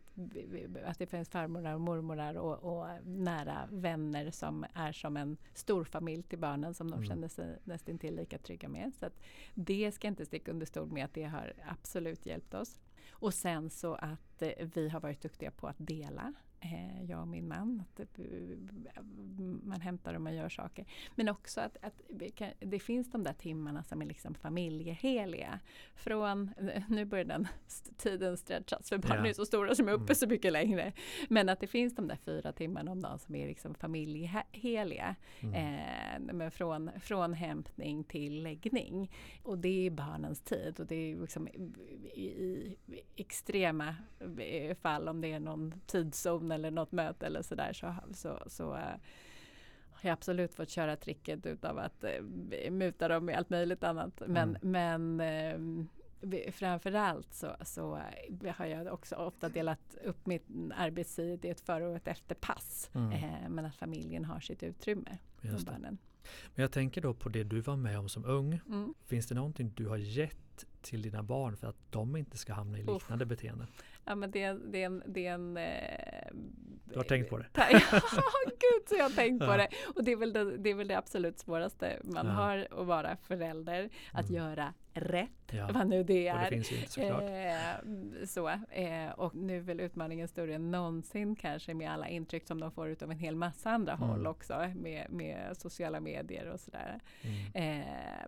att 0.85 0.99
det 0.99 1.05
finns 1.07 1.29
farmor 1.29 1.73
och 1.73 1.81
mormorar 1.81 2.35
och, 2.35 2.77
och 2.77 2.87
nära 3.05 3.67
vänner 3.71 4.31
som 4.31 4.65
är 4.73 4.91
som 4.91 5.17
en 5.17 5.37
stor 5.53 5.83
familj 5.83 6.23
till 6.23 6.39
barnen 6.39 6.73
som 6.73 6.91
de 6.91 6.93
Mm. 6.93 7.07
känner 7.07 7.27
sig 7.27 7.59
nästintill 7.63 8.15
lika 8.15 8.37
trygga 8.37 8.69
med. 8.69 8.91
Så 8.99 9.05
att 9.05 9.19
det 9.53 9.91
ska 9.91 10.07
inte 10.07 10.25
sticka 10.25 10.51
under 10.51 10.65
stol 10.65 10.91
med 10.91 11.05
att 11.05 11.13
det 11.13 11.23
har 11.23 11.53
absolut 11.67 12.25
hjälpt 12.25 12.53
oss. 12.53 12.79
Och 13.11 13.33
sen 13.33 13.69
så 13.69 13.95
att 13.95 14.41
eh, 14.41 14.67
vi 14.73 14.89
har 14.89 14.99
varit 14.99 15.21
duktiga 15.21 15.51
på 15.51 15.67
att 15.67 15.75
dela, 15.79 16.33
jag 17.07 17.21
och 17.21 17.27
min 17.27 17.47
man. 17.47 17.83
Att 17.95 18.07
det, 18.15 18.17
man 19.63 19.81
hämtar 19.81 20.13
och 20.13 20.21
man 20.21 20.35
gör 20.35 20.49
saker. 20.49 20.85
Men 21.15 21.29
också 21.29 21.61
att, 21.61 21.77
att 21.81 22.01
kan, 22.35 22.49
det 22.59 22.79
finns 22.79 23.11
de 23.11 23.23
där 23.23 23.33
timmarna 23.33 23.83
som 23.83 24.01
är 24.01 24.05
liksom 24.05 24.33
familjeheliga. 24.35 25.59
Från, 25.95 26.51
nu 26.87 27.05
börjar 27.05 27.25
den 27.25 27.47
tiden 27.97 28.37
stretchas 28.37 28.89
för 28.89 28.97
barnen 28.97 29.23
Ja. 29.23 29.29
är 29.29 29.33
så 29.33 29.45
stora 29.45 29.75
som 29.75 29.87
är 29.87 29.91
uppe 29.91 30.03
Mm. 30.03 30.15
så 30.15 30.27
mycket 30.27 30.53
längre. 30.53 30.93
Men 31.29 31.49
att 31.49 31.59
det 31.59 31.67
finns 31.67 31.95
de 31.95 32.07
där 32.07 32.17
fyra 32.25 32.51
timmarna 32.51 32.91
om 32.91 33.01
dagen 33.01 33.19
som 33.19 33.35
är 33.35 33.47
liksom 33.47 33.75
familjeheliga. 33.75 35.15
Mm. 35.39 35.53
Eh, 35.53 36.33
men 36.33 36.51
från, 36.51 36.91
från 37.01 37.33
hämtning 37.33 38.03
till 38.03 38.43
läggning. 38.43 39.11
Och 39.43 39.57
det 39.57 39.85
är 39.85 39.91
barnens 39.91 40.41
tid 40.41 40.79
och 40.79 40.85
det 40.87 40.95
är 40.95 41.21
liksom 41.21 41.47
i, 41.47 42.23
i 42.23 42.75
extrema 43.15 43.95
eh, 44.37 44.75
fall 44.75 45.07
om 45.07 45.21
det 45.21 45.31
är 45.31 45.39
någon 45.39 45.73
tidszon 45.85 46.51
eller 46.53 46.71
något 46.71 46.91
möte 46.91 47.25
eller 47.25 47.41
sådär 47.41 47.73
så, 47.73 47.95
så, 48.13 48.43
så 48.47 48.75
eh, 48.75 48.95
har 49.89 50.09
jag 50.09 50.13
absolut 50.13 50.55
fått 50.55 50.69
köra 50.69 50.95
tricket 50.95 51.45
utav 51.45 51.79
att 51.79 52.03
eh, 52.03 52.71
muta 52.71 53.07
dem 53.07 53.25
med 53.25 53.37
allt 53.37 53.49
möjligt 53.49 53.83
annat. 53.83 54.21
Men, 54.27 54.57
men 54.61 55.19
eh, 55.19 56.51
framförallt 56.51 57.33
så, 57.33 57.55
så 57.65 57.99
eh, 58.43 58.55
har 58.55 58.65
jag 58.65 58.93
också 58.93 59.15
ofta 59.15 59.49
delat 59.49 59.95
upp 60.05 60.25
min 60.25 60.73
arbetstid 60.77 61.45
i 61.45 61.49
ett 61.49 61.61
före 61.61 61.87
och 61.87 61.95
ett 61.95 62.07
efterpass. 62.07 62.89
Mm. 62.93 63.11
Eh, 63.11 63.49
men 63.49 63.65
att 63.65 63.75
familjen 63.75 64.25
har 64.25 64.39
sitt 64.39 64.63
utrymme 64.63 65.17
Just 65.41 65.65
barnen. 65.65 65.97
Men 66.55 66.63
jag 66.63 66.71
tänker 66.71 67.01
då 67.01 67.13
på 67.13 67.29
det 67.29 67.43
du 67.43 67.61
var 67.61 67.75
med 67.75 67.99
om 67.99 68.09
som 68.09 68.25
ung. 68.25 68.59
Mm. 68.67 68.93
Finns 69.05 69.27
det 69.27 69.35
någonting 69.35 69.73
du 69.75 69.87
har 69.87 69.97
gett 69.97 70.65
till 70.81 71.01
dina 71.01 71.23
barn 71.23 71.57
för 71.57 71.67
att 71.67 71.77
de 71.89 72.15
inte 72.15 72.37
ska 72.37 72.53
hamna 72.53 72.77
i 72.77 72.81
Uff. 72.81 72.87
liknande 72.89 73.25
beteenden? 73.25 73.67
Ja 74.05 74.15
men 74.15 74.31
det 74.31 74.43
är, 74.43 74.53
det 74.53 74.81
är 74.81 74.85
en... 74.85 75.03
Det 75.05 75.27
är 75.27 75.33
en 75.33 75.57
eh, 75.57 76.27
Du 76.85 76.95
har 76.99 77.03
tänkt 77.03 77.29
på 77.29 77.37
det? 77.37 77.45
Ja, 77.55 77.99
gud 78.45 78.87
så 78.89 78.95
jag 78.95 79.03
har 79.03 79.09
tänkt 79.15 79.39
på 79.45 79.57
det. 79.57 79.67
Och 79.95 80.03
det 80.03 80.11
är, 80.11 80.15
väl 80.15 80.33
det, 80.33 80.57
det 80.57 80.69
är 80.69 80.75
väl 80.75 80.87
det 80.87 80.97
absolut 80.97 81.39
svåraste 81.39 81.99
man 82.03 82.25
Ja. 82.25 82.31
har 82.31 82.67
att 82.71 82.87
vara 82.87 83.17
förälder. 83.17 83.89
Att 84.11 84.29
Mm. 84.29 84.41
göra 84.43 84.73
rätt, 84.93 85.29
Ja. 85.51 85.69
vad 85.73 85.87
nu 85.87 86.03
det 86.03 86.31
Och 86.31 86.37
det 86.39 86.45
är. 86.45 86.49
finns 86.49 86.71
ju 86.71 86.75
inte 86.75 86.91
såklart. 86.91 87.21
Eh, 87.21 88.25
så, 88.25 88.49
eh, 88.49 89.11
och 89.17 89.35
nu 89.35 89.57
är 89.57 89.61
väl 89.61 89.79
utmaningen 89.79 90.27
större 90.27 90.55
än 90.55 90.71
någonsin 90.71 91.35
kanske 91.35 91.73
med 91.73 91.91
alla 91.91 92.07
intryck 92.07 92.47
som 92.47 92.59
de 92.59 92.71
får 92.71 92.89
utav 92.89 93.11
en 93.11 93.19
hel 93.19 93.35
massa 93.35 93.69
andra 93.71 93.93
Mm. 93.93 94.09
håll 94.09 94.27
också 94.27 94.71
med, 94.75 95.07
med 95.09 95.57
sociala 95.57 95.99
medier 95.99 96.45
och 96.49 96.59
sådär. 96.59 96.99
Mm. 97.53 97.81
Eh, 97.81 98.27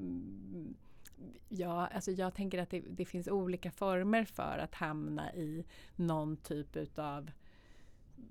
ja, 1.50 1.88
alltså 1.88 2.12
jag 2.12 2.34
tänker 2.34 2.60
att 2.60 2.70
det, 2.70 2.80
det 2.90 3.06
finns 3.06 3.28
olika 3.28 3.72
former 3.72 4.26
för 4.26 4.58
att 4.58 4.76
hamna 4.76 5.34
i 5.34 5.66
någon 5.96 6.38
typ 6.38 6.76
utav 6.76 7.32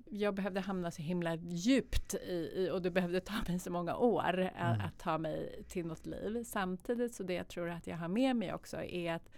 jag 0.09 0.35
behövde 0.35 0.59
hamna 0.59 0.91
så 0.91 1.01
himla 1.01 1.35
djupt 1.35 2.13
i, 2.13 2.51
i 2.55 2.69
och 2.73 2.81
det 2.81 2.91
behövde 2.91 3.19
ta 3.21 3.33
mig 3.47 3.59
så 3.59 3.71
många 3.71 3.95
år 3.95 4.39
a- 4.55 4.73
Mm. 4.75 4.81
att 4.87 4.99
ta 4.99 5.17
mig 5.17 5.63
till 5.67 5.85
något 5.85 6.05
liv. 6.05 6.43
Samtidigt 6.43 7.15
så 7.15 7.23
det 7.23 7.33
jag 7.33 7.47
tror 7.47 7.69
att 7.69 7.87
jag 7.87 7.97
har 7.97 8.07
med 8.07 8.35
mig 8.35 8.53
också 8.53 8.77
är 8.83 9.13
att 9.13 9.29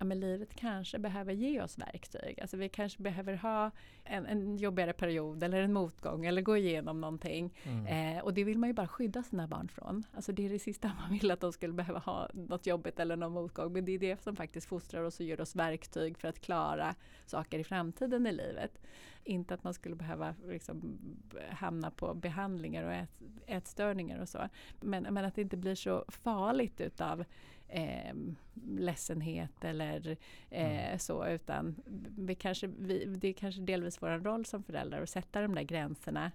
ja, 0.00 0.04
men 0.04 0.20
livet 0.20 0.54
kanske 0.54 0.98
behöver 0.98 1.32
ge 1.32 1.62
oss 1.62 1.78
verktyg. 1.78 2.40
Alltså 2.40 2.56
vi 2.56 2.68
kanske 2.68 3.02
behöver 3.02 3.34
ha 3.34 3.70
en, 4.04 4.26
en 4.26 4.56
jobbigare 4.56 4.92
period 4.92 5.42
eller 5.42 5.62
en 5.62 5.72
motgång 5.72 6.26
eller 6.26 6.42
gå 6.42 6.56
igenom 6.56 7.00
någonting. 7.00 7.54
Mm. 7.62 8.16
Eh, 8.16 8.24
och 8.24 8.34
det 8.34 8.44
vill 8.44 8.58
man 8.58 8.68
ju 8.68 8.72
bara 8.72 8.88
skydda 8.88 9.22
sina 9.22 9.46
barn 9.46 9.68
från. 9.68 10.04
Alltså 10.14 10.32
det 10.32 10.46
är 10.46 10.50
det 10.50 10.58
sista 10.58 10.92
man 11.00 11.18
vill 11.18 11.30
att 11.30 11.40
de 11.40 11.52
skulle 11.52 11.72
behöva 11.72 11.98
ha 11.98 12.28
något 12.32 12.66
jobbigt 12.66 13.00
eller 13.00 13.16
någon 13.16 13.32
motgång. 13.32 13.72
Men 13.72 13.84
det 13.84 13.92
är 13.92 13.98
det 13.98 14.22
som 14.22 14.36
faktiskt 14.36 14.66
fostrar 14.66 15.02
oss 15.02 15.20
och 15.20 15.26
ger 15.26 15.40
oss 15.40 15.56
verktyg 15.56 16.18
för 16.18 16.28
att 16.28 16.40
klara 16.40 16.94
saker 17.26 17.58
i 17.58 17.64
framtiden 17.64 18.26
i 18.26 18.32
livet. 18.32 18.78
Inte 19.24 19.54
att 19.54 19.64
man 19.64 19.74
skulle 19.74 19.94
behöva 19.96 20.34
liksom 20.48 20.98
hamna 21.50 21.90
på 21.90 22.14
behandlingar 22.14 22.84
och 22.84 22.92
ät, 22.92 23.10
ätstörningar 23.46 24.20
och 24.20 24.28
så. 24.28 24.48
Men, 24.80 25.02
men 25.02 25.24
att 25.24 25.34
det 25.34 25.42
inte 25.42 25.56
blir 25.56 25.74
så 25.74 26.04
farligt 26.08 26.80
utav 26.80 27.24
eh, 27.70 28.14
ledsenhet 28.78 29.64
eller 29.64 30.16
eh, 30.50 30.86
Mm. 30.88 30.98
så 30.98 31.26
utan 31.26 31.76
vi 32.18 32.34
kanske, 32.34 32.66
vi, 32.66 33.04
det 33.04 33.28
är 33.28 33.32
kanske 33.32 33.60
delvis 33.60 34.02
vår 34.02 34.08
roll 34.18 34.44
som 34.46 34.62
föräldrar 34.62 35.02
att 35.02 35.10
sätta 35.10 35.40
de 35.42 35.54
där 35.54 35.62
gränserna 35.62 36.30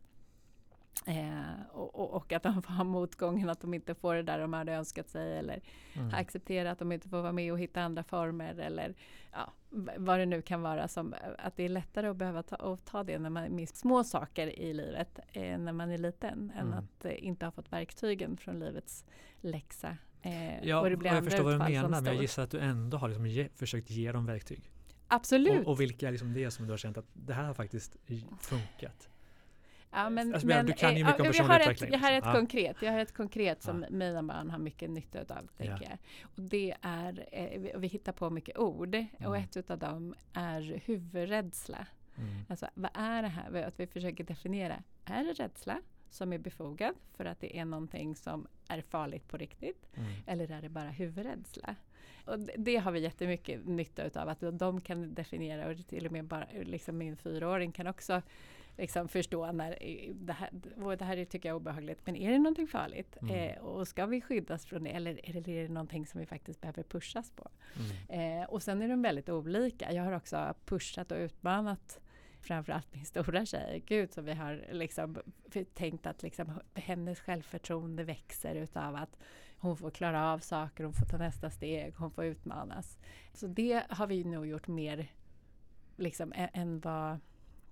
Eh, 1.08 1.66
och, 1.72 2.16
och, 2.16 2.34
att 2.34 2.44
de 2.44 2.62
får 2.64 2.74
ha 2.74 2.84
motgången 2.84 3.50
att 3.50 3.60
de 3.62 3.74
inte 3.74 3.96
får 3.96 4.16
det 4.16 4.24
där 4.24 4.40
de 4.40 4.54
hade 4.54 4.74
önskat 4.74 5.10
sig 5.10 5.38
eller 5.38 5.60
Mm. 5.96 6.14
acceptera 6.14 6.72
att 6.72 6.80
de 6.80 6.92
inte 6.92 7.10
får 7.10 7.22
vara 7.22 7.32
med 7.32 7.52
och 7.52 7.60
hitta 7.60 7.82
andra 7.82 8.04
former 8.04 8.56
eller 8.60 8.94
ja, 9.32 9.54
vad 9.98 10.20
det 10.20 10.26
nu 10.26 10.42
kan 10.42 10.62
vara 10.62 10.88
som 10.88 11.16
att 11.38 11.56
det 11.56 11.64
är 11.64 11.70
lättare 11.70 12.08
att 12.08 12.16
behöva 12.18 12.44
ta, 12.44 12.56
att 12.56 12.86
ta 12.86 13.04
det 13.04 13.20
när 13.20 13.30
man 13.30 13.56
med 13.56 13.70
små 13.70 14.04
saker 14.04 14.60
i 14.60 14.74
livet 14.74 15.20
eh, 15.34 15.58
när 15.58 15.74
man 15.74 15.92
är 15.92 15.98
liten 15.98 16.52
än 16.56 16.68
Mm. 16.68 16.80
att 16.80 17.06
eh, 17.06 17.26
inte 17.26 17.46
ha 17.46 17.52
fått 17.52 17.72
verktygen 17.74 18.38
från 18.38 18.60
livets 18.60 19.06
läxa. 19.42 19.98
Eh, 20.26 20.68
Ja, 20.68 20.78
och 20.78 20.84
och 20.84 20.90
det 20.90 20.98
blir 20.98 21.14
jag 21.14 21.24
förstår 21.24 21.44
vad 21.44 21.54
du 21.54 21.58
menar 21.58 21.90
men 21.90 22.06
jag 22.06 22.16
gissar 22.16 22.44
att 22.44 22.52
du 22.52 22.60
ändå 22.60 22.98
har 22.98 23.08
liksom 23.08 23.26
ge, 23.26 23.50
försökt 23.56 23.90
ge 23.90 24.12
dem 24.12 24.26
verktyg. 24.26 24.72
Absolut! 25.08 25.62
Och, 25.66 25.72
och 25.72 25.82
vilka 25.82 26.08
är 26.08 26.12
liksom 26.12 26.34
det 26.34 26.52
som 26.52 26.66
du 26.66 26.72
har 26.72 26.78
känt 26.78 26.98
att 26.98 27.06
det 27.14 27.34
här 27.34 27.44
har 27.44 27.54
faktiskt 27.54 27.96
funkat? 28.42 29.10
Ja, 29.92 30.10
men, 30.10 30.34
Alltså, 30.34 30.48
men 30.48 30.66
du 30.66 30.74
kan 30.74 30.96
ju 30.96 31.02
eh, 31.02 31.06
mycket 31.08 31.20
om 31.22 31.26
ja, 31.26 31.32
personlig 31.32 31.54
jag 31.54 31.54
har 31.54 31.60
ett, 31.60 31.66
utveckling, 31.72 31.92
Jag 31.92 32.00
har 32.00 32.12
ett 32.12 32.16
liksom. 32.16 32.30
Ja. 32.34 32.36
konkret, 32.40 32.76
jag 32.82 32.92
har 32.92 33.00
ett 33.00 33.14
konkret 33.14 33.64
som 33.64 33.82
Ja. 33.84 33.88
mina 33.96 34.24
barn 34.24 34.50
har 34.50 34.60
mycket 34.60 34.90
nytta 34.90 35.20
av. 35.20 35.48
Tänker 35.58 35.88
Ja. 35.92 35.98
Och 36.36 36.42
det 36.42 36.76
är, 36.82 37.26
eh, 37.32 37.60
vi, 37.60 37.72
och 37.76 37.86
hittar 37.86 38.12
på 38.12 38.30
mycket 38.30 38.58
ord 38.58 38.96
och 38.96 39.26
Mm. 39.36 39.44
ett 39.44 39.70
av 39.72 39.78
dem 39.80 40.16
är 40.34 40.82
huvudrädsla. 40.86 41.88
Mm. 42.18 42.46
Alltså 42.50 42.68
vad 42.74 42.92
är 42.94 43.22
det 43.22 43.28
här? 43.28 43.64
Att 43.64 43.80
vi 43.80 43.88
försöker 43.88 44.24
definiera. 44.24 44.84
Är 45.06 45.24
det 45.24 45.34
rädsla 45.34 45.82
som 46.10 46.34
är 46.34 46.38
befogad 46.38 46.96
för 47.14 47.26
att 47.26 47.40
det 47.40 47.58
är 47.58 47.66
någonting 47.66 48.16
som 48.16 48.48
är 48.68 48.82
farligt 48.82 49.28
på 49.28 49.38
riktigt? 49.38 49.88
Mm. 49.94 50.10
Eller 50.28 50.52
är 50.52 50.62
det 50.62 50.70
bara 50.70 50.90
huvudrädsla? 50.90 51.76
Och 52.26 52.40
det, 52.40 52.54
det 52.58 52.76
har 52.76 52.92
vi 52.92 53.00
jättemycket 53.00 53.66
nytta 53.66 54.04
utav. 54.04 54.30
Att 54.30 54.44
de 54.52 54.82
kan 54.82 55.14
definiera 55.14 55.68
och 55.68 55.88
till 55.88 56.06
och 56.06 56.12
med 56.12 56.26
bara 56.26 56.48
liksom 56.64 56.98
min 56.98 57.18
fyraåring 57.18 57.72
kan 57.72 57.88
också 57.88 58.22
liksom 58.78 59.08
förstå 59.08 59.52
när 59.52 59.78
det 60.14 60.34
här, 60.34 60.50
och 60.84 60.98
det 60.98 61.06
här 61.06 61.26
tycker 61.26 61.50
jag 61.50 61.54
är 61.54 61.58
obehagligt. 61.58 62.00
Men 62.06 62.16
är 62.16 62.32
det 62.32 62.38
någonting 62.38 62.68
farligt? 62.68 63.18
Mm. 63.22 63.36
Eh, 63.36 63.58
och 63.58 63.88
ska 63.88 64.06
vi 64.06 64.22
skyddas 64.22 64.66
från 64.66 64.84
det? 64.84 64.90
Eller 64.90 65.30
är 65.30 65.42
det, 65.42 65.52
är 65.52 65.64
det 65.64 65.74
någonting 65.74 66.08
som 66.08 66.20
vi 66.20 66.26
faktiskt 66.26 66.62
behöver 66.62 66.84
pushas 66.84 67.32
på? 67.32 67.50
Mm. 68.10 68.42
Eh, 68.42 68.50
och 68.50 68.64
sen 68.64 68.82
är 68.82 68.88
de 68.88 69.02
väldigt 69.02 69.30
olika. 69.30 69.92
Jag 69.92 70.04
har 70.04 70.12
också 70.12 70.54
pushat 70.66 71.12
och 71.12 71.18
utmanat 71.18 72.00
framförallt 72.46 72.94
min 72.94 73.06
stora 73.06 73.46
tjej. 73.46 73.84
Gud 73.86 74.14
så 74.14 74.22
vi 74.22 74.34
har 74.34 74.66
liksom 74.72 75.18
tänkt 75.74 76.06
att 76.06 76.24
liksom 76.24 76.60
hennes 76.74 77.20
självförtroende 77.20 78.04
växer 78.04 78.56
utav 78.56 78.96
att 78.96 79.18
hon 79.58 79.78
får 79.78 79.92
klara 79.92 80.32
av 80.34 80.40
saker, 80.40 80.84
hon 80.84 80.94
får 80.94 81.06
ta 81.06 81.18
nästa 81.18 81.50
steg, 81.50 81.94
hon 81.98 82.12
får 82.12 82.26
utmanas. 82.26 82.98
Så 83.34 83.48
det 83.48 83.84
har 83.90 84.08
vi 84.08 84.24
nog 84.24 84.48
gjort 84.48 84.68
mer 84.68 85.08
liksom 85.96 86.34
än 86.36 86.80
vad, 86.80 87.12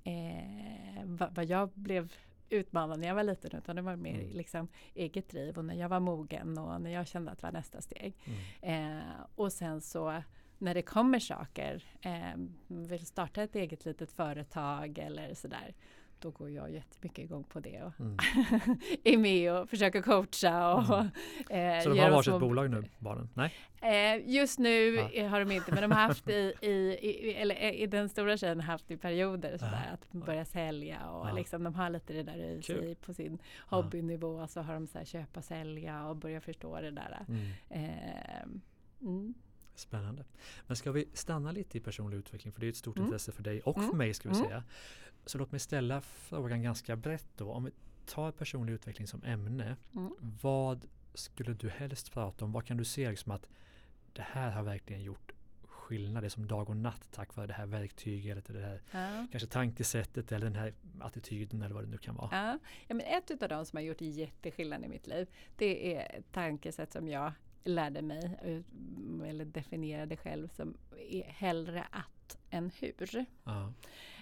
eh, 0.03 1.03
vad, 1.05 1.35
vad 1.35 1.45
jag 1.45 1.69
blev 1.73 2.13
utmanad 2.49 2.99
när 2.99 3.07
jag 3.07 3.15
var 3.15 3.23
liten 3.23 3.57
utan 3.57 3.75
det 3.75 3.81
var 3.81 3.95
mer 3.95 4.19
Mm. 4.19 4.37
liksom 4.37 4.67
eget 4.93 5.29
driv 5.29 5.57
och 5.57 5.65
när 5.65 5.75
jag 5.75 5.89
var 5.89 5.99
mogen 5.99 6.57
och 6.57 6.81
när 6.81 6.89
jag 6.89 7.07
kände 7.07 7.31
att 7.31 7.37
det 7.39 7.47
var 7.47 7.51
nästa 7.51 7.81
steg. 7.81 8.13
Mm. 8.61 8.97
Eh, 9.01 9.03
och 9.35 9.53
sen 9.53 9.81
så 9.81 10.23
när 10.63 10.73
det 10.73 10.81
kommer 10.81 11.19
saker, 11.19 11.83
eh, 12.01 12.33
vill 12.67 13.05
starta 13.05 13.43
ett 13.43 13.55
eget 13.55 13.85
litet 13.85 14.11
företag 14.11 14.97
eller 14.97 15.33
sådär, 15.33 15.73
då 16.19 16.29
går 16.31 16.49
jag 16.49 16.71
jättemycket 16.71 17.19
igång 17.25 17.43
på 17.43 17.59
det 17.59 17.83
och 17.83 17.99
Mm. 17.99 18.17
är 19.03 19.17
med 19.17 19.53
och 19.53 19.69
försöker 19.69 20.01
coacha 20.01 20.73
och 20.73 20.99
Mm. 20.99 21.77
eh, 21.77 21.83
Så 21.83 21.89
de 21.89 21.99
har 21.99 22.09
varsitt 22.11 22.39
bolag 22.39 22.69
nu, 22.69 22.83
barnen? 22.99 23.29
Nej? 23.33 23.53
Eh, 23.81 24.29
just 24.29 24.59
nu 24.59 24.95
Ja. 24.95 25.09
eh, 25.11 25.27
har 25.27 25.39
de 25.39 25.51
inte, 25.51 25.71
men 25.71 25.81
de 25.81 25.91
har 25.91 26.01
haft 26.07 26.29
i, 26.29 26.53
i, 26.61 26.67
i, 27.01 27.33
eller, 27.33 27.55
eh, 27.55 27.71
i 27.71 27.87
den 27.87 28.09
stora 28.09 28.37
tjejen 28.37 28.61
haft 28.61 28.91
i 28.91 28.97
perioder 28.97 29.57
sådär, 29.57 29.89
att 29.93 30.11
börja 30.11 30.45
sälja 30.45 31.09
och 31.09 31.27
Ja. 31.29 31.33
liksom, 31.33 31.63
de 31.63 31.75
har 31.75 31.89
lite 31.89 32.13
det 32.13 32.23
där 32.23 32.37
i 32.37 32.61
sig 32.61 32.95
på 32.95 33.13
sin 33.13 33.37
hobbynivå. 33.59 34.47
Så 34.47 34.61
har 34.61 34.73
de 34.73 34.87
så 34.87 34.97
här, 34.97 35.05
köpa, 35.05 35.41
sälja 35.41 36.07
och 36.07 36.15
börja 36.15 36.41
förstå 36.41 36.81
det 36.81 36.91
där. 36.91 37.25
Mm. 37.27 37.47
Eh, 37.69 38.43
mm. 39.01 39.33
Spännande. 39.75 40.25
Men 40.67 40.77
ska 40.77 40.91
vi 40.91 41.07
stanna 41.13 41.51
lite 41.51 41.77
i 41.77 41.81
personlig 41.81 42.17
utveckling 42.17 42.53
för 42.53 42.59
det 42.61 42.67
är 42.67 42.69
ett 42.69 42.75
stort 42.75 42.97
Mm. 42.97 43.05
intresse 43.07 43.31
för 43.31 43.43
dig 43.43 43.61
och 43.61 43.77
Mm. 43.77 43.89
för 43.89 43.97
mig 43.97 44.13
ska 44.13 44.29
vi 44.29 44.35
Mm. 44.35 44.47
säga. 44.47 44.63
Så 45.25 45.37
låt 45.37 45.51
mig 45.51 45.59
ställa 45.59 46.01
frågan 46.01 46.61
ganska 46.63 46.95
brett 46.95 47.27
då. 47.37 47.51
Om 47.51 47.63
vi 47.63 47.71
tar 48.05 48.31
personlig 48.31 48.73
utveckling 48.73 49.07
som 49.07 49.23
ämne. 49.23 49.75
Mm. 49.95 50.11
Vad 50.41 50.85
skulle 51.13 51.53
du 51.53 51.69
helst 51.69 52.11
prata 52.13 52.45
om? 52.45 52.51
Vad 52.51 52.65
kan 52.65 52.77
du 52.77 52.85
se 52.85 53.09
liksom 53.09 53.31
att 53.31 53.49
det 54.13 54.21
här 54.21 54.51
har 54.51 54.63
verkligen 54.63 55.03
gjort 55.03 55.31
skillnad? 55.65 56.23
Det 56.23 56.27
är 56.27 56.29
som 56.29 56.47
dag 56.47 56.69
och 56.69 56.77
natt 56.77 57.07
tack 57.11 57.35
vare 57.35 57.47
det 57.47 57.53
här 57.53 57.65
verktyget 57.65 58.49
eller 58.49 58.59
det 58.59 58.65
här 58.67 58.81
Ja. 58.91 59.27
kanske 59.31 59.47
tankesättet 59.49 60.31
eller 60.31 60.45
den 60.45 60.55
här 60.55 60.73
attityden 61.01 61.61
eller 61.61 61.75
vad 61.75 61.83
det 61.83 61.89
nu 61.89 61.97
kan 61.97 62.15
vara. 62.15 62.29
Ja. 62.31 62.59
Ja, 62.87 62.95
men 62.95 63.05
ett 63.05 63.43
av 63.43 63.49
de 63.49 63.65
som 63.65 63.77
har 63.77 63.81
gjort 63.83 64.01
jätteskillnad 64.01 64.83
i 64.83 64.87
mitt 64.87 65.07
liv 65.07 65.27
det 65.57 65.95
är 65.95 66.19
ett 66.19 66.31
tankesätt 66.31 66.93
som 66.93 67.07
jag 67.07 67.31
lärde 67.63 68.01
mig 68.01 68.37
eh, 68.43 69.29
eller 69.29 69.45
definierade 69.45 70.17
själv 70.17 70.47
som 70.47 70.77
hellre 71.27 71.83
att 71.91 72.37
än 72.49 72.71
hur. 72.79 73.25
Ja. 73.43 73.73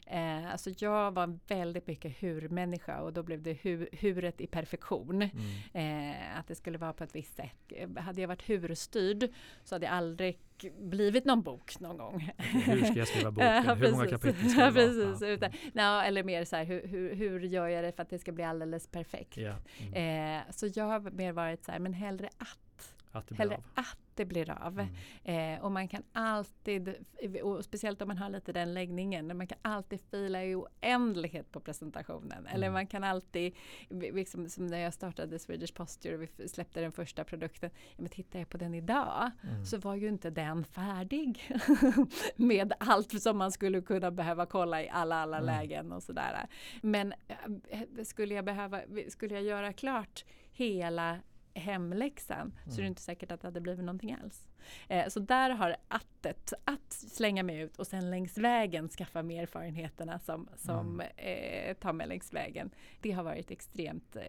Eh, 0.05 0.51
alltså 0.51 0.69
jag 0.77 1.11
var 1.11 1.39
väldigt 1.47 1.87
mycket 1.87 2.23
hur-människa 2.23 3.01
och 3.01 3.13
då 3.13 3.23
blev 3.23 3.41
det 3.41 3.53
hu 3.53 3.87
huret 3.91 4.41
i 4.41 4.47
perfektion. 4.47 5.21
Mm. 5.21 6.11
Eh, 6.11 6.39
att 6.39 6.47
det 6.47 6.55
skulle 6.55 6.77
vara 6.77 6.93
på 6.93 7.03
ett 7.03 7.15
visst 7.15 7.35
sätt. 7.35 7.73
Hade 7.97 8.21
jag 8.21 8.27
varit 8.27 8.49
hurstyrd 8.49 9.29
så 9.63 9.75
hade 9.75 9.85
jag 9.85 9.95
aldrig 9.95 10.39
blivit 10.79 11.25
någon 11.25 11.41
bok 11.41 11.79
någon 11.79 11.97
gång. 11.97 12.31
Hur 12.37 12.85
ska 12.85 12.99
jag 12.99 13.07
skriva 13.07 13.31
boken? 13.31 13.63
Ja, 13.65 13.73
Hur 13.73 13.91
många 13.91 14.07
kapitel 14.07 14.49
ska 14.49 14.59
det 14.65 14.71
vara? 14.71 14.71
precis. 14.71 15.21
Ja. 15.21 15.27
Utan, 15.27 15.51
ja, 15.73 16.03
eller 16.03 16.23
mer 16.23 16.45
så 16.45 16.55
här, 16.55 16.63
hur, 16.63 16.87
hur, 16.87 17.15
hur 17.15 17.39
gör 17.39 17.67
jag 17.67 17.83
det 17.83 17.91
för 17.91 18.03
att 18.03 18.09
det 18.09 18.19
ska 18.19 18.31
bli 18.31 18.43
alldeles 18.43 18.87
perfekt? 18.87 19.37
Ja. 19.37 19.55
Mm. 19.79 20.37
Eh, 20.37 20.51
så 20.51 20.67
jag 20.75 20.85
har 20.85 20.99
mer 20.99 21.31
varit 21.31 21.65
så 21.65 21.71
här, 21.71 21.79
men 21.79 21.93
hellre 21.93 22.29
att. 22.37 22.95
Att 23.11 23.27
det 23.27 23.33
blir 23.35 23.37
Hellre 23.39 23.55
av. 23.55 23.63
att 23.75 23.97
det 24.15 24.25
blir 24.25 24.49
av. 24.49 24.79
Mm. 25.23 25.55
Eh, 25.55 25.63
och 25.65 25.71
man 25.71 25.87
kan 25.87 26.03
alltid, 26.13 26.95
och 27.43 27.65
speciellt 27.65 28.01
om 28.01 28.07
man 28.07 28.17
har 28.17 28.29
lite 28.29 28.53
den 28.53 28.73
läggningen, 28.73 29.37
man 29.37 29.47
kan 29.47 29.57
alltid 29.61 29.99
fila 30.11 30.43
i 30.43 30.55
oändlighet 30.55 31.51
på 31.51 31.59
presentationen. 31.59 32.45
Eller 32.47 32.67
Mm. 32.67 32.73
man 32.73 32.87
kan 32.87 33.03
alltid, 33.03 33.55
liksom, 33.89 34.49
som 34.49 34.67
när 34.67 34.77
jag 34.77 34.93
startade 34.93 35.39
Swedish 35.39 35.73
Posture 35.73 36.15
och 36.15 36.21
vi 36.21 36.47
släppte 36.47 36.81
den 36.81 36.91
första 36.91 37.23
produkten, 37.23 37.69
ja, 37.89 37.95
men 37.97 38.09
tittar 38.09 38.39
jag 38.39 38.49
på 38.49 38.57
den 38.57 38.73
idag 38.73 39.31
Mm. 39.43 39.65
så 39.65 39.77
var 39.77 39.95
ju 39.95 40.07
inte 40.07 40.29
den 40.29 40.63
färdig 40.63 41.51
med 42.35 42.73
allt 42.79 43.21
som 43.21 43.37
man 43.37 43.51
skulle 43.51 43.81
kunna 43.81 44.11
behöva 44.11 44.45
kolla 44.45 44.83
i 44.83 44.89
alla, 44.89 45.15
alla 45.15 45.37
Mm. 45.37 45.45
lägen 45.55 45.91
och 45.91 46.03
sådär. 46.03 46.47
Men 46.81 47.13
eh, 47.27 48.03
skulle 48.03 48.33
jag 48.33 48.45
behöva, 48.45 48.81
skulle 49.09 49.33
jag 49.35 49.43
göra 49.43 49.73
klart 49.73 50.25
hela 50.51 51.19
hemläxan 51.53 52.53
så 52.65 52.69
är 52.71 52.75
det 52.75 52.81
Mm. 52.81 52.87
inte 52.87 53.01
säkert 53.01 53.31
att 53.31 53.41
det 53.41 53.47
hade 53.47 53.61
blivit 53.61 53.85
någonting 53.85 54.17
alls. 54.23 54.47
Eh, 54.87 55.07
så 55.07 55.19
där 55.19 55.49
har 55.49 55.75
attet, 55.87 56.53
att 56.65 56.91
slänga 56.93 57.43
mig 57.43 57.59
ut 57.59 57.77
och 57.77 57.87
sen 57.87 58.09
längs 58.11 58.37
vägen 58.37 58.89
skaffa 58.89 59.23
mig 59.23 59.37
erfarenheterna 59.37 60.19
som, 60.19 60.49
som 60.55 61.01
eh, 61.17 61.73
tar 61.73 61.93
mig 61.93 62.07
längs 62.07 62.33
vägen. 62.33 62.71
Det 63.01 63.11
har 63.11 63.23
varit 63.23 63.51
extremt 63.51 64.15
eh, 64.15 64.21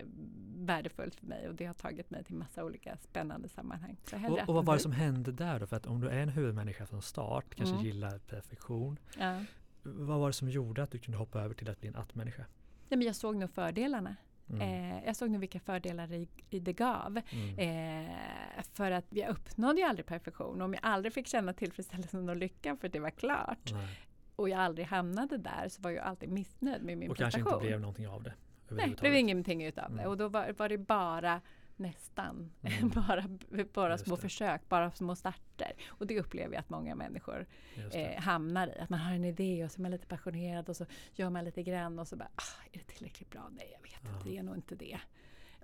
värdefullt 0.57 1.15
för 1.15 1.27
mig 1.27 1.49
och 1.49 1.55
det 1.55 1.65
har 1.67 1.75
tagit 1.75 2.11
mig 2.11 2.25
till 2.25 2.35
massa 2.35 2.65
olika 2.65 2.97
spännande 2.97 3.49
sammanhang. 3.49 3.97
Och, 4.31 4.49
och 4.49 4.55
vad 4.55 4.65
var 4.65 4.75
det 4.75 4.81
som 4.81 4.93
hände 4.93 5.33
där 5.33 5.61
då? 5.61 5.67
För 5.67 5.77
att 5.77 5.87
om 5.87 6.01
du 6.01 6.09
är 6.09 6.19
en 6.23 6.29
huvudmänniska 6.29 6.87
från 6.87 7.03
start, 7.03 7.55
kanske 7.55 7.75
Mm. 7.75 7.87
gillar 7.87 8.19
perfektion. 8.19 8.99
Ja. 9.19 9.41
Vad 9.83 10.19
var 10.21 10.27
det 10.27 10.33
som 10.33 10.49
gjorde 10.49 10.83
att 10.83 10.91
du 10.91 10.99
kunde 10.99 11.19
hoppa 11.19 11.41
över 11.41 11.55
till 11.55 11.71
att 11.71 11.81
bli 11.81 11.89
en 11.89 11.97
att-människa? 11.97 12.45
Nej, 12.89 12.99
men 12.99 13.07
jag 13.07 13.17
såg 13.17 13.37
nog 13.37 13.51
fördelarna. 13.51 14.17
Mm. 14.53 14.93
Eh, 14.97 15.05
jag 15.07 15.17
såg 15.17 15.31
nog 15.31 15.41
vilka 15.41 15.61
fördelar 15.61 16.13
i, 16.13 16.29
i 16.51 16.61
det 16.61 16.73
gav. 16.73 17.21
Mm. 17.31 18.07
Eh, 18.07 18.65
för 18.73 18.91
att 18.91 19.07
jag 19.11 19.31
uppnådde 19.31 19.81
ju 19.81 19.87
aldrig 19.87 20.07
perfektion. 20.07 20.63
Om 20.63 20.75
jag 20.75 20.81
aldrig 20.85 21.13
fick 21.13 21.27
känna 21.27 21.53
tillfredsställelsen 21.53 22.29
och 22.29 22.37
lyckan 22.37 22.77
för 22.79 22.87
att 22.87 22.93
det 22.93 23.01
var 23.01 23.11
klart 23.11 23.73
Nej. 23.73 23.89
och 24.37 24.49
jag 24.49 24.61
aldrig 24.61 24.87
hamnade 24.87 25.37
där 25.37 25.69
så 25.69 25.83
var 25.83 25.91
jag 25.91 26.05
alltid 26.05 26.29
missnöjd 26.29 26.83
med 26.83 26.99
min 26.99 27.11
Och 27.11 27.17
kanske 27.17 27.39
prestation. 27.39 27.59
inte 27.61 27.69
blev 27.69 27.81
någonting 27.81 28.09
av 28.09 28.23
det. 28.23 28.33
Nej, 28.69 28.89
det 28.89 29.01
blev 29.01 29.15
ingenting 29.15 29.65
utav 29.65 29.91
det. 29.91 29.99
Mm. 30.01 30.11
Och 30.11 30.17
då 30.17 30.29
var, 30.29 30.53
var 30.53 30.69
det 30.69 30.79
bara 30.79 31.41
nästan. 31.79 32.53
Mm. 32.63 32.89
bara 33.07 33.25
bara 33.73 33.93
Just 33.93 34.05
små 34.05 34.17
det. 34.17 34.23
försök, 34.23 34.69
bara 34.69 34.91
små 34.91 35.17
starter. 35.17 35.73
Och 35.89 36.07
det 36.07 36.21
upplever 36.21 36.55
jag 36.55 36.61
att 36.61 36.71
många 36.71 36.95
människor 36.95 37.47
eh, 37.93 38.21
hamnar 38.21 38.69
i. 38.69 38.79
Att 38.81 38.91
man 38.91 38.99
har 39.01 39.15
en 39.15 39.25
idé 39.25 39.65
och 39.65 39.71
så 39.73 39.81
är 39.81 39.83
man 39.83 39.91
lite 39.91 40.07
passionerad 40.07 40.69
och 40.69 40.77
så 40.77 40.87
gör 41.15 41.31
man 41.31 41.45
lite 41.45 41.63
grann 41.63 41.99
och 41.99 42.09
så 42.09 42.17
bara, 42.17 42.29
ah, 42.35 42.65
är 42.73 42.79
det 42.79 42.85
tillräckligt 42.85 43.31
bra? 43.31 43.51
Nej, 43.57 43.71
jag 43.73 43.83
vet 43.83 44.01
Ja. 44.05 44.11
inte, 44.19 44.29
det 44.29 44.39
är 44.39 44.43
nog 44.43 44.57
inte 44.57 44.75
det. 44.75 44.99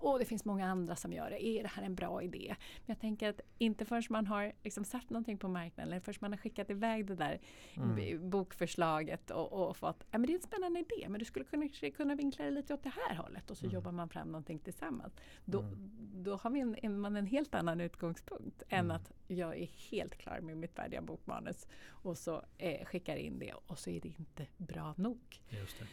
Och 0.01 0.19
det 0.19 0.25
finns 0.25 0.45
många 0.45 0.67
andra 0.71 0.97
som 0.97 1.13
gör 1.13 1.31
det. 1.31 1.47
Är 1.47 1.63
det 1.63 1.69
här 1.69 1.83
en 1.83 1.95
bra 1.95 2.23
idé? 2.23 2.47
Men 2.59 2.85
jag 2.87 3.01
tänker 3.01 3.29
att 3.29 3.41
inte 3.59 3.85
förrän 3.85 4.03
man 4.11 4.27
har 4.27 4.53
liksom 4.65 4.85
satt 4.85 5.11
någonting 5.11 5.39
på 5.39 5.49
marknaden 5.49 5.93
eller 5.93 6.01
förrän 6.01 6.19
man 6.21 6.33
har 6.33 6.39
skickat 6.39 6.71
iväg 6.71 7.07
det 7.07 7.15
där 7.15 7.41
Mm. 7.77 8.31
bokförslaget 8.31 9.31
och, 9.31 9.53
och 9.69 9.77
fått, 9.77 10.05
ja 10.11 10.19
men 10.19 10.27
det 10.27 10.33
är 10.33 10.35
en 10.35 10.43
spännande 10.43 10.81
idé 10.81 11.09
men 11.09 11.19
du 11.19 11.25
skulle 11.25 11.45
kunna, 11.45 11.69
kunna 11.97 12.15
vinkla 12.15 12.45
det 12.45 12.51
lite 12.51 12.75
åt 12.75 12.83
det 12.83 12.93
här 13.09 13.17
hållet 13.17 13.51
och 13.51 13.57
så 13.57 13.65
Mm. 13.67 13.75
jobbar 13.75 13.93
man 13.93 14.09
fram 14.09 14.29
någonting 14.29 14.59
tillsammans. 14.59 15.13
Då, 15.45 15.61
Mm. 15.61 15.91
då 16.23 16.37
har 16.37 16.51
vi 16.51 16.61
en, 16.61 16.77
en, 16.83 17.01
man 17.01 17.17
en 17.17 17.27
helt 17.27 17.55
annan 17.55 17.81
utgångspunkt 17.81 18.63
än 18.69 18.79
Mm. 18.79 18.91
att 18.97 18.99
att 18.99 19.13
jag 19.27 19.59
är 19.59 19.67
helt 19.91 20.19
klar 20.19 20.41
med 20.41 20.57
mitt 20.57 20.75
färdiga 20.75 21.03
bokmanus 21.03 21.67
och 21.89 22.19
så 22.19 22.43
eh, 22.59 22.85
skickar 22.85 23.17
in 23.17 23.39
det 23.39 23.53
och 23.67 23.79
så 23.79 23.91
är 23.91 24.01
det 24.01 24.09
inte 24.09 24.47
bra 24.57 24.95
nog. 24.97 25.41
Just 25.49 25.79
det. 25.79 25.87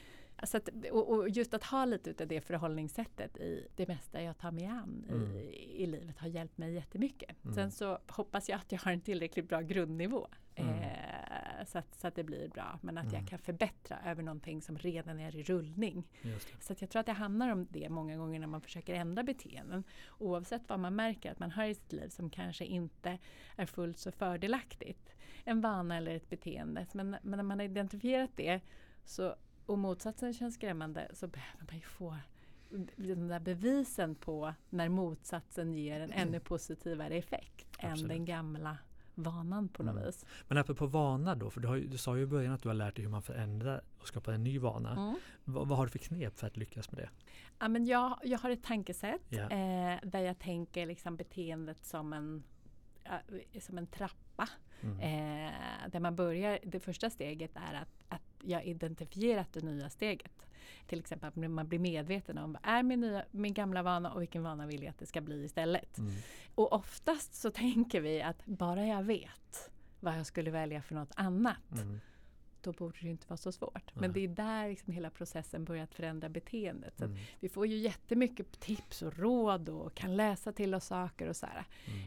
Så 0.43 0.57
att, 0.57 0.69
och, 0.91 1.09
och 1.09 1.29
just 1.29 1.53
att 1.53 1.63
ha 1.63 1.85
lite 1.85 2.09
utav 2.09 2.27
det 2.27 2.41
förhållningssättet 2.41 3.37
i 3.37 3.67
det 3.75 3.87
mesta 3.87 4.21
jag 4.21 4.37
tar 4.37 4.51
mig 4.51 4.65
an 4.65 5.05
Mm. 5.09 5.37
i, 5.37 5.83
i 5.83 5.85
livet 5.87 6.19
har 6.19 6.27
hjälpt 6.27 6.57
mig 6.57 6.73
jättemycket. 6.73 7.43
Mm. 7.43 7.55
Sen 7.55 7.71
så 7.71 7.99
hoppas 8.07 8.49
jag 8.49 8.57
att 8.57 8.71
jag 8.71 8.79
har 8.79 8.91
en 8.91 9.01
tillräckligt 9.01 9.49
bra 9.49 9.61
grundnivå. 9.61 10.27
Mm. 10.55 10.73
Eh, 10.73 11.65
så, 11.65 11.77
att, 11.77 11.95
så 11.95 12.07
att 12.07 12.15
det 12.15 12.23
blir 12.23 12.47
bra. 12.49 12.79
Men 12.81 12.97
att 12.97 13.03
Mm. 13.05 13.15
jag 13.15 13.27
kan 13.29 13.39
förbättra 13.39 13.97
över 14.05 14.23
någonting 14.23 14.61
som 14.61 14.77
redan 14.77 15.19
är 15.19 15.35
i 15.35 15.43
rullning. 15.43 16.07
Så 16.59 16.73
att 16.73 16.81
jag 16.81 16.89
tror 16.89 16.99
att 16.99 17.05
det 17.05 17.11
handlar 17.11 17.49
om 17.49 17.67
det 17.69 17.89
många 17.89 18.17
gånger 18.17 18.39
när 18.39 18.47
man 18.47 18.61
försöker 18.61 18.93
ändra 18.93 19.23
beteenden. 19.23 19.83
Oavsett 20.19 20.61
vad 20.67 20.79
man 20.79 20.95
märker 20.95 21.31
att 21.31 21.39
man 21.39 21.51
har 21.51 21.65
i 21.65 21.73
sitt 21.75 21.91
liv 21.93 22.09
som 22.09 22.29
kanske 22.29 22.65
inte 22.65 23.17
är 23.55 23.65
fullt 23.65 23.97
så 23.99 24.11
fördelaktigt. 24.11 25.15
En 25.43 25.61
vana 25.61 25.97
eller 25.97 26.15
ett 26.15 26.29
beteende. 26.29 26.85
Men, 26.93 27.09
men 27.09 27.37
när 27.37 27.43
man 27.43 27.59
har 27.59 27.65
identifierat 27.65 28.31
det 28.35 28.61
så, 29.05 29.35
och 29.65 29.77
motsatsen 29.77 30.33
känns 30.33 30.55
skrämmande 30.55 31.07
så 31.13 31.27
behöver 31.27 31.65
man 31.67 31.75
ju 31.75 31.81
få 31.81 32.15
de 32.95 33.15
där 33.27 33.39
bevisen 33.39 34.15
på 34.15 34.53
när 34.69 34.89
motsatsen 34.89 35.73
ger 35.73 35.99
en 35.99 36.11
ännu 36.11 36.39
positivare 36.39 37.15
effekt 37.15 37.67
än 37.79 37.91
Absolut. 37.91 38.09
den 38.09 38.25
gamla 38.25 38.77
vanan 39.15 39.67
på 39.67 39.83
något 39.83 39.91
Mm. 39.95 40.05
vis. 40.05 40.25
Men 40.47 40.57
apropå 40.57 40.85
vana 40.85 41.35
då, 41.35 41.49
för 41.49 41.61
du, 41.61 41.67
har, 41.67 41.77
du 41.77 41.97
sa 41.97 42.17
ju 42.17 42.23
i 42.23 42.25
början 42.25 42.53
att 42.53 42.61
du 42.63 42.69
har 42.69 42.73
lärt 42.75 42.95
dig 42.95 43.03
hur 43.05 43.11
man 43.11 43.21
förändrar 43.21 43.81
och 43.99 44.07
skapar 44.07 44.33
en 44.33 44.43
ny 44.43 44.59
vana. 44.59 44.91
Mm. 44.91 45.15
Vad, 45.43 45.67
har 45.77 45.85
du 45.85 45.91
för 45.91 45.99
knep 45.99 46.37
för 46.39 46.47
att 46.47 46.57
lyckas 46.57 46.91
med 46.91 47.01
det? 47.01 47.09
Ja, 47.59 47.67
men 47.67 47.85
jag, 47.85 48.19
jag 48.23 48.39
har 48.39 48.49
ett 48.49 48.63
tankesätt 48.63 49.21
Ja. 49.29 49.41
eh, 49.49 49.99
där 50.03 50.19
jag 50.19 50.39
tänker 50.39 50.85
liksom 50.85 51.15
beteendet 51.15 51.85
som 51.85 52.13
en, 52.13 52.43
som 53.59 53.77
en 53.77 53.87
trappa. 53.87 54.49
Mm. 54.81 54.99
Eh, 54.99 55.89
där 55.91 55.99
man 55.99 56.15
börjar, 56.15 56.59
det 56.63 56.79
första 56.79 57.09
steget 57.09 57.51
är 57.55 57.73
att, 57.73 58.03
att 58.09 58.21
jag 58.43 58.65
identifierat 58.65 59.53
det 59.53 59.61
nya 59.61 59.89
steget. 59.89 60.47
Till 60.87 60.99
exempel 60.99 61.29
att 61.29 61.51
man 61.51 61.67
blir 61.67 61.79
medveten 61.79 62.37
om 62.37 62.53
vad 62.53 62.73
är 62.73 62.83
min, 62.83 63.01
nya, 63.01 63.25
min 63.31 63.53
gamla 63.53 63.83
vana 63.83 64.11
och 64.11 64.21
vilken 64.21 64.43
vana 64.43 64.65
vill 64.67 64.83
jag 64.83 64.89
att 64.89 64.99
det 64.99 65.05
ska 65.05 65.21
bli 65.21 65.43
istället. 65.43 65.97
Mm. 65.97 66.13
Och 66.55 66.73
oftast 66.73 67.33
så 67.33 67.51
tänker 67.51 68.01
vi 68.01 68.21
att 68.21 68.45
bara 68.45 68.85
jag 68.85 69.03
vet 69.03 69.71
vad 69.99 70.19
jag 70.19 70.25
skulle 70.25 70.51
välja 70.51 70.81
för 70.81 70.95
något 70.95 71.11
annat 71.15 71.71
Mm. 71.71 71.99
Då 72.65 72.71
borde 72.71 72.97
det 73.01 73.07
inte 73.09 73.27
vara 73.27 73.37
så 73.37 73.51
svårt. 73.51 73.95
Men 73.95 74.13
det 74.13 74.19
är 74.19 74.27
där 74.27 74.69
liksom 74.69 74.93
hela 74.93 75.09
processen 75.09 75.63
börjar 75.65 75.83
att 75.83 75.93
förändra 75.95 76.29
beteendet. 76.29 76.93
Så 76.97 77.03
Mm. 77.05 77.17
vi 77.39 77.49
får 77.49 77.67
ju 77.67 77.77
jättemycket 77.77 78.59
tips 78.59 79.01
och 79.01 79.17
råd 79.17 79.69
och 79.69 79.95
kan 79.95 80.15
läsa 80.17 80.51
till 80.51 80.75
oss 80.75 80.85
saker 80.85 81.27
och 81.29 81.35
så. 81.35 81.47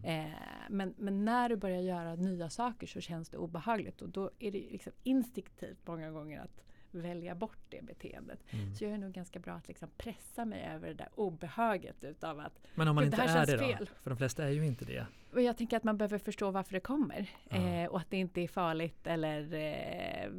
Mm. 0.04 0.26
Eh, 0.26 0.32
men, 0.70 0.94
men 0.98 1.24
när 1.24 1.48
du 1.48 1.56
börjar 1.56 1.80
göra 1.80 2.14
nya 2.14 2.50
saker 2.50 2.86
så 2.86 3.00
känns 3.00 3.28
det 3.28 3.36
obehagligt 3.36 4.02
och 4.02 4.09
då 4.09 4.30
är 4.38 4.50
det 4.52 4.59
liksom 4.70 4.92
instinktivt 5.02 5.78
många 5.86 6.11
gånger 6.11 6.40
att 6.40 6.62
välja 6.90 7.34
bort 7.34 7.59
det 7.68 7.84
beteendet. 7.84 8.38
Mm. 8.50 8.74
Så 8.74 8.84
jag 8.84 8.92
är 8.92 8.98
nog 8.98 9.12
ganska 9.12 9.38
bra 9.38 9.52
att 9.54 9.68
liksom 9.68 9.88
pressa 9.96 10.44
mig 10.44 10.62
över 10.74 10.88
det 10.88 10.94
där 10.94 11.09
obehaget 11.14 12.04
utav 12.04 12.40
att 12.40 12.59
Men 12.74 12.88
om 12.88 12.94
man 12.94 13.04
Gud, 13.04 13.12
det 13.12 13.16
inte 13.16 13.30
här 13.32 13.42
är 13.42 13.46
det 13.46 13.52
då? 13.56 13.59
fel. 13.76 13.90
För 14.02 14.11
de 14.11 14.16
flesta 14.16 14.44
är 14.44 14.50
ju 14.50 14.66
inte 14.66 14.84
det. 14.84 15.06
Och 15.33 15.43
jag 15.43 15.57
tänker 15.57 15.76
att 15.76 15.85
man 15.85 15.97
behöver 15.97 16.18
förstå 16.18 16.51
varför 16.51 16.72
det 16.72 16.81
kommer. 16.81 17.31
Eh, 17.51 17.91
och 17.91 17.99
att 18.01 18.11
det 18.11 18.16
inte 18.16 18.41
är 18.41 18.49
farligt 18.49 19.07
eller 19.07 19.55
eh, 19.55 20.31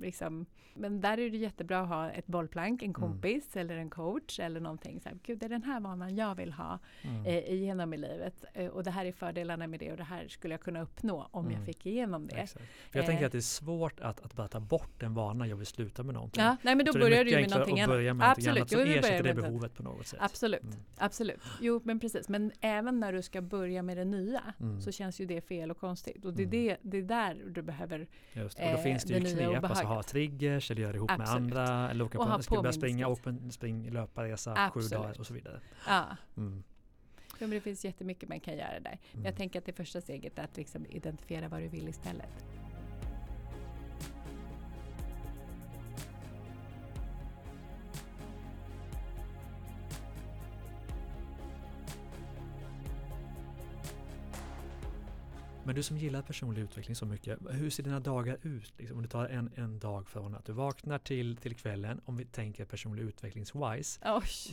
liksom. 0.00 0.46
Men 0.80 1.00
där 1.00 1.18
är 1.18 1.30
det 1.30 1.36
jättebra 1.36 1.80
att 1.80 1.88
ha 1.88 2.10
ett 2.10 2.26
bollplank, 2.26 2.82
Mm. 2.82 2.88
en 2.90 2.94
kompis 2.94 3.56
eller 3.56 3.76
en 3.76 3.90
coach 3.90 4.40
eller 4.40 4.60
någonting. 4.60 5.00
Så 5.00 5.08
här, 5.08 5.18
Gud, 5.22 5.38
det 5.38 5.46
är 5.46 5.50
den 5.50 5.62
här 5.62 5.80
vanan 5.80 6.16
jag 6.16 6.34
vill 6.34 6.52
ha 6.52 6.78
Mm. 7.02 7.26
eh, 7.26 7.38
igenom 7.52 7.94
i 7.94 7.96
livet. 7.96 8.44
Eh, 8.54 8.66
och 8.66 8.84
det 8.84 8.90
här 8.90 9.04
är 9.04 9.12
fördelarna 9.12 9.66
med 9.66 9.80
det 9.80 9.90
och 9.90 9.96
det 9.96 10.04
här 10.04 10.28
skulle 10.28 10.54
jag 10.54 10.60
kunna 10.60 10.82
uppnå 10.82 11.28
om 11.30 11.44
Mm. 11.46 11.56
jag 11.56 11.66
fick 11.66 11.86
igenom 11.86 12.26
det. 12.26 12.46
Jag 12.92 13.00
Eh. 13.02 13.06
tänker 13.06 13.26
att 13.26 13.32
det 13.32 13.38
är 13.38 13.42
svårt 13.42 14.00
att, 14.00 14.20
att 14.20 14.34
bara 14.34 14.48
ta 14.48 14.60
bort 14.60 15.02
en 15.02 15.14
vana 15.14 15.46
jag 15.46 15.56
vill 15.56 15.66
sluta 15.66 16.02
med 16.02 16.14
någonting. 16.14 16.42
Ja, 16.44 16.56
nej 16.62 16.74
men 16.74 16.86
då 16.86 16.92
börjar 16.92 17.24
du 17.24 17.30
med 17.36 17.50
någonting 17.50 17.80
annat. 17.80 17.88
med 17.96 18.04
någonting 18.04 18.22
annat 18.22 18.38
Absolut, 18.38 18.70
som 18.70 18.78
vi 18.78 18.84
börjar 18.84 18.98
ersätter 18.98 19.22
det 19.22 19.34
behovet 19.34 19.74
på 19.74 19.82
något 19.82 20.06
sätt. 20.06 20.18
Absolut, 20.22 20.62
Mm. 20.62 20.74
absolut. 20.98 21.42
Jo 21.60 21.80
men 21.84 22.00
precis. 22.00 22.28
Men 22.28 22.52
även 22.60 23.00
när 23.00 23.12
du 23.12 23.22
ska 23.22 23.40
börja 23.42 23.82
med 23.82 23.96
det 23.96 24.04
nya 24.04 24.17
Mm. 24.60 24.80
så 24.80 24.92
känns 24.92 25.20
ju 25.20 25.26
det 25.26 25.40
fel 25.40 25.70
och 25.70 25.78
konstigt. 25.78 26.24
Och 26.24 26.34
det 26.34 26.42
är, 26.42 26.46
Mm. 26.46 26.50
det, 26.50 26.76
det 26.82 26.98
är 26.98 27.02
där 27.02 27.44
du 27.50 27.62
behöver 27.62 28.06
Just. 28.32 28.58
Och 28.58 28.64
då 28.64 28.70
eh, 28.70 28.76
finns 28.82 29.04
det 29.04 29.14
ju 29.14 29.20
nya 29.20 29.48
knep, 29.50 29.64
alltså 29.64 29.84
ha 29.84 30.02
triggers 30.02 30.70
eller 30.70 30.82
göra 30.82 30.96
ihop 30.96 31.10
med 31.10 31.20
Absolut. 31.20 31.42
andra. 31.42 31.90
Eller 31.90 32.04
åka 32.04 32.18
Och 32.18 32.24
på, 32.24 32.30
ha 32.30 32.42
ska 32.42 32.54
du 32.54 32.60
börja 32.62 32.72
springa, 32.72 33.06
påminnelser. 33.06 33.30
åk 33.30 33.40
på 33.40 33.44
en 33.46 33.52
spring, 33.52 33.90
löparresa 33.90 34.54
sju 34.54 34.60
Absolut. 34.60 34.90
dagar 34.90 35.20
och 35.20 35.26
så 35.26 35.34
vidare. 35.34 35.60
Ja, 35.86 36.06
Mm. 36.36 36.62
jo, 37.30 37.36
men 37.40 37.50
det 37.50 37.60
finns 37.60 37.84
jättemycket 37.84 38.28
man 38.28 38.40
kan 38.40 38.56
göra 38.56 38.80
där. 38.80 38.98
Men 39.12 39.12
Mm. 39.12 39.24
jag 39.24 39.36
tänker 39.36 39.58
att 39.58 39.64
det 39.66 39.72
första 39.72 40.00
steget 40.00 40.38
är 40.38 40.42
att 40.44 40.56
liksom 40.56 40.86
identifiera 40.86 41.48
vad 41.48 41.60
du 41.60 41.68
vill 41.68 41.88
istället. 41.88 42.44
Men 55.68 55.74
du 55.74 55.82
som 55.82 55.96
gillar 55.98 56.22
personlig 56.22 56.62
utveckling 56.62 56.94
så 56.96 57.06
mycket, 57.06 57.38
hur 57.50 57.70
ser 57.70 57.82
dina 57.82 58.00
dagar 58.00 58.38
ut? 58.42 58.72
Liksom, 58.78 58.96
om 58.96 59.02
du 59.02 59.08
tar 59.08 59.26
en, 59.28 59.50
en 59.56 59.78
dag 59.78 60.08
från 60.08 60.34
att 60.34 60.44
du 60.44 60.52
vaknar 60.52 60.98
till, 60.98 61.36
till 61.36 61.54
kvällen, 61.56 62.00
om 62.04 62.16
vi 62.16 62.24
tänker 62.24 62.64
personlig 62.64 63.02
utvecklings-wise. 63.04 64.00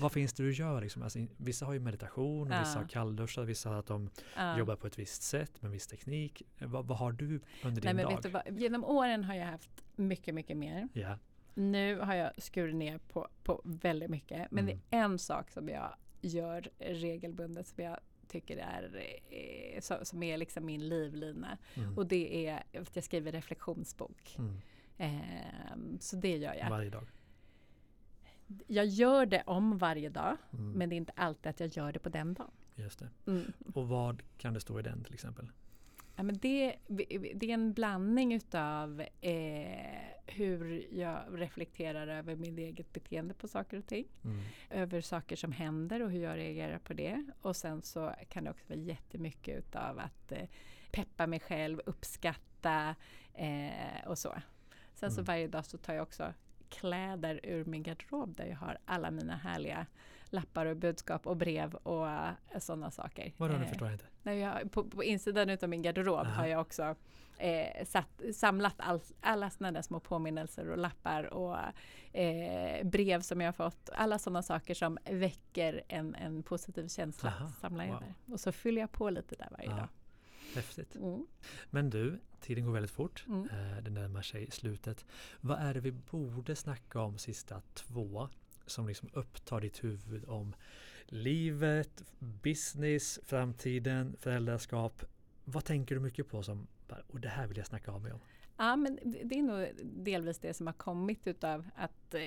Vad 0.01 0.11
finns 0.11 0.33
det 0.33 0.43
du 0.43 0.53
gör? 0.53 0.81
Liksom? 0.81 1.03
Alltså, 1.03 1.19
vissa 1.37 1.65
har 1.65 1.73
ju 1.73 1.79
meditation, 1.79 2.41
och 2.51 2.59
vissa 2.61 2.73
Ja. 2.73 2.79
har 2.81 2.87
kallduschar, 2.87 3.43
vissa 3.43 3.69
har 3.69 3.75
att 3.75 3.85
de 3.87 4.09
Ja. 4.37 4.57
jobbar 4.57 4.75
på 4.75 4.87
ett 4.87 4.99
visst 4.99 5.21
sätt 5.23 5.61
med 5.61 5.71
viss 5.71 5.87
teknik. 5.87 6.41
Vad, 6.59 6.85
vad 6.87 6.97
har 6.97 7.11
du 7.11 7.25
under 7.25 7.41
Nej, 7.63 7.93
din 7.93 7.95
men 7.95 8.21
dag? 8.21 8.29
vad? 8.45 8.59
Genom 8.59 8.83
åren 8.85 9.23
har 9.23 9.35
jag 9.35 9.45
haft 9.45 9.83
mycket, 9.95 10.35
mycket 10.35 10.57
mer. 10.57 10.87
Ja. 10.93 11.17
Nu 11.53 11.99
har 11.99 12.15
jag 12.15 12.31
skurit 12.41 12.75
ner 12.75 12.97
på, 12.97 13.27
på 13.43 13.61
väldigt 13.63 14.09
mycket. 14.09 14.51
Men 14.51 14.63
Mm. 14.65 14.79
det 14.89 14.97
är 14.97 15.01
en 15.03 15.19
sak 15.19 15.51
som 15.51 15.69
jag 15.69 15.95
gör 16.21 16.69
regelbundet 16.79 17.67
som 17.67 17.83
jag 17.83 17.99
tycker 18.27 18.57
är, 18.57 19.05
eh, 19.29 19.81
så, 19.81 20.05
som 20.05 20.23
är 20.23 20.37
liksom 20.37 20.65
min 20.65 20.89
livlina. 20.89 21.57
Mm. 21.73 21.97
Och 21.97 22.07
det 22.07 22.47
är 22.47 22.63
att 22.81 22.95
jag 22.95 23.03
skriver 23.03 23.31
reflektionsbok. 23.31 24.35
Mm. 24.37 24.61
Ehm, 24.97 25.97
så 25.99 26.15
det 26.15 26.37
gör 26.37 26.53
jag. 26.53 26.69
Varje 26.69 26.89
dag. 26.89 27.07
Jag 28.67 28.85
gör 28.85 29.25
det 29.25 29.43
om 29.45 29.77
varje 29.77 30.09
dag. 30.09 30.37
Mm. 30.53 30.71
Men 30.71 30.89
det 30.89 30.95
är 30.95 30.97
inte 30.97 31.13
alltid 31.15 31.49
att 31.49 31.59
jag 31.59 31.69
gör 31.69 31.91
det 31.91 31.99
på 31.99 32.09
den 32.09 32.33
dagen. 32.33 32.51
Just 32.75 32.99
det. 32.99 33.09
Mm. 33.27 33.53
Och 33.73 33.87
vad 33.87 34.23
kan 34.37 34.53
det 34.53 34.59
stå 34.59 34.79
i 34.79 34.83
den 34.83 35.03
till 35.03 35.13
exempel? 35.13 35.51
Ja, 36.15 36.23
men 36.23 36.37
det, 36.37 36.75
det 36.87 37.49
är 37.49 37.53
en 37.53 37.73
blandning 37.73 38.33
utav 38.33 39.01
eh, 39.21 40.14
hur 40.27 40.87
jag 40.91 41.23
reflekterar 41.31 42.07
över 42.07 42.35
mitt 42.35 42.57
eget 42.57 42.93
beteende 42.93 43.33
på 43.33 43.47
saker 43.47 43.77
och 43.77 43.87
ting. 43.87 44.07
Mm. 44.23 44.39
Över 44.69 45.01
saker 45.01 45.35
som 45.35 45.51
händer 45.51 46.01
och 46.01 46.11
hur 46.11 46.23
jag 46.23 46.37
reagerar 46.37 46.79
på 46.79 46.93
det. 46.93 47.25
Och 47.41 47.55
sen 47.55 47.81
så 47.81 48.13
kan 48.29 48.43
det 48.43 48.49
också 48.49 48.65
vara 48.69 48.79
jättemycket 48.79 49.57
utav 49.57 49.99
att 49.99 50.31
eh, 50.31 50.47
peppa 50.91 51.27
mig 51.27 51.39
själv, 51.39 51.81
uppskatta 51.85 52.95
eh, 53.33 54.07
och 54.07 54.17
så. 54.17 54.35
Sen 54.93 55.11
så 55.11 55.19
Mm. 55.21 55.25
varje 55.25 55.47
dag 55.47 55.65
så 55.65 55.77
tar 55.77 55.93
jag 55.93 56.03
också 56.03 56.33
kläder 56.69 57.39
ur 57.43 57.65
min 57.65 57.83
garderob 57.83 58.35
där 58.35 58.45
jag 58.45 58.57
har 58.57 58.77
alla 58.85 59.11
mina 59.11 59.35
härliga 59.35 59.85
lappar 60.29 60.65
och 60.65 60.77
budskap 60.77 61.27
och 61.27 61.37
brev 61.37 61.75
och 61.75 62.05
uh, 62.05 62.29
sådana 62.59 62.91
saker. 62.91 63.33
Vadå, 63.37 63.53
nu 63.53 63.63
Eh, 63.63 63.69
förstår 63.69 63.87
jag 63.87 63.95
inte. 63.95 64.05
Nej, 64.23 64.39
jag, 64.39 64.71
på, 64.71 64.83
på 64.83 65.03
insidan 65.03 65.49
utav 65.49 65.69
min 65.69 65.81
garderob 65.81 66.19
Aha. 66.19 66.31
har 66.31 66.47
jag 66.47 66.61
också 66.61 66.95
eh, 67.37 67.85
satt, 67.85 68.21
samlat 68.33 68.75
all, 68.77 69.01
alla 69.21 69.49
sådana 69.49 69.83
små 69.83 69.99
påminnelser 69.99 70.69
och 70.69 70.77
lappar 70.77 71.33
och 71.33 71.57
eh, 72.17 72.87
brev 72.87 73.21
som 73.21 73.41
jag 73.41 73.47
har 73.47 73.53
fått. 73.53 73.89
Alla 73.93 74.19
sådana 74.19 74.43
saker 74.43 74.73
som 74.73 74.97
väcker 75.11 75.83
en, 75.87 76.15
en 76.15 76.43
positiv 76.43 76.87
känsla. 76.87 77.29
Aha, 77.29 77.51
samlar 77.61 77.85
jag 77.85 77.93
wow. 77.93 78.01
där. 78.01 78.33
Och 78.33 78.39
så 78.39 78.51
fyller 78.51 78.81
jag 78.81 78.91
på 78.91 79.09
lite 79.09 79.35
där 79.35 79.47
varje 79.51 79.69
Ja. 79.69 79.75
dag. 79.75 79.87
Häftigt. 80.55 80.95
Mm. 80.95 81.27
Men 81.69 81.89
du, 81.89 82.19
tiden 82.39 82.65
går 82.65 82.71
väldigt 82.71 82.91
fort. 82.91 83.25
Mm. 83.27 83.49
Eh, 83.49 83.83
det 83.83 83.91
närmar 83.91 84.21
sig 84.21 84.51
slutet. 84.51 85.05
Vad 85.41 85.59
är 85.59 85.73
det 85.73 85.79
vi 85.79 85.91
borde 85.91 86.55
snacka 86.55 87.01
om 87.01 87.17
sista 87.17 87.61
två 87.73 88.29
som 88.65 88.87
liksom 88.87 89.09
upptar 89.13 89.61
ditt 89.61 89.83
huvud 89.83 90.25
om 90.27 90.55
livet, 91.05 92.03
business, 92.19 93.19
framtiden, 93.23 94.15
föräldraskap. 94.19 95.05
Vad 95.43 95.65
tänker 95.65 95.95
du 95.95 96.01
mycket 96.01 96.27
på 96.29 96.43
som, 96.43 96.67
och 96.91 97.19
det 97.19 97.29
här 97.29 97.47
vill 97.47 97.57
jag 97.57 97.67
snacka 97.67 97.91
av 97.91 98.01
mig 98.01 98.13
om? 98.13 98.19
Ja, 98.57 98.75
men 98.75 98.99
det 99.03 99.39
är 99.39 99.43
nog 99.43 99.69
delvis 99.83 100.39
det 100.39 100.53
som 100.53 100.67
har 100.67 100.73
kommit 100.73 101.27
utav 101.27 101.65
att 101.75 102.13
eh, 102.13 102.21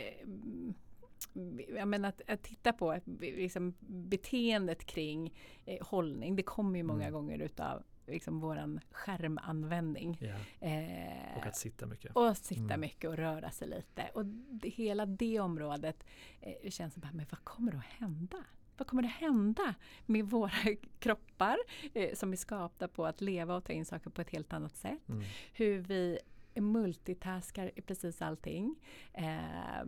jag 1.69 1.89
menar 1.89 2.09
att, 2.09 2.23
att 2.27 2.43
titta 2.43 2.73
på 2.73 3.01
liksom, 3.21 3.75
beteendet 3.81 4.85
kring 4.85 5.35
eh, 5.65 5.87
hållning. 5.87 6.37
Det 6.37 6.43
kommer 6.43 6.79
ju 6.79 6.83
många 6.83 7.07
mm. 7.07 7.13
gånger 7.13 7.39
utav 7.39 7.83
liksom 8.07 8.41
våran 8.41 8.81
skärmanvändning. 8.91 10.19
Yeah. 10.21 10.41
Eh, 10.61 11.39
och 11.39 11.47
att 11.47 11.57
sitta 11.57 11.87
mycket. 11.87 12.17
Och 12.17 12.37
sitta 12.37 12.63
mm. 12.63 12.81
mycket 12.81 13.11
och 13.11 13.17
röra 13.17 13.51
sig 13.51 13.69
lite. 13.69 14.11
Och 14.15 14.27
det, 14.27 14.69
hela 14.69 15.07
det 15.07 15.41
området 15.41 16.05
eh, 16.41 16.71
känns 16.71 16.95
som, 16.95 17.03
men 17.13 17.27
vad 17.31 17.45
kommer 17.45 17.75
att 17.75 17.85
hända? 17.85 18.45
Vad 18.79 18.87
kommer 18.87 19.03
att 19.03 19.11
hända 19.11 19.75
med 20.07 20.25
våra 20.25 20.53
kroppar 20.99 21.59
eh, 21.95 22.15
som 22.15 22.33
är 22.33 22.37
skapta 22.37 22.89
på 22.89 23.07
att 23.07 23.21
leva 23.21 23.57
och 23.57 23.65
ta 23.65 23.73
in 23.73 23.85
saker 23.85 24.11
på 24.11 24.21
ett 24.21 24.31
helt 24.31 24.53
annat 24.53 24.77
sätt? 24.77 25.09
Mm. 25.09 25.23
Hur 25.53 25.79
vi 25.79 26.19
multitaskar 26.61 27.71
i 27.77 27.83
precis 27.83 28.23
allting. 28.23 28.77
Eh, 29.13 29.85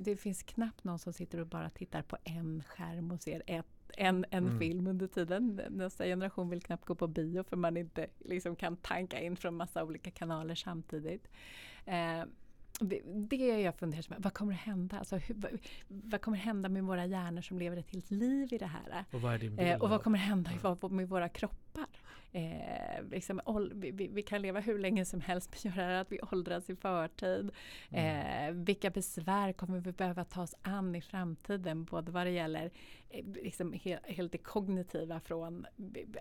det 0.00 0.16
finns 0.16 0.42
knappt 0.42 0.84
någon 0.84 0.98
som 0.98 1.12
sitter 1.12 1.40
och 1.40 1.46
bara 1.46 1.70
tittar 1.70 2.02
på 2.02 2.16
en 2.24 2.62
skärm 2.62 3.10
och 3.10 3.22
ser 3.22 3.42
ett, 3.46 3.66
en, 3.96 4.24
en 4.30 4.46
mm. 4.46 4.58
film 4.58 4.86
under 4.86 5.06
tiden. 5.06 5.60
Nästa 5.70 6.04
generation 6.04 6.48
vill 6.48 6.62
knappt 6.62 6.84
gå 6.84 6.94
på 6.94 7.06
bio 7.06 7.42
för 7.42 7.56
man 7.56 7.76
inte 7.76 8.06
liksom 8.18 8.56
kan 8.56 8.76
tanka 8.76 9.20
in 9.20 9.36
från 9.36 9.56
massa 9.56 9.84
olika 9.84 10.10
kanaler 10.10 10.54
samtidigt. 10.54 11.28
Eh, 11.86 12.24
det 12.80 13.50
är 13.50 13.58
jag 13.58 13.74
funderar 13.74 14.02
på, 14.02 14.14
vad 14.18 14.34
kommer 14.34 14.52
att 14.52 14.58
hända? 14.58 14.98
Alltså, 14.98 15.16
hur, 15.16 15.34
vad, 15.34 15.50
vad, 15.88 16.20
kommer 16.20 16.38
att 16.38 16.44
hända 16.44 16.68
med 16.68 16.84
våra 16.84 17.06
hjärnor 17.06 17.42
som 17.42 17.58
lever 17.58 17.76
ett 17.76 17.90
helt 17.90 18.10
liv 18.10 18.52
i 18.52 18.58
det 18.58 18.66
här? 18.66 19.04
Och 19.12 19.20
vad, 19.20 19.60
eh, 19.60 19.82
och 19.82 19.90
vad 19.90 20.02
kommer 20.02 20.18
att 20.18 20.24
hända 20.24 20.50
med 20.90 21.08
våra 21.08 21.28
kroppar? 21.28 21.63
Eh, 22.36 23.04
liksom, 23.10 23.40
vi, 23.74 24.08
vi, 24.08 24.22
kan 24.22 24.42
leva 24.42 24.60
hur 24.60 24.78
länge 24.78 25.04
som 25.04 25.20
helst 25.20 25.50
men 25.50 25.72
gör 25.72 25.88
det 25.88 26.00
att 26.00 26.12
vi 26.12 26.20
åldras 26.32 26.70
i 26.70 26.76
förtid. 26.76 27.50
Mm. 27.90 28.48
Eh, 28.48 28.64
vilka 28.64 28.90
besvär 28.90 29.52
kommer 29.52 29.80
vi 29.80 29.92
behöva 29.92 30.24
ta 30.24 30.42
oss 30.42 30.54
an 30.62 30.94
i 30.94 31.00
framtiden? 31.00 31.84
Både 31.84 32.12
vad 32.12 32.26
det 32.26 32.30
gäller 32.30 32.70
eh, 33.10 33.24
liksom, 33.24 33.72
he, 33.72 33.98
helt 34.04 34.32
det 34.32 34.38
kognitiva 34.38 35.20
från 35.20 35.66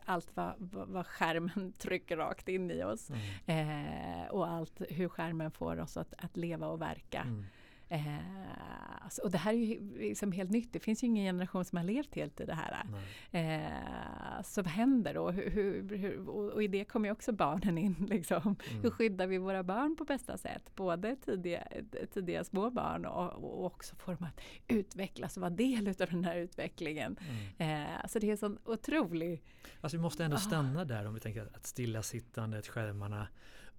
allt 0.06 0.30
vad, 0.34 0.54
vad, 0.58 1.08
skärmen 1.08 1.74
trycker 1.78 2.18
rakt 2.18 2.50
in 2.50 2.72
i 2.72 2.84
oss. 2.84 3.10
Mm. 3.46 4.24
Eh, 4.24 4.28
och 4.28 4.48
allt 4.48 4.82
hur 4.90 5.10
skärmen 5.10 5.52
får 5.52 5.80
oss 5.80 5.98
att, 5.98 6.14
att 6.18 6.38
leva 6.38 6.68
och 6.68 6.82
verka. 6.82 7.22
Mm. 7.22 7.46
Eh, 7.94 9.04
alltså, 9.04 9.22
och 9.22 9.32
det 9.32 9.38
här 9.38 9.54
är 9.54 9.58
ju 9.58 9.98
liksom 9.98 10.32
helt 10.32 10.52
nytt. 10.52 10.74
Det 10.74 10.80
finns 10.80 11.04
ju 11.04 11.08
ingen 11.08 11.26
generation 11.26 11.66
som 11.66 11.78
har 11.78 11.86
levt 11.86 12.16
helt 12.16 12.40
i 12.42 12.46
det 12.46 12.54
här. 12.54 12.86
Eh, 13.32 14.44
så 14.44 14.62
vad 14.62 14.72
händer 14.72 15.14
då? 15.14 15.32
Hur, 15.32 15.50
hur, 15.50 15.98
hur, 15.98 16.30
och, 16.30 16.64
i 16.64 16.68
det 16.68 16.86
kommer 16.86 17.08
ju 17.08 17.12
också 17.12 17.32
barnen 17.32 17.78
in. 17.78 17.96
Liksom. 18.10 18.56
Mm. 18.70 18.82
Hur 18.84 18.90
skyddar 18.90 19.28
vi 19.28 19.38
våra 19.38 19.64
barn 19.64 19.96
på 19.96 20.06
bästa 20.06 20.38
sätt? 20.38 20.76
Både 20.76 21.16
tidiga, 21.16 21.68
tidiga 22.14 22.44
små 22.44 22.70
barn 22.70 23.06
och, 23.06 23.32
och 23.32 23.66
också 23.66 23.96
får 23.96 24.16
dem 24.16 24.28
att 24.28 24.42
utvecklas 24.68 25.38
och 25.38 25.42
vara 25.42 25.50
del 25.50 25.88
av 25.88 25.96
den 25.96 26.24
här 26.24 26.36
utvecklingen. 26.36 27.18
Mm. 27.58 27.82
Eh, 27.82 28.08
så 28.08 28.20
det 28.20 28.32
är 28.32 28.36
sån 28.36 28.58
otrolig... 28.66 29.44
Alltså 29.82 29.98
vi 29.98 30.02
måste 30.02 30.24
ändå 30.24 30.38
ah. 30.38 30.40
stanna 30.40 30.86
där 30.86 31.08
om 31.08 31.14
vi 31.14 31.20
tänker 31.20 31.50
att 31.56 31.66
stillasittandet, 31.66 32.68
skärmarna, 32.68 33.28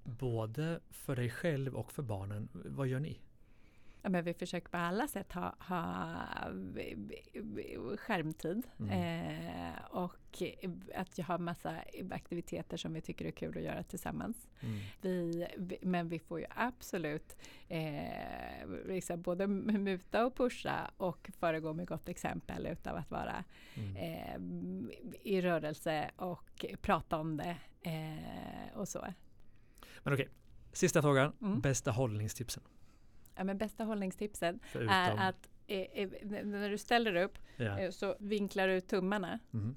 både 0.04 0.80
för 0.90 1.16
dig 1.16 1.30
själv 1.30 1.74
och 1.74 1.92
för 1.92 2.02
barnen. 2.02 2.48
Vad 2.52 2.86
gör 2.86 3.00
ni? 3.00 3.20
Ja, 4.05 4.11
men 4.11 4.24
vi 4.24 4.34
försöker 4.34 4.68
på 4.68 4.76
alla 4.76 5.09
sätt 5.09 5.32
ha, 5.32 5.55
ha 5.59 6.16
skärmtid. 7.96 8.66
Mm. 8.78 8.90
Eh, 8.90 9.84
och 9.90 10.42
att 10.94 11.18
jag 11.18 11.24
har 11.24 11.38
massa 11.38 11.76
aktiviteter 12.11 12.76
som 12.76 12.92
vi 12.92 13.00
tycker 13.00 13.24
är 13.24 13.30
kul 13.30 13.59
att 13.59 13.64
göra 13.64 13.82
tillsammans. 13.82 14.48
Mm. 14.61 14.80
Vi, 15.00 15.46
men 15.82 16.09
vi 16.09 16.18
får 16.18 16.40
ju 16.40 16.46
absolut 16.50 17.36
eh, 17.68 18.68
liksom 18.86 19.22
både 19.22 19.46
muta 19.46 20.26
och 20.26 20.36
pusha 20.36 20.90
och 20.96 21.30
föregå 21.38 21.72
med 21.72 21.88
gott 21.88 22.09
exempel 22.09 22.66
utav 22.66 22.96
att 22.96 23.11
vara 23.11 23.44
mm. 23.74 23.96
eh, 23.96 24.96
i 25.22 25.40
rörelse 25.40 26.11
och 26.16 26.64
prata 26.80 27.18
om 27.18 27.36
det 27.36 27.57
eh, 27.82 28.78
och 28.78 28.88
så. 28.88 29.07
Men 29.98 30.14
okej, 30.14 30.28
sista 30.72 31.02
frågan. 31.02 31.32
Mm. 31.40 31.61
Bästa 31.61 31.90
hållningstipsen? 31.90 32.62
Ja, 33.35 33.45
men 33.45 33.59
bästa 33.59 33.85
hållningstipset 33.85 34.57
Förutom. 34.62 34.95
är 34.95 35.28
att 35.28 35.49
eh, 35.66 35.80
eh, 35.80 36.09
när 36.45 36.70
du 36.70 36.78
ställer 36.78 37.14
upp 37.14 37.39
ja. 37.57 37.78
eh, 37.78 37.91
så 37.91 38.16
vinklar 38.18 38.68
du 38.68 38.80
tummarna. 38.80 39.39
Mm. 39.53 39.76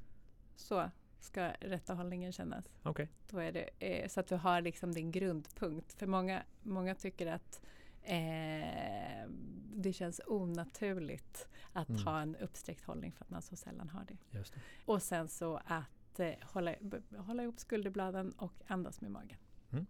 Så 0.55 0.89
ska 1.19 1.51
rätta 1.59 1.93
hållningen 1.93 2.31
kännas. 2.31 2.65
Okay. 2.83 3.07
Då 3.29 3.37
är 3.37 3.51
det, 3.51 3.69
eh, 3.79 4.07
så 4.07 4.19
att 4.19 4.27
du 4.27 4.35
har 4.35 4.61
liksom 4.61 4.93
din 4.93 5.11
grundpunkt. 5.11 5.93
För 5.93 6.07
många, 6.07 6.43
många 6.61 6.95
tycker 6.95 7.27
att 7.27 7.61
eh, 8.03 9.29
det 9.73 9.93
känns 9.93 10.21
onaturligt 10.27 11.47
att 11.73 11.89
mm. 11.89 12.03
ha 12.03 12.21
en 12.21 12.35
uppsträckt 12.35 12.83
hållning 12.83 13.11
för 13.11 13.23
att 13.23 13.29
man 13.29 13.41
så 13.41 13.55
sällan 13.55 13.89
har 13.89 14.05
det. 14.05 14.17
det. 14.31 14.45
Och 14.85 15.01
sen 15.01 15.27
så 15.27 15.61
att 15.65 16.19
eh, 16.19 16.31
hålla, 16.41 16.75
hålla 17.17 17.43
ihop 17.43 17.59
skulderbladen 17.59 18.31
och 18.31 18.53
andas 18.67 19.01
med 19.01 19.11
magen. 19.11 19.37
Mm. 19.71 19.85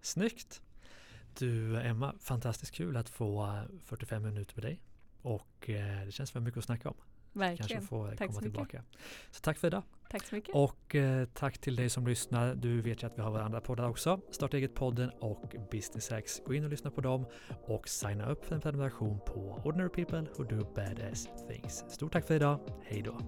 Snyggt! 0.00 0.62
Du 1.38 1.80
Emma, 1.80 2.14
fantastiskt 2.20 2.74
kul 2.74 2.96
att 2.96 3.08
få 3.08 3.62
45 3.84 4.22
minuter 4.22 4.54
med 4.56 4.64
dig. 4.64 4.80
Och 5.22 5.70
eh, 5.70 6.06
det 6.06 6.12
känns 6.12 6.30
för 6.30 6.40
mycket 6.40 6.58
att 6.58 6.64
snacka 6.64 6.88
om. 6.88 6.96
Verkligen. 7.32 7.68
Kanske 7.68 7.88
få 7.88 8.10
tack 8.16 8.28
komma 8.28 8.40
tillbaka. 8.40 8.82
Så 9.30 9.40
tack 9.40 9.58
för 9.58 9.66
idag. 9.66 9.82
Tack 10.10 10.26
så 10.26 10.34
mycket. 10.34 10.54
Och 10.54 10.94
eh, 10.94 11.28
tack 11.34 11.58
till 11.58 11.76
dig 11.76 11.90
som 11.90 12.06
lyssnar. 12.06 12.54
Du 12.54 12.80
vet 12.80 13.02
ju 13.02 13.06
att 13.06 13.18
vi 13.18 13.22
har 13.22 13.30
varandra 13.30 13.60
poddar 13.60 13.88
också. 13.88 14.20
Starta 14.30 14.56
eget-podden 14.56 15.10
och 15.10 15.54
Business 15.70 16.10
Hacks. 16.10 16.42
Gå 16.46 16.54
in 16.54 16.64
och 16.64 16.70
lyssna 16.70 16.90
på 16.90 17.00
dem 17.00 17.26
och 17.48 17.88
signa 17.88 18.30
upp 18.30 18.44
för 18.44 18.54
en 18.54 18.60
prenumeration 18.60 19.20
på 19.26 19.60
Ordinary 19.64 19.88
People 19.88 20.26
Who 20.36 20.44
Do 20.44 20.64
Badass 20.74 21.28
Things. 21.48 21.84
Stort 21.88 22.12
tack 22.12 22.26
för 22.26 22.34
idag. 22.34 22.60
Hej 22.82 23.02
då. 23.02 23.18